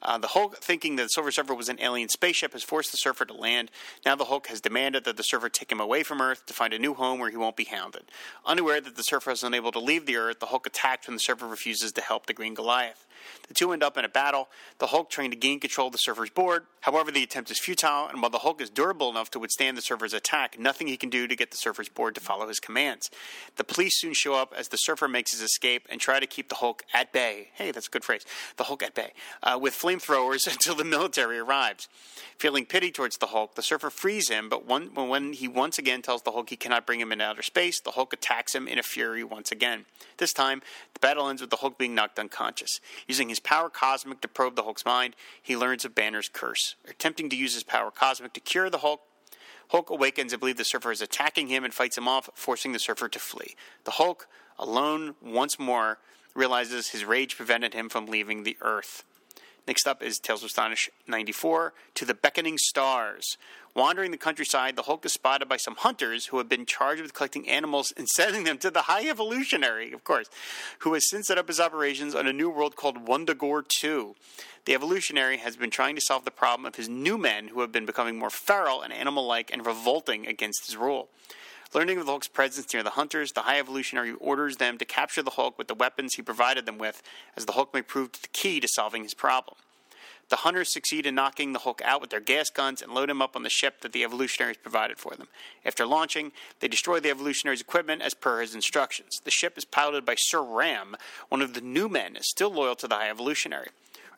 Uh, 0.00 0.16
the 0.18 0.28
Hulk, 0.28 0.58
thinking 0.58 0.96
that 0.96 1.04
the 1.04 1.08
Silver 1.08 1.30
Surfer 1.32 1.54
was 1.54 1.68
an 1.68 1.80
alien 1.80 2.08
spaceship, 2.08 2.52
has 2.52 2.62
forced 2.62 2.92
the 2.92 2.96
Surfer 2.96 3.24
to 3.24 3.34
land. 3.34 3.70
Now 4.06 4.14
the 4.14 4.26
Hulk 4.26 4.46
has 4.46 4.60
demanded 4.60 5.04
that 5.04 5.16
the 5.16 5.22
Surfer 5.22 5.48
take 5.48 5.72
him 5.72 5.80
away 5.80 6.02
from 6.02 6.20
Earth 6.20 6.46
to 6.46 6.54
find 6.54 6.72
a 6.72 6.78
new 6.78 6.94
home 6.94 7.18
where 7.18 7.30
he 7.30 7.36
won't 7.36 7.56
be 7.56 7.64
hounded. 7.64 8.04
Unaware 8.46 8.80
that 8.80 8.96
the 8.96 9.02
Surfer 9.02 9.32
is 9.32 9.42
unable 9.42 9.72
to 9.72 9.80
leave 9.80 10.06
the 10.06 10.16
Earth, 10.16 10.38
the 10.38 10.46
Hulk 10.46 10.66
attacks 10.66 11.08
when 11.08 11.16
the 11.16 11.20
Surfer 11.20 11.48
refuses 11.48 11.92
to 11.92 12.00
help 12.00 12.26
the 12.26 12.32
Green 12.32 12.54
Goliath. 12.54 13.06
The 13.48 13.54
two 13.54 13.72
end 13.72 13.82
up 13.82 13.96
in 13.96 14.04
a 14.04 14.08
battle, 14.08 14.48
the 14.78 14.88
Hulk 14.88 15.10
trying 15.10 15.30
to 15.30 15.36
gain 15.36 15.60
control 15.60 15.86
of 15.86 15.92
the 15.92 15.98
Surfer's 15.98 16.30
board. 16.30 16.64
However, 16.82 17.10
the 17.10 17.22
attempt 17.22 17.50
is 17.50 17.58
futile, 17.58 18.06
and 18.06 18.20
while 18.20 18.30
the 18.30 18.38
Hulk 18.38 18.60
is 18.60 18.70
durable 18.70 19.10
enough 19.10 19.30
to 19.30 19.38
withstand 19.38 19.76
the 19.76 19.82
Surfer's 19.82 20.12
attack, 20.12 20.58
nothing 20.58 20.86
he 20.86 20.96
can 20.96 21.10
do 21.10 21.26
to 21.26 21.34
get 21.34 21.50
the 21.50 21.56
Surfer's 21.56 21.88
board 21.88 22.14
to 22.14 22.20
follow 22.20 22.46
his 22.46 22.60
commands. 22.60 23.10
The 23.56 23.64
police 23.64 23.98
soon 23.98 24.12
show 24.12 24.34
up 24.34 24.54
as 24.56 24.68
the 24.68 24.76
Surfer 24.76 25.08
makes 25.08 25.32
his 25.32 25.40
escape 25.40 25.86
and 25.90 26.00
try 26.00 26.20
to 26.20 26.26
keep 26.26 26.48
the 26.48 26.56
Hulk 26.56 26.84
at 26.94 27.12
bay. 27.12 27.48
Hey, 27.54 27.70
that's 27.70 27.88
a 27.88 27.90
good 27.90 28.04
phrase. 28.04 28.24
The 28.56 28.64
Hulk 28.64 28.82
at 28.82 28.94
bay. 28.94 29.12
Uh, 29.42 29.58
with 29.60 29.74
flamethrowers 29.74 30.46
until 30.52 30.74
the 30.74 30.84
military 30.84 31.38
arrives. 31.38 31.88
Feeling 32.38 32.66
pity 32.66 32.92
towards 32.92 33.16
the 33.16 33.26
Hulk, 33.28 33.54
the 33.56 33.62
Surfer 33.62 33.90
frees 33.90 34.28
him, 34.28 34.48
but 34.48 34.64
one, 34.64 34.94
when 34.94 35.32
he 35.32 35.48
once 35.48 35.78
again 35.78 36.02
tells 36.02 36.22
the 36.22 36.32
Hulk 36.32 36.50
he 36.50 36.56
cannot 36.56 36.86
bring 36.86 37.00
him 37.00 37.10
into 37.10 37.24
outer 37.24 37.42
space, 37.42 37.80
the 37.80 37.92
Hulk 37.92 38.12
attacks 38.12 38.54
him 38.54 38.68
in 38.68 38.78
a 38.78 38.82
fury 38.82 39.24
once 39.24 39.50
again. 39.50 39.86
This 40.18 40.32
time, 40.32 40.62
the 40.94 41.00
battle 41.00 41.28
ends 41.28 41.40
with 41.40 41.50
the 41.50 41.56
Hulk 41.56 41.78
being 41.78 41.94
knocked 41.94 42.18
unconscious. 42.18 42.80
Using 43.08 43.30
his 43.30 43.40
power 43.40 43.70
cosmic 43.70 44.20
to 44.20 44.28
probe 44.28 44.54
the 44.54 44.62
Hulk's 44.62 44.84
mind, 44.84 45.16
he 45.42 45.56
learns 45.56 45.84
of 45.84 45.94
Banner's 45.94 46.28
curse. 46.28 46.76
Attempting 46.86 47.30
to 47.30 47.36
use 47.36 47.54
his 47.54 47.64
power 47.64 47.90
cosmic 47.90 48.34
to 48.34 48.40
cure 48.40 48.68
the 48.68 48.78
Hulk, 48.78 49.00
Hulk 49.70 49.90
awakens 49.90 50.32
and 50.32 50.40
believes 50.40 50.58
the 50.58 50.64
Surfer 50.64 50.92
is 50.92 51.02
attacking 51.02 51.48
him 51.48 51.64
and 51.64 51.74
fights 51.74 51.98
him 51.98 52.06
off, 52.06 52.30
forcing 52.34 52.72
the 52.72 52.78
Surfer 52.78 53.08
to 53.08 53.18
flee. 53.18 53.56
The 53.84 53.92
Hulk, 53.92 54.28
alone 54.58 55.14
once 55.22 55.58
more, 55.58 55.98
realizes 56.34 56.88
his 56.88 57.04
rage 57.04 57.36
prevented 57.36 57.74
him 57.74 57.88
from 57.88 58.06
leaving 58.06 58.42
the 58.42 58.56
Earth. 58.60 59.04
Next 59.68 59.86
up 59.86 60.02
is 60.02 60.18
Tales 60.18 60.42
of 60.42 60.46
Astonish 60.46 60.88
94 61.06 61.74
To 61.96 62.06
the 62.06 62.14
Beckoning 62.14 62.56
Stars. 62.56 63.36
Wandering 63.76 64.12
the 64.12 64.16
countryside, 64.16 64.76
the 64.76 64.84
Hulk 64.84 65.04
is 65.04 65.12
spotted 65.12 65.46
by 65.46 65.58
some 65.58 65.76
hunters 65.76 66.26
who 66.26 66.38
have 66.38 66.48
been 66.48 66.64
charged 66.64 67.02
with 67.02 67.12
collecting 67.12 67.46
animals 67.46 67.92
and 67.94 68.08
sending 68.08 68.44
them 68.44 68.56
to 68.58 68.70
the 68.70 68.82
High 68.82 69.06
Evolutionary, 69.06 69.92
of 69.92 70.04
course, 70.04 70.30
who 70.78 70.94
has 70.94 71.10
since 71.10 71.26
set 71.26 71.36
up 71.36 71.48
his 71.48 71.60
operations 71.60 72.14
on 72.14 72.26
a 72.26 72.32
new 72.32 72.48
world 72.48 72.76
called 72.76 73.04
Wundagore 73.06 73.62
2. 73.68 74.16
The 74.64 74.72
Evolutionary 74.72 75.36
has 75.36 75.58
been 75.58 75.70
trying 75.70 75.96
to 75.96 76.00
solve 76.00 76.24
the 76.24 76.30
problem 76.30 76.64
of 76.64 76.76
his 76.76 76.88
new 76.88 77.18
men 77.18 77.48
who 77.48 77.60
have 77.60 77.70
been 77.70 77.84
becoming 77.84 78.18
more 78.18 78.30
feral 78.30 78.80
and 78.80 78.90
animal 78.90 79.26
like 79.26 79.52
and 79.52 79.66
revolting 79.66 80.26
against 80.26 80.64
his 80.64 80.78
rule. 80.78 81.10
Learning 81.74 81.98
of 81.98 82.06
the 82.06 82.12
Hulk's 82.12 82.28
presence 82.28 82.72
near 82.72 82.82
the 82.82 82.90
hunters, 82.90 83.32
the 83.32 83.42
High 83.42 83.58
Evolutionary 83.58 84.12
orders 84.12 84.56
them 84.56 84.78
to 84.78 84.86
capture 84.86 85.22
the 85.22 85.32
Hulk 85.32 85.58
with 85.58 85.68
the 85.68 85.74
weapons 85.74 86.14
he 86.14 86.22
provided 86.22 86.64
them 86.64 86.78
with, 86.78 87.02
as 87.36 87.44
the 87.44 87.52
Hulk 87.52 87.74
may 87.74 87.82
prove 87.82 88.12
the 88.12 88.28
key 88.28 88.58
to 88.60 88.68
solving 88.68 89.02
his 89.02 89.12
problem. 89.12 89.56
The 90.30 90.36
hunters 90.36 90.72
succeed 90.72 91.06
in 91.06 91.14
knocking 91.14 91.52
the 91.52 91.60
Hulk 91.60 91.82
out 91.84 92.00
with 92.00 92.10
their 92.10 92.20
gas 92.20 92.48
guns 92.48 92.80
and 92.80 92.92
load 92.92 93.10
him 93.10 93.20
up 93.20 93.36
on 93.36 93.42
the 93.42 93.50
ship 93.50 93.80
that 93.82 93.92
the 93.92 94.04
Evolutionaries 94.04 94.56
provided 94.56 94.98
for 94.98 95.14
them. 95.14 95.28
After 95.64 95.86
launching, 95.86 96.32
they 96.60 96.68
destroy 96.68 97.00
the 97.00 97.10
Evolutionaries' 97.10 97.60
equipment 97.60 98.00
as 98.02 98.14
per 98.14 98.40
his 98.40 98.54
instructions. 98.54 99.20
The 99.24 99.30
ship 99.30 99.58
is 99.58 99.64
piloted 99.64 100.06
by 100.06 100.16
Sir 100.16 100.42
Ram, 100.42 100.96
one 101.28 101.42
of 101.42 101.52
the 101.52 101.60
new 101.60 101.88
men, 101.88 102.16
still 102.20 102.52
loyal 102.52 102.76
to 102.76 102.88
the 102.88 102.94
High 102.94 103.10
Evolutionary. 103.10 103.68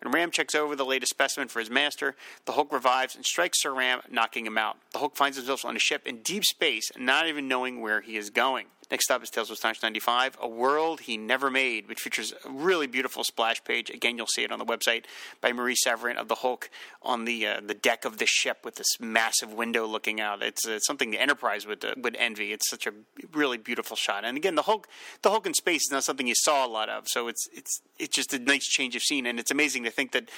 When 0.03 0.13
Ram 0.13 0.31
checks 0.31 0.55
over 0.55 0.75
the 0.75 0.85
latest 0.85 1.11
specimen 1.11 1.49
for 1.49 1.61
his 1.61 1.69
master, 1.69 2.17
the 2.47 2.53
Hulk 2.53 2.73
revives 2.73 3.15
and 3.15 3.25
strikes 3.25 3.63
Sir 3.63 3.75
Ram, 3.75 4.01
knocking 4.11 4.47
him 4.47 4.57
out. 4.57 4.79
The 4.93 4.99
Hulk 4.99 5.15
finds 5.15 5.37
himself 5.37 5.65
on 5.65 5.77
a 5.77 5.81
ship 5.81 6.07
in 6.07 6.23
deep 6.23 6.45
space, 6.45 6.91
not 6.97 7.29
even 7.29 7.49
knowing 7.49 7.81
where 7.81 8.01
he 8.01 8.17
is 8.17 8.31
going. 8.31 8.67
Next 8.91 9.09
up 9.11 9.23
is 9.23 9.31
Tales 9.31 9.51
of 9.51 9.55
Astonish 9.55 9.83
95, 9.83 10.37
A 10.41 10.49
World 10.49 11.01
He 11.01 11.17
Never 11.17 11.49
Made, 11.49 11.89
which 11.89 12.01
features 12.01 12.35
a 12.45 12.51
really 12.51 12.89
beautiful 12.89 13.23
splash 13.23 13.63
page. 13.63 13.89
Again, 13.89 14.17
you'll 14.17 14.27
see 14.27 14.43
it 14.43 14.51
on 14.51 14.59
the 14.59 14.65
website 14.65 15.05
by 15.41 15.53
Marie 15.53 15.77
Severin 15.77 16.17
of 16.17 16.27
the 16.27 16.37
Hulk 16.37 16.69
on 17.01 17.25
the 17.25 17.47
uh, 17.47 17.61
the 17.65 17.75
deck 17.75 18.05
of 18.05 18.19
the 18.19 18.27
ship 18.27 18.65
with 18.65 18.75
this 18.75 18.99
massive 18.99 19.53
window 19.53 19.87
looking 19.87 20.21
out. 20.21 20.43
It's, 20.43 20.67
uh, 20.67 20.81
something 20.81 21.13
the 21.13 21.21
Enterprise 21.21 21.67
would 21.67 21.85
uh, 21.85 21.95
would 21.99 22.17
envy. 22.17 22.53
It's 22.53 22.69
such 22.69 22.87
a 22.87 22.93
really 23.33 23.59
beautiful 23.59 23.97
shot. 23.97 24.25
And 24.25 24.37
again, 24.37 24.57
the 24.57 24.63
Hulk 24.63 24.89
the 25.23 25.31
Hulk 25.31 25.47
in 25.47 25.55
space 25.55 25.83
is 25.83 25.93
not 25.93 26.03
something 26.03 26.27
you 26.27 26.35
saw 26.35 26.67
a 26.67 26.69
lot 26.69 26.89
of, 26.89 27.09
so 27.09 27.29
it's 27.29 27.49
it's 27.53 27.81
it's 27.99 28.17
just 28.17 28.35
a 28.35 28.41
nice 28.41 28.67
change 28.67 28.97
of 28.97 29.03
scene. 29.03 29.25
And 29.25 29.39
it's 29.39 29.53
amazing 29.53 29.85
to 29.85 29.91
think 29.91 30.11
that 30.13 30.31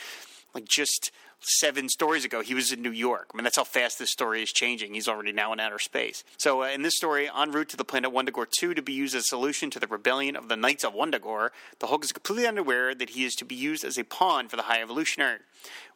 like 0.55 0.67
just 0.67 1.11
seven 1.43 1.89
stories 1.89 2.25
ago, 2.25 2.41
he 2.41 2.55
was 2.55 2.73
in 2.73 2.83
New 2.83 2.91
York. 2.91 3.31
I 3.33 3.37
mean, 3.37 3.45
that's 3.45 3.57
how 3.57 3.65
fast 3.65 3.99
this 3.99 4.11
story 4.11 4.43
is 4.43 4.53
changing. 4.53 4.95
He's 4.95 5.09
already 5.09 5.33
now 5.33 5.53
in 5.53 5.61
outer 5.61 5.79
space. 5.79 6.25
So, 6.37 6.63
uh, 6.63 6.69
in 6.69 6.83
this 6.83 6.97
story, 6.97 7.29
en 7.29 7.53
route 7.53 7.69
to 7.71 7.77
the 7.77 7.85
planet 7.85 8.13
Wundagore 8.13 8.47
2 8.59 8.75
to 8.75 8.83
be 8.83 8.93
used 8.93 9.15
as 9.15 9.25
a 9.25 9.27
solution 9.27 9.71
to 9.71 9.81
the 9.81 9.87
rebellion 9.87 10.37
of 10.37 10.49
the 10.49 10.57
Knights 10.57 10.85
of 10.85 10.95
Wundagore, 10.95 11.51
the 11.81 11.89
Hulk 11.89 12.05
is 12.05 12.13
completely 12.13 12.47
unaware 12.47 12.95
that 12.95 13.11
he 13.11 13.25
is 13.25 13.35
to 13.37 13.45
be 13.45 13.55
used 13.55 13.85
as 13.85 13.99
a 13.99 14.05
pawn 14.05 14.49
for 14.49 14.57
the 14.57 14.63
High 14.63 14.81
Evolutionary. 14.83 15.39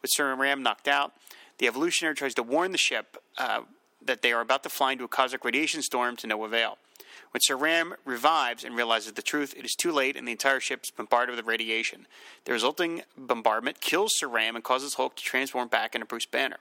With 0.02 0.10
Sir 0.12 0.34
Ram 0.34 0.62
knocked 0.62 0.88
out, 0.88 1.12
the 1.58 1.66
Evolutionary 1.66 2.14
tries 2.14 2.34
to 2.34 2.42
warn 2.42 2.72
the 2.72 2.78
ship 2.78 3.16
uh, 3.38 3.62
that 4.04 4.22
they 4.22 4.32
are 4.32 4.40
about 4.40 4.62
to 4.64 4.68
fly 4.68 4.92
into 4.92 5.04
a 5.04 5.08
cosmic 5.08 5.44
radiation 5.44 5.82
storm 5.82 6.16
to 6.16 6.26
no 6.26 6.44
avail. 6.44 6.78
When 7.36 7.42
Sir 7.42 7.56
Ram 7.56 7.96
revives 8.06 8.64
and 8.64 8.74
realizes 8.74 9.12
the 9.12 9.20
truth, 9.20 9.52
it 9.58 9.66
is 9.66 9.74
too 9.74 9.92
late 9.92 10.16
and 10.16 10.26
the 10.26 10.32
entire 10.32 10.58
ship 10.58 10.80
is 10.84 10.90
bombarded 10.90 11.36
with 11.36 11.44
radiation. 11.44 12.06
The 12.46 12.52
resulting 12.52 13.02
bombardment 13.14 13.82
kills 13.82 14.16
Sir 14.16 14.26
Ram 14.26 14.56
and 14.56 14.64
causes 14.64 14.94
Hulk 14.94 15.16
to 15.16 15.22
transform 15.22 15.68
back 15.68 15.94
into 15.94 16.06
Bruce 16.06 16.24
Banner. 16.24 16.56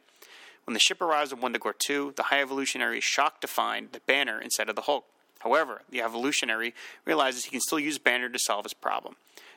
When 0.65 0.73
the 0.73 0.81
ship 0.81 0.99
arrives 0.99 1.31
at 1.31 1.39
Wundagore 1.39 1.79
2, 1.79 2.15
the 2.17 2.23
High 2.23 2.41
Evolutionary 2.41 2.97
is 2.97 3.05
shocked 3.05 3.39
to 3.39 3.47
find 3.47 3.93
the 3.93 4.01
Banner 4.01 4.37
instead 4.37 4.67
of 4.67 4.75
the 4.75 4.81
Hulk. 4.81 5.05
However, 5.39 5.83
the 5.89 6.01
Evolutionary 6.01 6.73
realizes 7.05 7.45
he 7.45 7.51
can 7.51 7.61
still 7.61 7.79
use 7.79 7.97
Banner 7.97 8.27
to 8.27 8.37
solve 8.37 8.65
his 8.65 8.73
problem. 8.73 9.15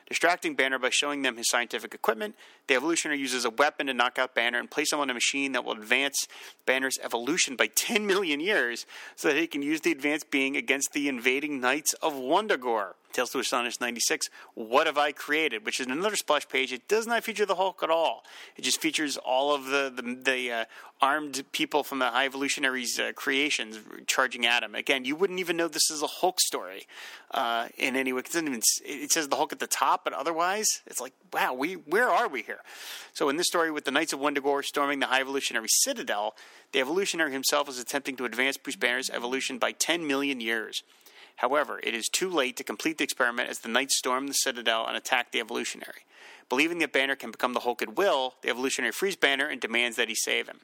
Distracting 0.09 0.55
Banner 0.55 0.79
by 0.79 0.89
showing 0.89 1.21
them 1.21 1.37
his 1.37 1.49
scientific 1.49 1.93
equipment, 1.93 2.35
the 2.65 2.73
Evolutionary 2.73 3.19
uses 3.19 3.45
a 3.45 3.51
weapon 3.51 3.85
to 3.87 3.93
knock 3.93 4.17
out 4.17 4.33
Banner 4.33 4.57
and 4.57 4.69
place 4.69 4.91
him 4.91 4.99
on 4.99 5.09
a 5.11 5.13
machine 5.13 5.51
that 5.51 5.63
will 5.63 5.73
advance 5.73 6.27
Banner's 6.65 6.97
evolution 7.03 7.55
by 7.55 7.67
10 7.67 8.07
million 8.07 8.39
years 8.39 8.87
so 9.15 9.27
that 9.27 9.37
he 9.37 9.45
can 9.45 9.61
use 9.61 9.81
the 9.81 9.91
advanced 9.91 10.31
being 10.31 10.57
against 10.57 10.93
the 10.93 11.07
invading 11.07 11.61
Knights 11.61 11.93
of 12.01 12.13
Wundagore. 12.13 12.93
Tales 13.11 13.31
to 13.31 13.39
Astonish 13.39 13.79
96, 13.81 14.29
What 14.53 14.87
Have 14.87 14.97
I 14.97 15.11
Created? 15.11 15.65
which 15.65 15.79
is 15.79 15.87
another 15.87 16.15
splash 16.15 16.47
page. 16.47 16.71
It 16.71 16.87
does 16.87 17.07
not 17.07 17.23
feature 17.23 17.45
the 17.45 17.55
Hulk 17.55 17.81
at 17.83 17.89
all. 17.89 18.23
It 18.55 18.61
just 18.61 18.79
features 18.81 19.17
all 19.17 19.53
of 19.53 19.65
the, 19.65 19.91
the, 19.95 20.15
the 20.15 20.51
uh, 20.51 20.65
armed 21.01 21.43
people 21.51 21.83
from 21.83 21.99
the 21.99 22.09
High 22.09 22.25
Evolutionaries' 22.25 22.99
uh, 22.99 23.11
creations 23.15 23.79
charging 24.05 24.45
at 24.45 24.63
him. 24.63 24.75
Again, 24.75 25.05
you 25.05 25.15
wouldn't 25.15 25.39
even 25.39 25.57
know 25.57 25.67
this 25.67 25.89
is 25.89 26.01
a 26.01 26.07
Hulk 26.07 26.39
story 26.39 26.87
uh, 27.31 27.67
in 27.77 27.95
any 27.95 28.13
way. 28.13 28.19
It, 28.19 28.35
even, 28.35 28.61
it 28.85 29.11
says 29.11 29.27
the 29.27 29.35
Hulk 29.35 29.53
at 29.53 29.59
the 29.59 29.67
top, 29.67 30.03
but 30.03 30.13
otherwise, 30.13 30.81
it's 30.85 30.99
like, 30.99 31.13
wow, 31.33 31.53
we 31.53 31.73
where 31.73 32.09
are 32.09 32.27
we 32.27 32.41
here? 32.41 32.59
So 33.13 33.29
in 33.29 33.37
this 33.37 33.47
story, 33.47 33.71
with 33.71 33.85
the 33.85 33.91
Knights 33.91 34.13
of 34.13 34.19
Wundagore 34.19 34.63
storming 34.63 34.99
the 34.99 35.07
High 35.07 35.21
Evolutionary 35.21 35.67
Citadel, 35.69 36.35
the 36.71 36.79
Evolutionary 36.79 37.31
himself 37.31 37.69
is 37.69 37.79
attempting 37.79 38.15
to 38.17 38.25
advance 38.25 38.57
Bruce 38.57 38.75
Banner's 38.75 39.09
evolution 39.09 39.57
by 39.57 39.71
10 39.71 40.05
million 40.05 40.41
years. 40.41 40.83
However, 41.39 41.79
it 41.83 41.93
is 41.93 42.09
too 42.09 42.29
late 42.29 42.57
to 42.57 42.65
complete 42.65 42.97
the 42.97 43.05
experiment 43.05 43.49
as 43.49 43.59
the 43.59 43.69
Knights 43.69 43.97
storm 43.97 44.27
the 44.27 44.33
Citadel 44.33 44.85
and 44.85 44.97
attack 44.97 45.31
the 45.31 45.39
Evolutionary. 45.39 46.01
Believing 46.49 46.79
that 46.79 46.91
Banner 46.91 47.15
can 47.15 47.31
become 47.31 47.53
the 47.53 47.61
Hulk 47.61 47.81
at 47.81 47.95
will, 47.95 48.33
the 48.41 48.49
Evolutionary 48.49 48.91
frees 48.91 49.15
Banner 49.15 49.45
and 49.45 49.61
demands 49.61 49.95
that 49.95 50.09
he 50.09 50.15
save 50.15 50.49
him. 50.49 50.59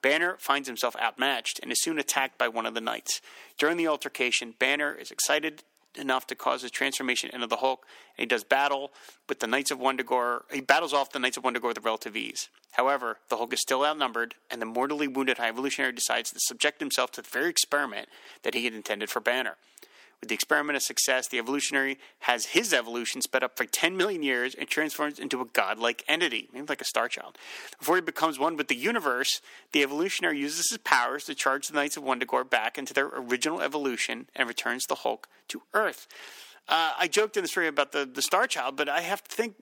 Banner 0.00 0.38
finds 0.38 0.66
himself 0.66 0.96
outmatched 0.96 1.60
and 1.62 1.70
is 1.70 1.82
soon 1.82 1.98
attacked 1.98 2.38
by 2.38 2.48
one 2.48 2.64
of 2.64 2.72
the 2.72 2.80
Knights. 2.80 3.20
During 3.58 3.76
the 3.76 3.86
altercation, 3.86 4.54
Banner 4.58 4.94
is 4.94 5.10
excited 5.10 5.62
enough 5.94 6.26
to 6.28 6.34
cause 6.34 6.62
his 6.62 6.70
transformation 6.70 7.28
into 7.34 7.46
the 7.46 7.56
Hulk, 7.56 7.84
and 8.16 8.22
he 8.22 8.26
does 8.26 8.44
battle 8.44 8.92
with 9.28 9.40
the 9.40 9.46
Knights 9.46 9.70
of 9.70 9.78
Wundagore. 9.78 10.44
He 10.50 10.62
battles 10.62 10.94
off 10.94 11.12
the 11.12 11.18
Knights 11.18 11.36
of 11.36 11.42
Wundagore 11.42 11.68
with 11.68 11.84
relative 11.84 12.16
ease. 12.16 12.48
However, 12.72 13.18
the 13.28 13.36
Hulk 13.36 13.52
is 13.52 13.60
still 13.60 13.84
outnumbered, 13.84 14.36
and 14.50 14.62
the 14.62 14.66
mortally 14.66 15.06
wounded 15.06 15.36
High 15.36 15.48
Evolutionary 15.48 15.92
decides 15.92 16.30
to 16.30 16.40
subject 16.40 16.80
himself 16.80 17.12
to 17.12 17.22
the 17.22 17.28
very 17.28 17.50
experiment 17.50 18.08
that 18.42 18.54
he 18.54 18.64
had 18.64 18.72
intended 18.72 19.10
for 19.10 19.20
Banner. 19.20 19.56
With 20.24 20.30
the 20.30 20.36
experiment 20.36 20.78
a 20.78 20.80
success, 20.80 21.28
the 21.28 21.36
evolutionary 21.36 21.98
has 22.20 22.46
his 22.46 22.72
evolution 22.72 23.20
sped 23.20 23.44
up 23.44 23.58
for 23.58 23.66
10 23.66 23.94
million 23.94 24.22
years 24.22 24.54
and 24.54 24.66
transforms 24.66 25.18
into 25.18 25.42
a 25.42 25.44
godlike 25.44 26.02
entity, 26.08 26.48
maybe 26.50 26.64
like 26.66 26.80
a 26.80 26.86
star 26.86 27.08
child. 27.08 27.36
Before 27.78 27.96
he 27.96 28.00
becomes 28.00 28.38
one 28.38 28.56
with 28.56 28.68
the 28.68 28.74
universe, 28.74 29.42
the 29.72 29.82
evolutionary 29.82 30.38
uses 30.38 30.70
his 30.70 30.78
powers 30.78 31.24
to 31.24 31.34
charge 31.34 31.68
the 31.68 31.74
Knights 31.74 31.98
of 31.98 32.04
Wundagore 32.04 32.48
back 32.48 32.78
into 32.78 32.94
their 32.94 33.08
original 33.08 33.60
evolution 33.60 34.30
and 34.34 34.48
returns 34.48 34.86
the 34.86 34.94
Hulk 34.94 35.28
to 35.48 35.60
Earth. 35.74 36.06
Uh, 36.66 36.92
I 36.98 37.06
joked 37.06 37.36
in 37.36 37.42
the 37.42 37.48
story 37.48 37.68
about 37.68 37.92
the, 37.92 38.08
the 38.10 38.22
Star 38.22 38.46
Child, 38.46 38.76
but 38.76 38.88
I 38.88 39.02
have 39.02 39.22
to 39.24 39.30
think, 39.30 39.56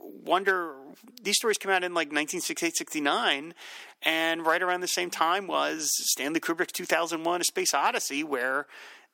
wonder, 0.00 0.74
these 1.22 1.36
stories 1.36 1.58
came 1.58 1.70
out 1.70 1.84
in 1.84 1.94
like 1.94 2.08
1968, 2.08 2.76
69, 2.76 3.54
and 4.02 4.44
right 4.44 4.60
around 4.60 4.80
the 4.80 4.88
same 4.88 5.10
time 5.10 5.46
was 5.46 5.92
Stanley 6.10 6.40
Kubrick's 6.40 6.72
2001 6.72 7.40
A 7.40 7.44
Space 7.44 7.72
Odyssey, 7.72 8.24
where 8.24 8.66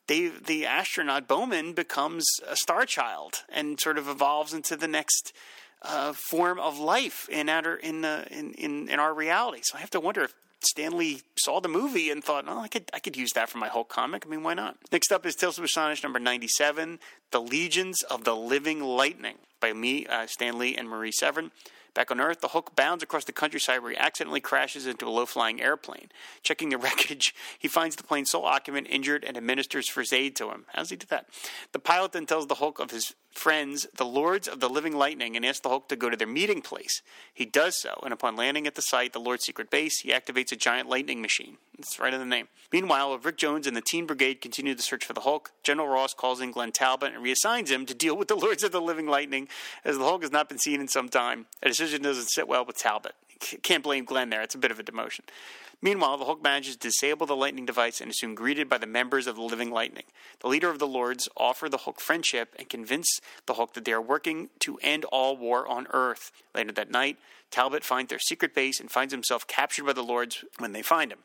the 0.07 0.67
astronaut 0.67 1.27
Bowman 1.27 1.73
becomes 1.73 2.27
a 2.47 2.57
star 2.57 2.85
child 2.85 3.45
and 3.49 3.81
sort 3.81 3.99
of 3.99 4.09
evolves 4.09 4.53
into 4.53 4.77
the 4.77 4.89
next 4.89 5.33
uh, 5.83 6.13
form 6.13 6.59
of 6.59 6.79
life 6.79 7.29
in 7.29 7.49
outer 7.49 7.77
in, 7.77 8.01
the, 8.01 8.27
in 8.31 8.53
in 8.55 8.89
in 8.89 8.99
our 8.99 9.15
reality. 9.15 9.61
So 9.65 9.77
I 9.77 9.81
have 9.81 9.91
to 9.91 10.01
wonder 10.01 10.23
if 10.23 10.35
Stan 10.61 10.97
Lee 10.97 11.23
saw 11.39 11.61
the 11.61 11.69
movie 11.69 12.11
and 12.11 12.25
thought, 12.25 12.45
"Oh, 12.49 12.61
I 12.61 12.69
could 12.69 12.91
I 12.93 12.99
could 12.99 13.17
use 13.17 13.33
that 13.33 13.51
for 13.51 13.59
my 13.59 13.69
whole 13.69 13.85
comic." 13.85 14.25
I 14.27 14.29
mean, 14.29 14.43
why 14.43 14.55
not? 14.55 14.77
Next 14.91 15.13
up 15.13 15.27
is 15.27 15.35
Tales 15.35 15.59
of 15.59 15.65
Astonish 15.65 16.03
number 16.03 16.19
ninety 16.19 16.49
seven, 16.49 16.99
"The 17.31 17.41
Legions 17.41 18.03
of 18.03 18.25
the 18.25 18.35
Living 18.35 18.81
Lightning" 18.81 19.37
by 19.61 19.73
me, 19.73 20.07
uh, 20.07 20.27
Stan 20.27 20.59
Lee, 20.59 20.77
and 20.77 20.89
Marie 20.89 21.13
Severin. 21.13 21.51
Back 21.95 22.11
on 22.11 22.21
Earth, 22.21 22.41
the 22.41 22.49
Hulk 22.49 22.75
bounds 22.75 23.05
across 23.05 23.25
the 23.25 23.33
countryside 23.33 23.81
where 23.81 23.93
he 23.93 23.97
accidentally 23.97 24.41
crashes 24.41 24.87
into 24.87 25.07
a 25.07 25.11
low 25.11 25.27
flying 25.27 25.63
airplane. 25.63 26.09
Checking 26.43 26.69
the 26.69 26.79
wreckage, 26.79 27.35
he 27.59 27.69
finds 27.69 27.97
the 27.97 28.03
plane's 28.03 28.31
sole 28.31 28.45
occupant 28.45 28.89
injured 28.91 29.25
and 29.25 29.37
administers 29.37 29.89
first 29.89 30.13
aid 30.13 30.35
to 30.37 30.51
him. 30.51 30.65
How 30.73 30.81
does 30.81 30.91
he 30.91 30.97
do 30.97 31.07
that? 31.11 31.29
The 31.73 31.79
pilot 31.79 32.13
then 32.13 32.27
tells 32.27 32.49
the 32.49 32.57
Hulk 32.57 32.81
of 32.81 32.91
his 32.91 33.15
friends, 33.35 33.87
the 33.95 34.05
Lords 34.05 34.49
of 34.49 34.61
the 34.61 34.69
Living 34.69 34.97
Lightning, 34.97 35.37
and 35.37 35.45
asks 35.45 35.61
the 35.61 35.69
Hulk 35.69 35.89
to 35.89 35.97
go 35.97 36.09
to 36.09 36.17
their 36.17 36.27
meeting 36.27 36.63
place. 36.63 37.03
He 37.33 37.45
does 37.45 37.81
so, 37.81 38.01
and 38.03 38.13
upon 38.13 38.37
landing 38.37 38.67
at 38.67 38.75
the 38.75 38.83
site, 38.83 39.13
the 39.13 39.21
Lord's 39.21 39.45
secret 39.45 39.71
base, 39.71 40.01
he 40.01 40.11
activates 40.11 40.53
a 40.53 40.57
giant 40.57 40.89
lightning 40.89 41.21
machine. 41.21 41.59
It's 41.79 41.99
right 41.99 42.15
in 42.15 42.21
the 42.21 42.27
name. 42.27 42.49
Meanwhile, 42.73 43.19
Rick 43.19 43.37
Jones 43.37 43.67
and 43.67 43.77
the 43.77 43.83
Teen 43.83 44.07
Brigade 44.07 44.41
continue 44.41 44.75
the 44.75 44.83
search 44.83 45.05
for 45.05 45.13
the 45.13 45.23
Hulk. 45.23 45.53
General 45.63 45.89
Ross 45.89 46.15
calls 46.15 46.41
in 46.41 46.53
Glenn 46.53 46.73
Talbot 46.73 47.13
and 47.15 47.25
reassigns 47.25 47.69
him 47.69 47.85
to 47.87 47.95
deal 47.95 48.17
with 48.17 48.29
the 48.29 48.37
Lords 48.37 48.63
of 48.63 48.73
the 48.73 48.81
Living 48.81 49.07
Lightning, 49.07 49.49
as 49.85 49.99
the 49.99 50.05
Hulk 50.05 50.23
has 50.23 50.33
not 50.33 50.49
been 50.49 50.59
seen 50.59 50.81
in 50.81 50.89
some 50.89 51.09
time. 51.09 51.47
A 51.63 51.69
decision 51.69 52.03
doesn't 52.03 52.31
sit 52.31 52.49
well 52.49 52.65
with 52.65 52.79
Talbot. 52.79 53.15
Can't 53.63 53.83
blame 53.83 54.05
Glenn 54.05 54.31
there. 54.31 54.43
It's 54.43 54.55
a 54.55 54.59
bit 54.59 54.71
of 54.71 54.79
a 54.79 54.83
demotion. 54.83 55.21
Meanwhile, 55.83 56.17
the 56.17 56.25
Hulk 56.25 56.43
manages 56.43 56.77
to 56.77 56.89
disable 56.89 57.27
the 57.27 57.37
lightning 57.37 57.67
device 57.67 58.01
and 58.01 58.11
is 58.11 58.19
soon 58.19 58.35
greeted 58.35 58.69
by 58.69 58.79
the 58.79 58.87
members 58.87 59.27
of 59.27 59.37
the 59.37 59.43
Living 59.43 59.71
Lightning. 59.71 60.05
The 60.41 60.49
leader 60.49 60.71
of 60.71 60.79
the 60.79 60.87
Lords 60.87 61.29
offer 61.37 61.69
the 61.69 61.79
Hulk 61.79 62.01
friendship 62.01 62.55
and 62.59 62.69
convince 62.69 63.21
the 63.45 63.55
Hulk 63.55 63.75
that 63.75 63.85
they 63.85 63.93
are 63.93 64.01
working 64.01 64.49
to 64.61 64.79
end 64.83 65.05
all 65.07 65.37
war 65.37 65.69
on 65.69 65.87
Earth. 65.93 66.33
Later 66.55 66.73
that 66.73 66.91
night, 66.91 67.19
Talbot 67.51 67.85
finds 67.85 68.09
their 68.09 68.19
secret 68.19 68.55
base 68.55 68.81
and 68.81 68.91
finds 68.91 69.13
himself 69.13 69.47
captured 69.47 69.85
by 69.85 69.93
the 69.93 70.03
Lords 70.03 70.45
when 70.59 70.73
they 70.73 70.83
find 70.83 71.13
him. 71.13 71.19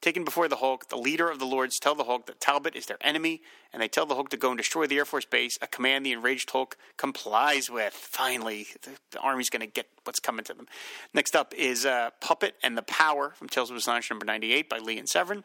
Taken 0.00 0.24
before 0.24 0.46
the 0.46 0.56
Hulk, 0.56 0.88
the 0.88 0.96
leader 0.96 1.30
of 1.30 1.38
the 1.38 1.46
Lords 1.46 1.78
tell 1.78 1.94
the 1.94 2.04
Hulk 2.04 2.26
that 2.26 2.40
Talbot 2.40 2.76
is 2.76 2.86
their 2.86 2.98
enemy, 3.00 3.40
and 3.72 3.82
they 3.82 3.88
tell 3.88 4.06
the 4.06 4.14
Hulk 4.14 4.28
to 4.30 4.36
go 4.36 4.50
and 4.50 4.58
destroy 4.58 4.86
the 4.86 4.98
Air 4.98 5.04
Force 5.04 5.24
Base, 5.24 5.58
a 5.62 5.66
command 5.66 6.04
the 6.04 6.12
enraged 6.12 6.50
Hulk 6.50 6.76
complies 6.96 7.70
with. 7.70 7.92
Finally, 7.92 8.66
the, 8.82 8.90
the 9.12 9.18
Army's 9.20 9.50
going 9.50 9.60
to 9.60 9.66
get 9.66 9.88
what's 10.04 10.20
coming 10.20 10.44
to 10.44 10.54
them. 10.54 10.66
Next 11.14 11.34
up 11.34 11.54
is 11.54 11.86
uh, 11.86 12.10
Puppet 12.20 12.54
and 12.62 12.76
the 12.76 12.82
Power 12.82 13.32
from 13.36 13.48
Tales 13.48 13.70
of 13.70 13.76
Astonish 13.76 14.10
number 14.10 14.26
98 14.26 14.68
by 14.68 14.78
Lee 14.78 14.98
and 14.98 15.08
Severin. 15.08 15.44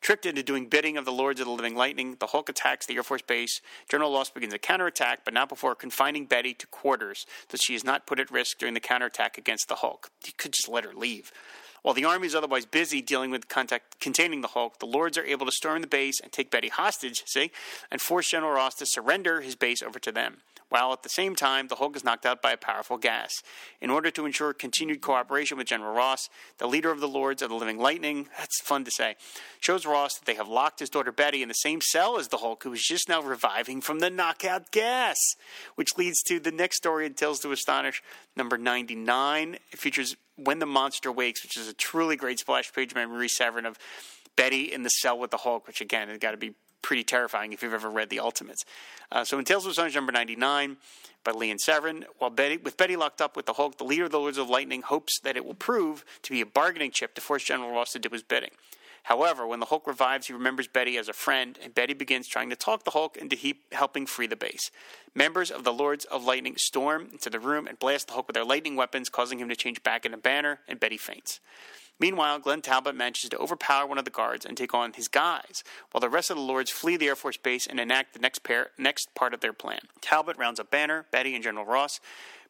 Tricked 0.00 0.24
into 0.24 0.42
doing 0.42 0.66
bidding 0.66 0.96
of 0.96 1.04
the 1.04 1.12
Lords 1.12 1.40
of 1.40 1.46
the 1.46 1.52
Living 1.52 1.76
Lightning, 1.76 2.16
the 2.20 2.28
Hulk 2.28 2.48
attacks 2.48 2.86
the 2.86 2.96
Air 2.96 3.02
Force 3.02 3.20
Base. 3.20 3.60
General 3.88 4.14
Ross 4.14 4.30
begins 4.30 4.54
a 4.54 4.58
counterattack, 4.58 5.26
but 5.26 5.34
not 5.34 5.50
before 5.50 5.74
confining 5.74 6.24
Betty 6.24 6.54
to 6.54 6.66
quarters, 6.68 7.26
so 7.50 7.58
she 7.58 7.74
is 7.74 7.84
not 7.84 8.06
put 8.06 8.18
at 8.18 8.30
risk 8.30 8.58
during 8.58 8.72
the 8.72 8.80
counterattack 8.80 9.36
against 9.36 9.68
the 9.68 9.76
Hulk. 9.76 10.10
He 10.24 10.32
could 10.32 10.52
just 10.54 10.70
let 10.70 10.84
her 10.84 10.94
leave. 10.94 11.32
While 11.82 11.94
the 11.94 12.04
army 12.04 12.26
is 12.26 12.34
otherwise 12.34 12.66
busy 12.66 13.00
dealing 13.00 13.30
with 13.30 13.48
contact 13.48 14.00
containing 14.00 14.40
the 14.42 14.48
Hulk, 14.48 14.78
the 14.78 14.86
Lords 14.86 15.16
are 15.16 15.24
able 15.24 15.46
to 15.46 15.52
storm 15.52 15.80
the 15.80 15.86
base 15.86 16.20
and 16.20 16.30
take 16.30 16.50
Betty 16.50 16.68
hostage, 16.68 17.22
see, 17.26 17.50
and 17.90 18.00
force 18.00 18.30
General 18.30 18.52
Ross 18.52 18.74
to 18.76 18.86
surrender 18.86 19.40
his 19.40 19.56
base 19.56 19.82
over 19.82 19.98
to 19.98 20.12
them 20.12 20.38
while 20.70 20.92
at 20.92 21.02
the 21.02 21.08
same 21.08 21.36
time 21.36 21.68
the 21.68 21.74
Hulk 21.74 21.94
is 21.96 22.04
knocked 22.04 22.24
out 22.24 22.40
by 22.40 22.52
a 22.52 22.56
powerful 22.56 22.96
gas. 22.96 23.42
In 23.80 23.90
order 23.90 24.10
to 24.12 24.24
ensure 24.24 24.54
continued 24.54 25.02
cooperation 25.02 25.58
with 25.58 25.66
General 25.66 25.92
Ross, 25.92 26.30
the 26.58 26.66
leader 26.66 26.90
of 26.90 27.00
the 27.00 27.08
Lords 27.08 27.42
of 27.42 27.50
the 27.50 27.56
Living 27.56 27.78
Lightning, 27.78 28.28
that's 28.38 28.60
fun 28.62 28.84
to 28.84 28.90
say, 28.90 29.16
shows 29.60 29.84
Ross 29.84 30.18
that 30.18 30.24
they 30.24 30.34
have 30.34 30.48
locked 30.48 30.80
his 30.80 30.88
daughter 30.88 31.12
Betty 31.12 31.42
in 31.42 31.48
the 31.48 31.54
same 31.54 31.80
cell 31.80 32.18
as 32.18 32.28
the 32.28 32.38
Hulk, 32.38 32.62
who 32.62 32.72
is 32.72 32.82
just 32.82 33.08
now 33.08 33.20
reviving 33.20 33.80
from 33.80 33.98
the 33.98 34.10
knockout 34.10 34.70
gas, 34.70 35.18
which 35.74 35.98
leads 35.98 36.22
to 36.22 36.40
the 36.40 36.52
next 36.52 36.78
story 36.78 37.04
in 37.04 37.14
Tales 37.14 37.40
to 37.40 37.52
Astonish, 37.52 38.02
number 38.36 38.56
99. 38.56 39.58
It 39.72 39.78
features 39.78 40.16
When 40.36 40.60
the 40.60 40.66
Monster 40.66 41.12
Wakes, 41.12 41.42
which 41.42 41.56
is 41.56 41.68
a 41.68 41.74
truly 41.74 42.16
great 42.16 42.38
splash 42.38 42.72
page 42.72 42.94
by 42.94 43.04
Marie 43.04 43.28
Severin 43.28 43.66
of 43.66 43.76
Betty 44.36 44.72
in 44.72 44.84
the 44.84 44.88
cell 44.88 45.18
with 45.18 45.30
the 45.30 45.36
Hulk, 45.38 45.66
which 45.66 45.80
again 45.80 46.08
has 46.08 46.18
got 46.18 46.30
to 46.30 46.36
be 46.36 46.54
pretty 46.82 47.04
terrifying 47.04 47.52
if 47.52 47.62
you've 47.62 47.74
ever 47.74 47.90
read 47.90 48.10
the 48.10 48.20
Ultimates. 48.20 48.64
Uh, 49.12 49.24
so 49.24 49.38
in 49.38 49.44
Tales 49.44 49.64
of 49.64 49.70
Astonish 49.70 49.94
number 49.94 50.12
99 50.12 50.76
by 51.24 51.32
Lee 51.32 51.50
and 51.50 51.60
Severin, 51.60 52.04
while 52.18 52.30
Betty, 52.30 52.56
with 52.56 52.76
Betty 52.76 52.96
locked 52.96 53.20
up 53.20 53.36
with 53.36 53.46
the 53.46 53.54
Hulk, 53.54 53.78
the 53.78 53.84
leader 53.84 54.04
of 54.04 54.10
the 54.10 54.18
Lords 54.18 54.38
of 54.38 54.48
Lightning 54.48 54.82
hopes 54.82 55.20
that 55.20 55.36
it 55.36 55.44
will 55.44 55.54
prove 55.54 56.04
to 56.22 56.30
be 56.30 56.40
a 56.40 56.46
bargaining 56.46 56.90
chip 56.90 57.14
to 57.14 57.20
force 57.20 57.44
General 57.44 57.70
Ross 57.70 57.92
to 57.92 57.98
do 57.98 58.08
his 58.10 58.22
bidding. 58.22 58.50
However, 59.04 59.46
when 59.46 59.60
the 59.60 59.66
Hulk 59.66 59.86
revives, 59.86 60.26
he 60.26 60.32
remembers 60.32 60.68
Betty 60.68 60.98
as 60.98 61.08
a 61.08 61.12
friend, 61.12 61.58
and 61.62 61.74
Betty 61.74 61.94
begins 61.94 62.28
trying 62.28 62.50
to 62.50 62.56
talk 62.56 62.84
the 62.84 62.90
Hulk 62.90 63.16
into 63.16 63.34
he- 63.34 63.60
helping 63.72 64.06
free 64.06 64.26
the 64.26 64.36
base. 64.36 64.70
Members 65.14 65.50
of 65.50 65.64
the 65.64 65.72
Lords 65.72 66.04
of 66.04 66.24
Lightning 66.24 66.56
storm 66.56 67.08
into 67.12 67.30
the 67.30 67.40
room 67.40 67.66
and 67.66 67.78
blast 67.78 68.08
the 68.08 68.12
Hulk 68.12 68.28
with 68.28 68.34
their 68.34 68.44
lightning 68.44 68.76
weapons, 68.76 69.08
causing 69.08 69.38
him 69.38 69.48
to 69.48 69.56
change 69.56 69.82
back 69.82 70.04
into 70.04 70.18
Banner, 70.18 70.60
and 70.68 70.78
Betty 70.78 70.98
faints. 70.98 71.40
Meanwhile, 72.00 72.38
Glenn 72.38 72.62
Talbot 72.62 72.96
manages 72.96 73.28
to 73.28 73.38
overpower 73.38 73.86
one 73.86 73.98
of 73.98 74.06
the 74.06 74.10
guards 74.10 74.46
and 74.46 74.56
take 74.56 74.72
on 74.72 74.94
his 74.94 75.06
guys, 75.06 75.62
while 75.92 76.00
the 76.00 76.08
rest 76.08 76.30
of 76.30 76.36
the 76.36 76.42
lords 76.42 76.70
flee 76.70 76.96
the 76.96 77.08
Air 77.08 77.16
Force 77.16 77.36
Base 77.36 77.66
and 77.66 77.78
enact 77.78 78.14
the 78.14 78.20
next, 78.20 78.42
pair, 78.42 78.70
next 78.78 79.14
part 79.14 79.34
of 79.34 79.40
their 79.40 79.52
plan. 79.52 79.80
Talbot 80.00 80.38
rounds 80.38 80.58
up 80.58 80.70
Banner, 80.70 81.04
Betty, 81.12 81.34
and 81.34 81.44
General 81.44 81.66
Ross. 81.66 82.00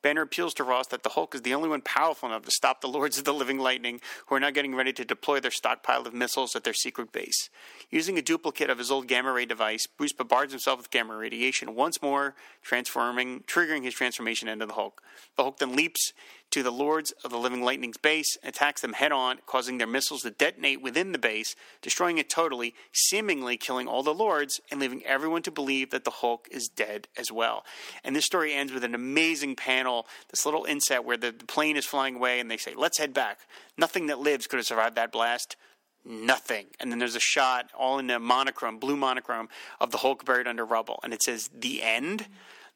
Banner 0.03 0.23
appeals 0.23 0.55
to 0.55 0.65
Ross 0.65 0.87
that 0.87 1.03
the 1.03 1.11
Hulk 1.11 1.35
is 1.35 1.43
the 1.43 1.53
only 1.53 1.69
one 1.69 1.83
powerful 1.83 2.29
enough 2.29 2.45
to 2.45 2.51
stop 2.51 2.81
the 2.81 2.89
Lords 2.89 3.19
of 3.19 3.25
the 3.25 3.35
Living 3.35 3.59
Lightning, 3.59 4.01
who 4.27 4.35
are 4.35 4.41
now 4.41 4.51
getting 4.51 4.75
ready 4.75 4.95
to 4.95 5.05
deploy 5.05 5.41
their 5.41 5.51
stockpile 5.51 6.07
of 6.07 6.15
missiles 6.15 6.57
at 6.57 6.65
their 6.65 6.73
secret 6.73 7.13
base. 7.13 7.51
Using 7.91 8.17
a 8.17 8.23
duplicate 8.23 8.71
of 8.71 8.79
his 8.79 8.91
old 8.91 9.09
gamma 9.09 9.33
ray 9.33 9.45
device, 9.45 9.87
Bruce 9.87 10.15
bombards 10.15 10.53
himself 10.53 10.79
with 10.79 10.91
gamma 10.91 11.17
radiation 11.17 11.75
once 11.75 12.01
more, 12.01 12.35
transforming, 12.63 13.41
triggering 13.41 13.85
his 13.85 13.95
transformation 13.95 14.49
into 14.49 14.65
the 14.65 14.73
Hulk. 14.73 15.03
The 15.37 15.43
Hulk 15.43 15.59
then 15.59 15.77
leaps 15.77 16.15
to 16.51 16.63
the 16.63 16.73
Lords 16.73 17.13
of 17.25 17.31
the 17.31 17.39
Living 17.39 17.63
Lightning's 17.63 17.97
base, 17.97 18.37
and 18.43 18.55
attacks 18.55 18.81
them 18.81 18.95
head 18.95 19.13
on, 19.13 19.39
causing 19.47 19.79
their 19.79 19.87
missiles 19.87 20.23
to 20.23 20.31
detonate 20.31 20.83
within 20.83 21.13
the 21.13 21.19
base, 21.19 21.55
destroying 21.83 22.19
it 22.19 22.29
totally, 22.29 22.75
seemingly 22.93 23.57
killing 23.57 23.87
all 23.87 24.03
the 24.03 24.15
Lords, 24.15 24.61
and 24.71 24.81
leaving 24.81 25.05
everyone 25.05 25.43
to 25.43 25.51
believe 25.51 25.91
that 25.91 26.05
the 26.05 26.11
Hulk 26.11 26.49
is 26.51 26.69
dead 26.69 27.09
as 27.17 27.31
well. 27.31 27.65
And 28.05 28.15
this 28.15 28.27
story 28.27 28.53
ends 28.53 28.73
with 28.73 28.85
an 28.85 28.95
amazing 28.95 29.57
panel, 29.57 30.07
this 30.31 30.45
little 30.45 30.65
inset 30.65 31.05
where 31.05 31.17
the, 31.17 31.33
the 31.33 31.47
plane 31.47 31.77
is 31.77 31.87
flying 31.87 32.17
away, 32.17 32.41
and 32.41 32.51
they 32.51 32.57
say, 32.57 32.75
Let's 32.77 32.99
head 32.99 33.15
back. 33.15 33.41
Nothing 33.77 34.07
that 34.07 34.19
lives 34.19 34.47
could 34.47 34.59
have 34.59 34.67
survived 34.67 34.97
that 34.97 35.13
blast 35.13 35.57
nothing. 36.05 36.67
And 36.79 36.91
then 36.91 36.99
there's 36.99 37.17
a 37.17 37.21
shot, 37.21 37.71
all 37.79 37.99
in 37.99 38.11
a 38.11 38.19
monochrome, 38.19 38.79
blue 38.79 38.97
monochrome, 38.97 39.49
of 39.81 39.91
the 39.91 39.99
Hulk 39.99 40.25
buried 40.25 40.47
under 40.47 40.65
rubble. 40.65 41.01
And 41.03 41.13
it 41.13 41.23
says, 41.23 41.51
The 41.55 41.83
end. 41.83 42.27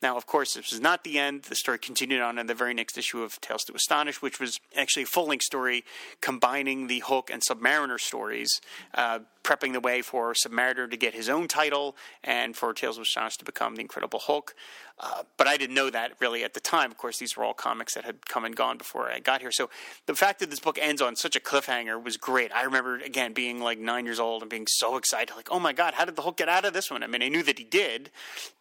Now, 0.05 0.19
of 0.19 0.27
course, 0.27 0.53
this 0.53 0.71
was 0.71 0.83
not 0.83 1.03
the 1.03 1.19
end. 1.19 1.45
The 1.45 1.55
story 1.55 1.79
continued 1.79 2.21
on 2.21 2.39
in 2.39 2.47
the 2.47 2.53
very 2.53 2.75
next 2.75 2.99
issue 2.99 3.23
of 3.23 3.41
Tales 3.41 3.65
to 3.65 3.75
Astonish, 3.75 4.21
which 4.21 4.39
was 4.39 4.61
actually 4.77 5.05
a 5.05 5.07
full 5.07 5.29
length 5.29 5.45
story 5.45 5.83
combining 6.21 6.89
the 6.89 6.99
Hulk 6.99 7.31
and 7.31 7.41
Submariner 7.41 7.99
stories, 7.99 8.61
uh, 8.93 9.21
prepping 9.43 9.73
the 9.73 9.81
way 9.81 10.03
for 10.03 10.35
Submariner 10.35 10.91
to 10.91 10.97
get 10.99 11.15
his 11.15 11.31
own 11.31 11.49
title 11.49 11.97
and 12.23 12.55
for 12.55 12.75
Tales 12.75 12.99
of 12.99 13.05
Astonish 13.05 13.39
to 13.39 13.47
become 13.47 13.77
the 13.77 13.81
Incredible 13.81 14.19
Hulk. 14.19 14.55
Uh, 15.01 15.25
but 15.37 15.49
I 15.49 15.57
didn't 15.57 15.75
know 15.75 15.91
that 15.91 16.13
really 16.21 16.45
at 16.45 16.55
the 16.55 16.61
time. 16.61 16.93
Of 16.93 16.99
course, 16.99 17.19
these 17.19 17.37
were 17.37 17.43
all 17.43 17.53
comics 17.53 17.95
that 17.95 18.05
had 18.05 18.27
come 18.27 18.45
and 18.45 18.55
gone 18.55 18.79
before 18.79 19.11
I 19.11 19.19
got 19.19 19.41
here. 19.41 19.51
So 19.51 19.69
the 20.07 20.15
fact 20.15 20.39
that 20.39 20.51
this 20.51 20.61
book 20.61 20.79
ends 20.81 21.03
on 21.03 21.17
such 21.17 21.35
a 21.35 21.41
cliffhanger 21.41 22.03
was 22.03 22.17
great. 22.17 22.53
I 22.55 22.63
remember, 22.63 22.97
again, 22.99 23.33
being 23.33 23.61
like 23.61 23.79
nine 23.79 24.05
years 24.05 24.21
old 24.21 24.43
and 24.43 24.51
being 24.51 24.69
so 24.69 24.97
excited, 24.97 25.35
like, 25.35 25.49
oh 25.51 25.59
my 25.59 25.73
God, 25.73 25.95
how 25.95 26.05
did 26.05 26.15
the 26.15 26.23
Hulk 26.23 26.37
get 26.37 26.49
out 26.49 26.65
of 26.65 26.75
this 26.75 26.93
one? 26.93 27.03
I 27.03 27.09
mean, 27.09 27.23
I 27.23 27.29
knew 27.29 27.43
that 27.43 27.59
he 27.59 27.65
did 27.65 28.11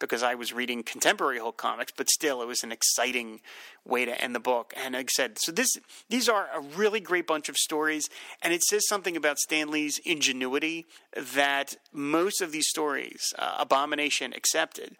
because 0.00 0.24
I 0.24 0.34
was 0.34 0.52
reading 0.52 0.82
contemporary 0.82 1.38
Hulk 1.38 1.56
comics, 1.56 1.92
but 1.96 2.10
still, 2.10 2.42
it 2.42 2.46
was 2.46 2.64
an 2.64 2.72
exciting 2.72 3.40
way 3.84 4.04
to 4.04 4.20
end 4.20 4.34
the 4.34 4.40
book. 4.40 4.74
And 4.76 4.94
like 4.94 5.10
I 5.10 5.12
said, 5.12 5.38
so 5.38 5.52
this 5.52 5.78
these 6.08 6.28
are 6.28 6.48
a 6.52 6.60
really 6.60 7.00
great 7.00 7.28
bunch 7.28 7.48
of 7.48 7.56
stories, 7.56 8.08
and 8.42 8.52
it 8.52 8.64
says 8.64 8.88
something 8.88 9.16
about 9.16 9.38
Stan 9.38 9.70
Lee's 9.70 9.98
ingenuity 10.04 10.86
that 11.14 11.76
most 11.92 12.40
of 12.40 12.50
these 12.50 12.68
stories, 12.68 13.32
uh, 13.38 13.56
Abomination 13.60 14.32
accepted, 14.32 14.96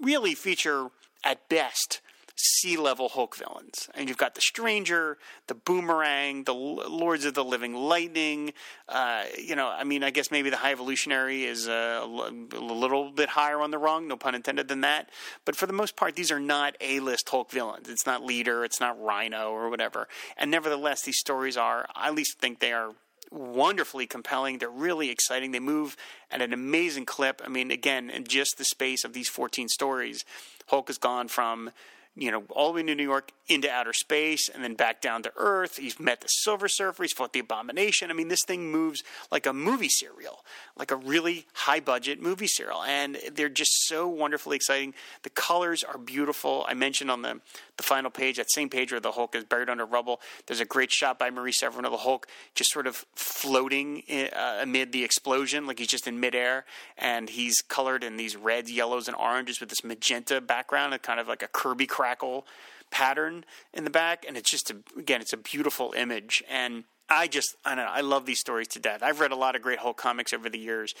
really 0.00 0.34
feature 0.34 0.88
at 1.24 1.48
best 1.48 2.00
C 2.36 2.76
level 2.76 3.08
Hulk 3.08 3.36
villains. 3.36 3.88
And 3.94 4.08
you've 4.08 4.18
got 4.18 4.34
the 4.34 4.40
Stranger, 4.40 5.18
the 5.46 5.54
Boomerang, 5.54 6.44
the 6.44 6.54
Lords 6.54 7.24
of 7.24 7.34
the 7.34 7.44
Living 7.44 7.74
Lightning. 7.74 8.52
Uh, 8.88 9.24
you 9.38 9.54
know, 9.54 9.68
I 9.68 9.84
mean, 9.84 10.02
I 10.02 10.10
guess 10.10 10.30
maybe 10.30 10.50
the 10.50 10.56
High 10.56 10.72
Evolutionary 10.72 11.44
is 11.44 11.68
uh, 11.68 12.00
a, 12.04 12.30
little 12.60 13.12
bit 13.12 13.28
higher 13.28 13.60
on 13.60 13.70
the 13.70 13.78
rung, 13.78 14.08
no 14.08 14.16
pun 14.16 14.34
intended, 14.34 14.68
than 14.68 14.80
that. 14.80 15.10
But 15.44 15.54
for 15.56 15.66
the 15.66 15.72
most 15.72 15.96
part, 15.96 16.16
these 16.16 16.32
are 16.32 16.40
not 16.40 16.76
A 16.80 17.00
list 17.00 17.28
Hulk 17.28 17.50
villains. 17.50 17.88
It's 17.88 18.06
not 18.06 18.24
Leader, 18.24 18.64
it's 18.64 18.80
not 18.80 19.00
Rhino, 19.00 19.50
or 19.50 19.70
whatever. 19.70 20.08
And 20.36 20.50
nevertheless, 20.50 21.02
these 21.02 21.18
stories 21.18 21.56
are, 21.56 21.86
I 21.94 22.08
at 22.08 22.14
least 22.14 22.40
think 22.40 22.58
they 22.58 22.72
are 22.72 22.90
wonderfully 23.34 24.06
compelling. 24.06 24.58
They're 24.58 24.68
really 24.70 25.10
exciting. 25.10 25.50
They 25.50 25.60
move 25.60 25.96
at 26.30 26.40
an 26.40 26.52
amazing 26.52 27.06
clip. 27.06 27.42
I 27.44 27.48
mean, 27.48 27.70
again, 27.70 28.10
in 28.10 28.24
just 28.24 28.56
the 28.56 28.64
space 28.64 29.04
of 29.04 29.12
these 29.12 29.28
14 29.28 29.68
stories, 29.68 30.24
Hulk 30.68 30.88
has 30.88 30.98
gone 30.98 31.28
from 31.28 31.70
you 32.16 32.30
know, 32.30 32.44
all 32.50 32.68
the 32.68 32.76
way 32.76 32.82
to 32.84 32.94
New 32.94 33.02
York 33.02 33.32
into 33.48 33.70
outer 33.70 33.92
space 33.92 34.48
and 34.48 34.62
then 34.62 34.74
back 34.74 35.00
down 35.00 35.22
to 35.22 35.32
Earth. 35.36 35.76
He's 35.78 35.98
met 35.98 36.20
the 36.20 36.28
Silver 36.28 36.68
Surfer. 36.68 37.02
He's 37.02 37.12
fought 37.12 37.32
the 37.32 37.40
Abomination. 37.40 38.10
I 38.10 38.14
mean, 38.14 38.28
this 38.28 38.44
thing 38.44 38.70
moves 38.70 39.02
like 39.32 39.46
a 39.46 39.52
movie 39.52 39.88
serial, 39.88 40.44
like 40.76 40.90
a 40.90 40.96
really 40.96 41.46
high 41.52 41.80
budget 41.80 42.22
movie 42.22 42.46
serial. 42.46 42.82
And 42.84 43.18
they're 43.34 43.48
just 43.48 43.86
so 43.86 44.06
wonderfully 44.06 44.56
exciting. 44.56 44.94
The 45.24 45.30
colors 45.30 45.82
are 45.82 45.98
beautiful. 45.98 46.64
I 46.68 46.74
mentioned 46.74 47.10
on 47.10 47.22
the, 47.22 47.40
the 47.76 47.82
final 47.82 48.10
page, 48.10 48.36
that 48.36 48.50
same 48.50 48.68
page 48.68 48.92
where 48.92 49.00
the 49.00 49.12
Hulk 49.12 49.34
is 49.34 49.44
buried 49.44 49.68
under 49.68 49.84
rubble, 49.84 50.20
there's 50.46 50.60
a 50.60 50.64
great 50.64 50.92
shot 50.92 51.18
by 51.18 51.30
Marie 51.30 51.52
Severin 51.52 51.84
of 51.84 51.90
the 51.90 51.98
Hulk 51.98 52.28
just 52.54 52.70
sort 52.70 52.86
of 52.86 53.04
floating 53.14 54.04
uh, 54.08 54.58
amid 54.62 54.92
the 54.92 55.02
explosion, 55.02 55.66
like 55.66 55.80
he's 55.80 55.88
just 55.88 56.06
in 56.06 56.20
midair. 56.20 56.64
And 56.96 57.28
he's 57.28 57.60
colored 57.60 58.04
in 58.04 58.16
these 58.16 58.36
reds, 58.36 58.70
yellows, 58.70 59.08
and 59.08 59.16
oranges 59.16 59.58
with 59.58 59.68
this 59.68 59.82
magenta 59.82 60.40
background, 60.40 60.94
kind 61.02 61.18
of 61.18 61.26
like 61.26 61.42
a 61.42 61.48
Kirby 61.48 61.86
crackle 62.04 62.46
pattern 62.90 63.46
in 63.72 63.84
the 63.84 63.90
back, 63.90 64.26
and 64.28 64.36
it's 64.36 64.50
just 64.50 64.70
a, 64.70 64.76
again, 64.98 65.22
it's 65.22 65.32
a 65.32 65.38
beautiful 65.38 65.94
image. 65.96 66.44
And 66.50 66.84
I 67.08 67.28
just, 67.28 67.56
I 67.64 67.74
don't 67.74 67.86
know, 67.86 67.90
I 67.90 68.02
love 68.02 68.26
these 68.26 68.40
stories 68.40 68.68
to 68.68 68.78
death. 68.78 69.02
I've 69.02 69.20
read 69.20 69.32
a 69.32 69.36
lot 69.36 69.56
of 69.56 69.62
great 69.62 69.78
Hulk 69.78 69.96
comics 69.96 70.34
over 70.34 70.50
the 70.50 70.58
years, 70.58 70.94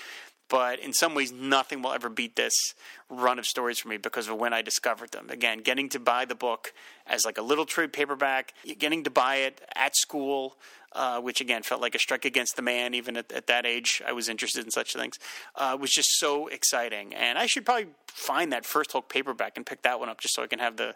but 0.48 0.78
in 0.78 0.92
some 0.92 1.14
ways, 1.14 1.32
nothing 1.32 1.82
will 1.82 1.92
ever 1.92 2.08
beat 2.08 2.36
this 2.36 2.74
run 3.08 3.38
of 3.38 3.46
stories 3.46 3.78
for 3.78 3.88
me 3.88 3.96
because 3.96 4.28
of 4.28 4.36
when 4.36 4.52
I 4.52 4.62
discovered 4.62 5.12
them. 5.12 5.30
Again, 5.30 5.58
getting 5.58 5.88
to 5.90 5.98
buy 5.98 6.24
the 6.24 6.34
book 6.34 6.72
as 7.06 7.24
like 7.24 7.38
a 7.38 7.42
little 7.42 7.64
trade 7.64 7.92
paperback, 7.92 8.52
getting 8.78 9.04
to 9.04 9.10
buy 9.10 9.36
it 9.36 9.60
at 9.74 9.96
school, 9.96 10.56
uh, 10.92 11.20
which 11.20 11.40
again 11.40 11.62
felt 11.62 11.80
like 11.80 11.94
a 11.94 11.98
strike 11.98 12.24
against 12.24 12.56
the 12.56 12.62
man. 12.62 12.94
Even 12.94 13.16
at, 13.16 13.32
at 13.32 13.46
that 13.46 13.66
age, 13.66 14.02
I 14.06 14.12
was 14.12 14.28
interested 14.28 14.64
in 14.64 14.70
such 14.70 14.92
things. 14.92 15.18
Uh, 15.54 15.76
was 15.80 15.90
just 15.90 16.18
so 16.18 16.46
exciting, 16.48 17.14
and 17.14 17.38
I 17.38 17.46
should 17.46 17.64
probably 17.64 17.88
find 18.08 18.52
that 18.52 18.64
first 18.66 18.92
Hulk 18.92 19.08
paperback 19.08 19.56
and 19.56 19.66
pick 19.66 19.82
that 19.82 19.98
one 19.98 20.08
up 20.08 20.20
just 20.20 20.34
so 20.34 20.42
I 20.42 20.46
can 20.46 20.58
have 20.58 20.76
the 20.76 20.94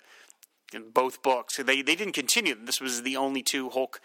both 0.93 1.23
books. 1.23 1.57
They 1.57 1.83
they 1.83 1.95
didn't 1.95 2.13
continue. 2.13 2.55
This 2.55 2.81
was 2.81 3.03
the 3.03 3.17
only 3.17 3.43
two 3.43 3.71
Hulk. 3.71 4.01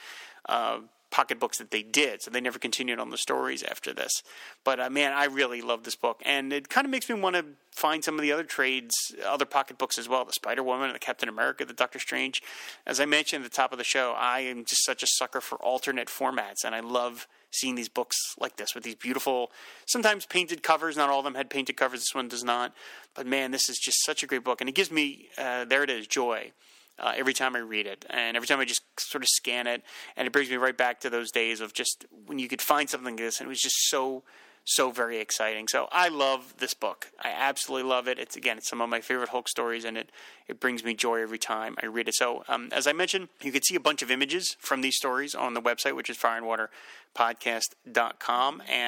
Uh, 0.47 0.79
pocketbooks 1.13 1.59
that 1.59 1.69
they 1.69 1.83
did, 1.83 2.23
so 2.23 2.31
they 2.31 2.41
never 2.41 2.57
continued 2.57 2.99
on 2.99 3.11
the 3.11 3.19
stories 3.19 3.61
after 3.61 3.93
this. 3.93 4.23
But 4.63 4.79
uh, 4.79 4.89
man, 4.89 5.13
I 5.13 5.25
really 5.25 5.61
love 5.61 5.83
this 5.83 5.95
book, 5.95 6.21
and 6.25 6.51
it 6.51 6.69
kind 6.69 6.85
of 6.85 6.91
makes 6.91 7.07
me 7.07 7.13
want 7.15 7.35
to 7.35 7.45
find 7.71 8.03
some 8.03 8.15
of 8.15 8.23
the 8.23 8.31
other 8.31 8.43
trades, 8.43 8.95
other 9.23 9.45
pocketbooks 9.45 9.99
as 9.99 10.09
well, 10.09 10.25
the 10.25 10.33
Spider 10.33 10.63
Woman, 10.63 10.91
the 10.91 10.97
Captain 10.97 11.29
America, 11.29 11.65
the 11.65 11.73
Doctor 11.73 11.99
Strange. 11.99 12.41
As 12.87 12.99
I 12.99 13.05
mentioned 13.05 13.45
at 13.45 13.51
the 13.51 13.55
top 13.55 13.71
of 13.71 13.77
the 13.77 13.83
show, 13.83 14.15
I 14.17 14.39
am 14.39 14.65
just 14.65 14.83
such 14.83 15.03
a 15.03 15.07
sucker 15.07 15.39
for 15.39 15.59
alternate 15.59 16.07
formats, 16.07 16.65
and 16.65 16.73
I 16.73 16.79
love 16.79 17.27
seeing 17.51 17.75
these 17.75 17.89
books 17.89 18.17
like 18.39 18.57
this 18.57 18.73
with 18.73 18.83
these 18.83 18.95
beautiful, 18.95 19.51
sometimes 19.85 20.25
painted 20.25 20.63
covers. 20.63 20.97
Not 20.97 21.11
all 21.11 21.19
of 21.19 21.25
them 21.25 21.35
had 21.35 21.51
painted 21.51 21.77
covers. 21.77 21.99
This 21.99 22.15
one 22.15 22.27
does 22.27 22.43
not. 22.43 22.73
But 23.13 23.27
man, 23.27 23.51
this 23.51 23.69
is 23.69 23.77
just 23.77 24.03
such 24.03 24.23
a 24.23 24.25
great 24.25 24.43
book, 24.43 24.61
and 24.61 24.67
it 24.67 24.73
gives 24.73 24.89
me 24.89 25.27
uh, 25.37 25.65
there 25.65 25.83
it 25.83 25.91
is 25.91 26.07
joy. 26.07 26.53
Uh, 26.99 27.13
every 27.15 27.33
time 27.33 27.55
I 27.55 27.59
read 27.59 27.87
it, 27.87 28.05
and 28.09 28.37
every 28.37 28.47
time 28.47 28.59
I 28.59 28.65
just 28.65 28.83
sort 28.99 29.23
of 29.23 29.29
scan 29.29 29.65
it, 29.65 29.81
and 30.15 30.27
it 30.27 30.31
brings 30.31 30.49
me 30.49 30.57
right 30.57 30.77
back 30.77 30.99
to 31.01 31.09
those 31.09 31.31
days 31.31 31.59
of 31.59 31.73
just 31.73 32.05
when 32.27 32.37
you 32.37 32.47
could 32.47 32.61
find 32.61 32.87
something 32.89 33.15
like 33.15 33.17
this, 33.17 33.39
and 33.39 33.47
it 33.47 33.49
was 33.49 33.61
just 33.61 33.89
so 33.89 34.23
so 34.65 34.91
very 34.91 35.19
exciting. 35.19 35.67
So 35.67 35.87
I 35.91 36.07
love 36.07 36.55
this 36.57 36.73
book. 36.73 37.11
I 37.21 37.29
absolutely 37.29 37.89
love 37.89 38.07
it. 38.07 38.17
It's 38.17 38.35
again, 38.35 38.57
it's 38.57 38.69
some 38.69 38.81
of 38.81 38.89
my 38.89 39.01
favorite 39.01 39.29
Hulk 39.29 39.49
stories, 39.49 39.85
and 39.85 39.97
it 39.97 40.11
it 40.47 40.59
brings 40.59 40.83
me 40.83 40.93
joy 40.93 41.21
every 41.21 41.37
time 41.37 41.75
I 41.81 41.87
read 41.87 42.07
it. 42.07 42.15
So 42.15 42.43
um, 42.47 42.69
as 42.71 42.87
I 42.87 42.93
mentioned, 42.93 43.29
you 43.41 43.51
can 43.51 43.61
see 43.61 43.75
a 43.75 43.79
bunch 43.79 44.01
of 44.01 44.11
images 44.11 44.55
from 44.59 44.81
these 44.81 44.95
stories 44.95 45.35
on 45.35 45.53
the 45.53 45.61
website, 45.61 45.95
which 45.95 46.09
is 46.09 46.17
Fire 46.17 46.37
And 46.37 46.69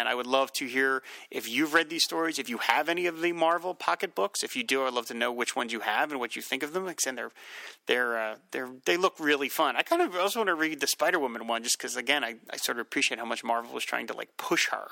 I 0.07 0.15
would 0.15 0.28
love 0.28 0.51
to 0.53 0.65
hear 0.65 1.03
if 1.30 1.49
you've 1.49 1.73
read 1.73 1.89
these 1.89 2.03
stories, 2.03 2.39
if 2.39 2.49
you 2.49 2.57
have 2.59 2.89
any 2.89 3.05
of 3.05 3.21
the 3.21 3.32
Marvel 3.34 3.73
pocket 3.73 4.15
books. 4.15 4.43
If 4.43 4.55
you 4.55 4.63
do, 4.63 4.84
I'd 4.84 4.93
love 4.93 5.05
to 5.07 5.13
know 5.13 5.32
which 5.32 5.55
ones 5.55 5.73
you 5.73 5.82
have 5.82 6.11
and 6.11 6.19
what 6.19 6.36
you 6.36 6.41
think 6.41 6.63
of 6.63 6.73
them. 6.73 6.86
Like 6.86 7.01
said, 7.01 7.17
they're 7.17 7.32
they're 7.88 8.17
uh, 8.17 8.36
they're 8.51 8.69
they 8.86 8.97
look 8.97 9.19
really 9.19 9.49
fun. 9.49 9.76
I 9.76 9.84
kind 9.84 10.01
of 10.01 10.15
also 10.15 10.39
want 10.39 10.47
to 10.47 10.55
read 10.55 10.80
the 10.80 10.88
Spider 10.88 11.19
Woman 11.19 11.47
one 11.47 11.63
just 11.63 11.78
because 11.78 11.95
again, 11.95 12.23
I, 12.23 12.36
I 12.49 12.57
sort 12.57 12.78
of 12.78 12.82
appreciate 12.82 13.19
how 13.19 13.26
much 13.26 13.43
Marvel 13.43 13.73
was 13.73 13.84
trying 13.84 14.07
to 14.07 14.13
like 14.13 14.36
push 14.38 14.69
her. 14.69 14.88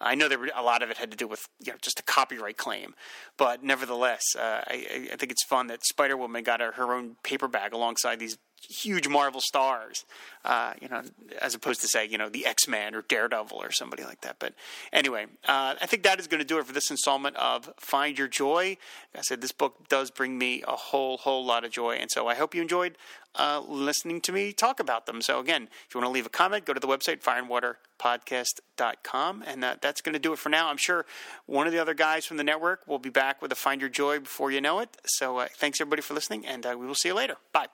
I 0.00 0.14
know 0.14 0.28
there 0.28 0.38
were, 0.38 0.50
a 0.54 0.62
lot 0.62 0.82
of 0.82 0.90
it 0.90 0.98
had 0.98 1.10
to 1.10 1.16
do 1.16 1.26
with 1.26 1.48
you 1.64 1.72
know 1.72 1.78
just 1.80 2.00
a 2.00 2.02
copyright 2.02 2.56
claim, 2.56 2.94
but 3.36 3.62
nevertheless, 3.62 4.22
uh, 4.36 4.62
I, 4.66 5.08
I 5.12 5.16
think 5.16 5.32
it's 5.32 5.44
fun 5.44 5.68
that 5.68 5.84
Spider 5.84 6.16
Woman 6.16 6.42
got 6.44 6.60
a, 6.60 6.72
her 6.72 6.92
own 6.94 7.16
paper 7.22 7.48
bag 7.48 7.72
alongside 7.72 8.18
these 8.18 8.38
huge 8.60 9.08
Marvel 9.08 9.40
stars, 9.40 10.04
uh, 10.44 10.74
you 10.80 10.88
know, 10.88 11.02
as 11.40 11.54
opposed 11.54 11.80
to 11.80 11.88
say, 11.88 12.06
you 12.06 12.18
know, 12.18 12.28
the 12.28 12.46
X 12.46 12.68
Men 12.68 12.94
or 12.94 13.02
Daredevil 13.02 13.56
or 13.56 13.70
somebody 13.70 14.04
like 14.04 14.20
that. 14.22 14.36
But 14.38 14.54
anyway, 14.92 15.26
uh, 15.46 15.76
I 15.80 15.86
think 15.86 16.02
that 16.02 16.20
is 16.20 16.26
going 16.26 16.40
to 16.40 16.46
do 16.46 16.58
it 16.58 16.66
for 16.66 16.72
this 16.72 16.90
installment 16.90 17.36
of 17.36 17.72
Find 17.78 18.18
Your 18.18 18.28
Joy. 18.28 18.76
Like 19.14 19.18
I 19.18 19.22
said, 19.22 19.40
this 19.40 19.52
book 19.52 19.88
does 19.88 20.10
bring 20.10 20.38
me 20.38 20.62
a 20.66 20.76
whole, 20.76 21.18
whole 21.18 21.44
lot 21.44 21.64
of 21.64 21.70
joy. 21.70 21.96
And 21.96 22.10
so 22.10 22.26
I 22.26 22.34
hope 22.34 22.54
you 22.54 22.62
enjoyed 22.62 22.96
uh, 23.34 23.60
listening 23.66 24.20
to 24.22 24.32
me 24.32 24.52
talk 24.52 24.80
about 24.80 25.06
them. 25.06 25.20
So 25.20 25.38
again, 25.38 25.68
if 25.86 25.94
you 25.94 26.00
want 26.00 26.08
to 26.08 26.14
leave 26.14 26.26
a 26.26 26.30
comment, 26.30 26.64
go 26.64 26.72
to 26.72 26.80
the 26.80 26.86
website, 26.86 27.22
fireandwaterpodcast.com. 27.22 29.44
And 29.46 29.62
that, 29.62 29.82
that's 29.82 30.00
going 30.00 30.14
to 30.14 30.18
do 30.18 30.32
it 30.32 30.38
for 30.38 30.48
now. 30.48 30.68
I'm 30.68 30.76
sure 30.76 31.06
one 31.46 31.66
of 31.66 31.72
the 31.72 31.78
other 31.78 31.94
guys 31.94 32.26
from 32.26 32.38
the 32.38 32.44
network 32.44 32.86
will 32.86 32.98
be 32.98 33.10
back 33.10 33.42
with 33.42 33.52
a 33.52 33.56
Find 33.56 33.80
Your 33.80 33.90
Joy 33.90 34.20
before 34.20 34.50
you 34.50 34.60
know 34.60 34.80
it. 34.80 34.96
So 35.04 35.38
uh, 35.38 35.46
thanks 35.56 35.80
everybody 35.80 36.02
for 36.02 36.14
listening, 36.14 36.44
and 36.46 36.66
uh, 36.66 36.76
we 36.78 36.86
will 36.86 36.94
see 36.94 37.08
you 37.10 37.14
later. 37.14 37.36
Bye. 37.52 37.66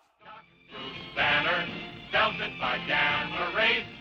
Banner, 1.15 1.67
belted 2.13 2.53
by 2.61 2.79
Dan 2.89 3.31
Moraes. 3.31 3.92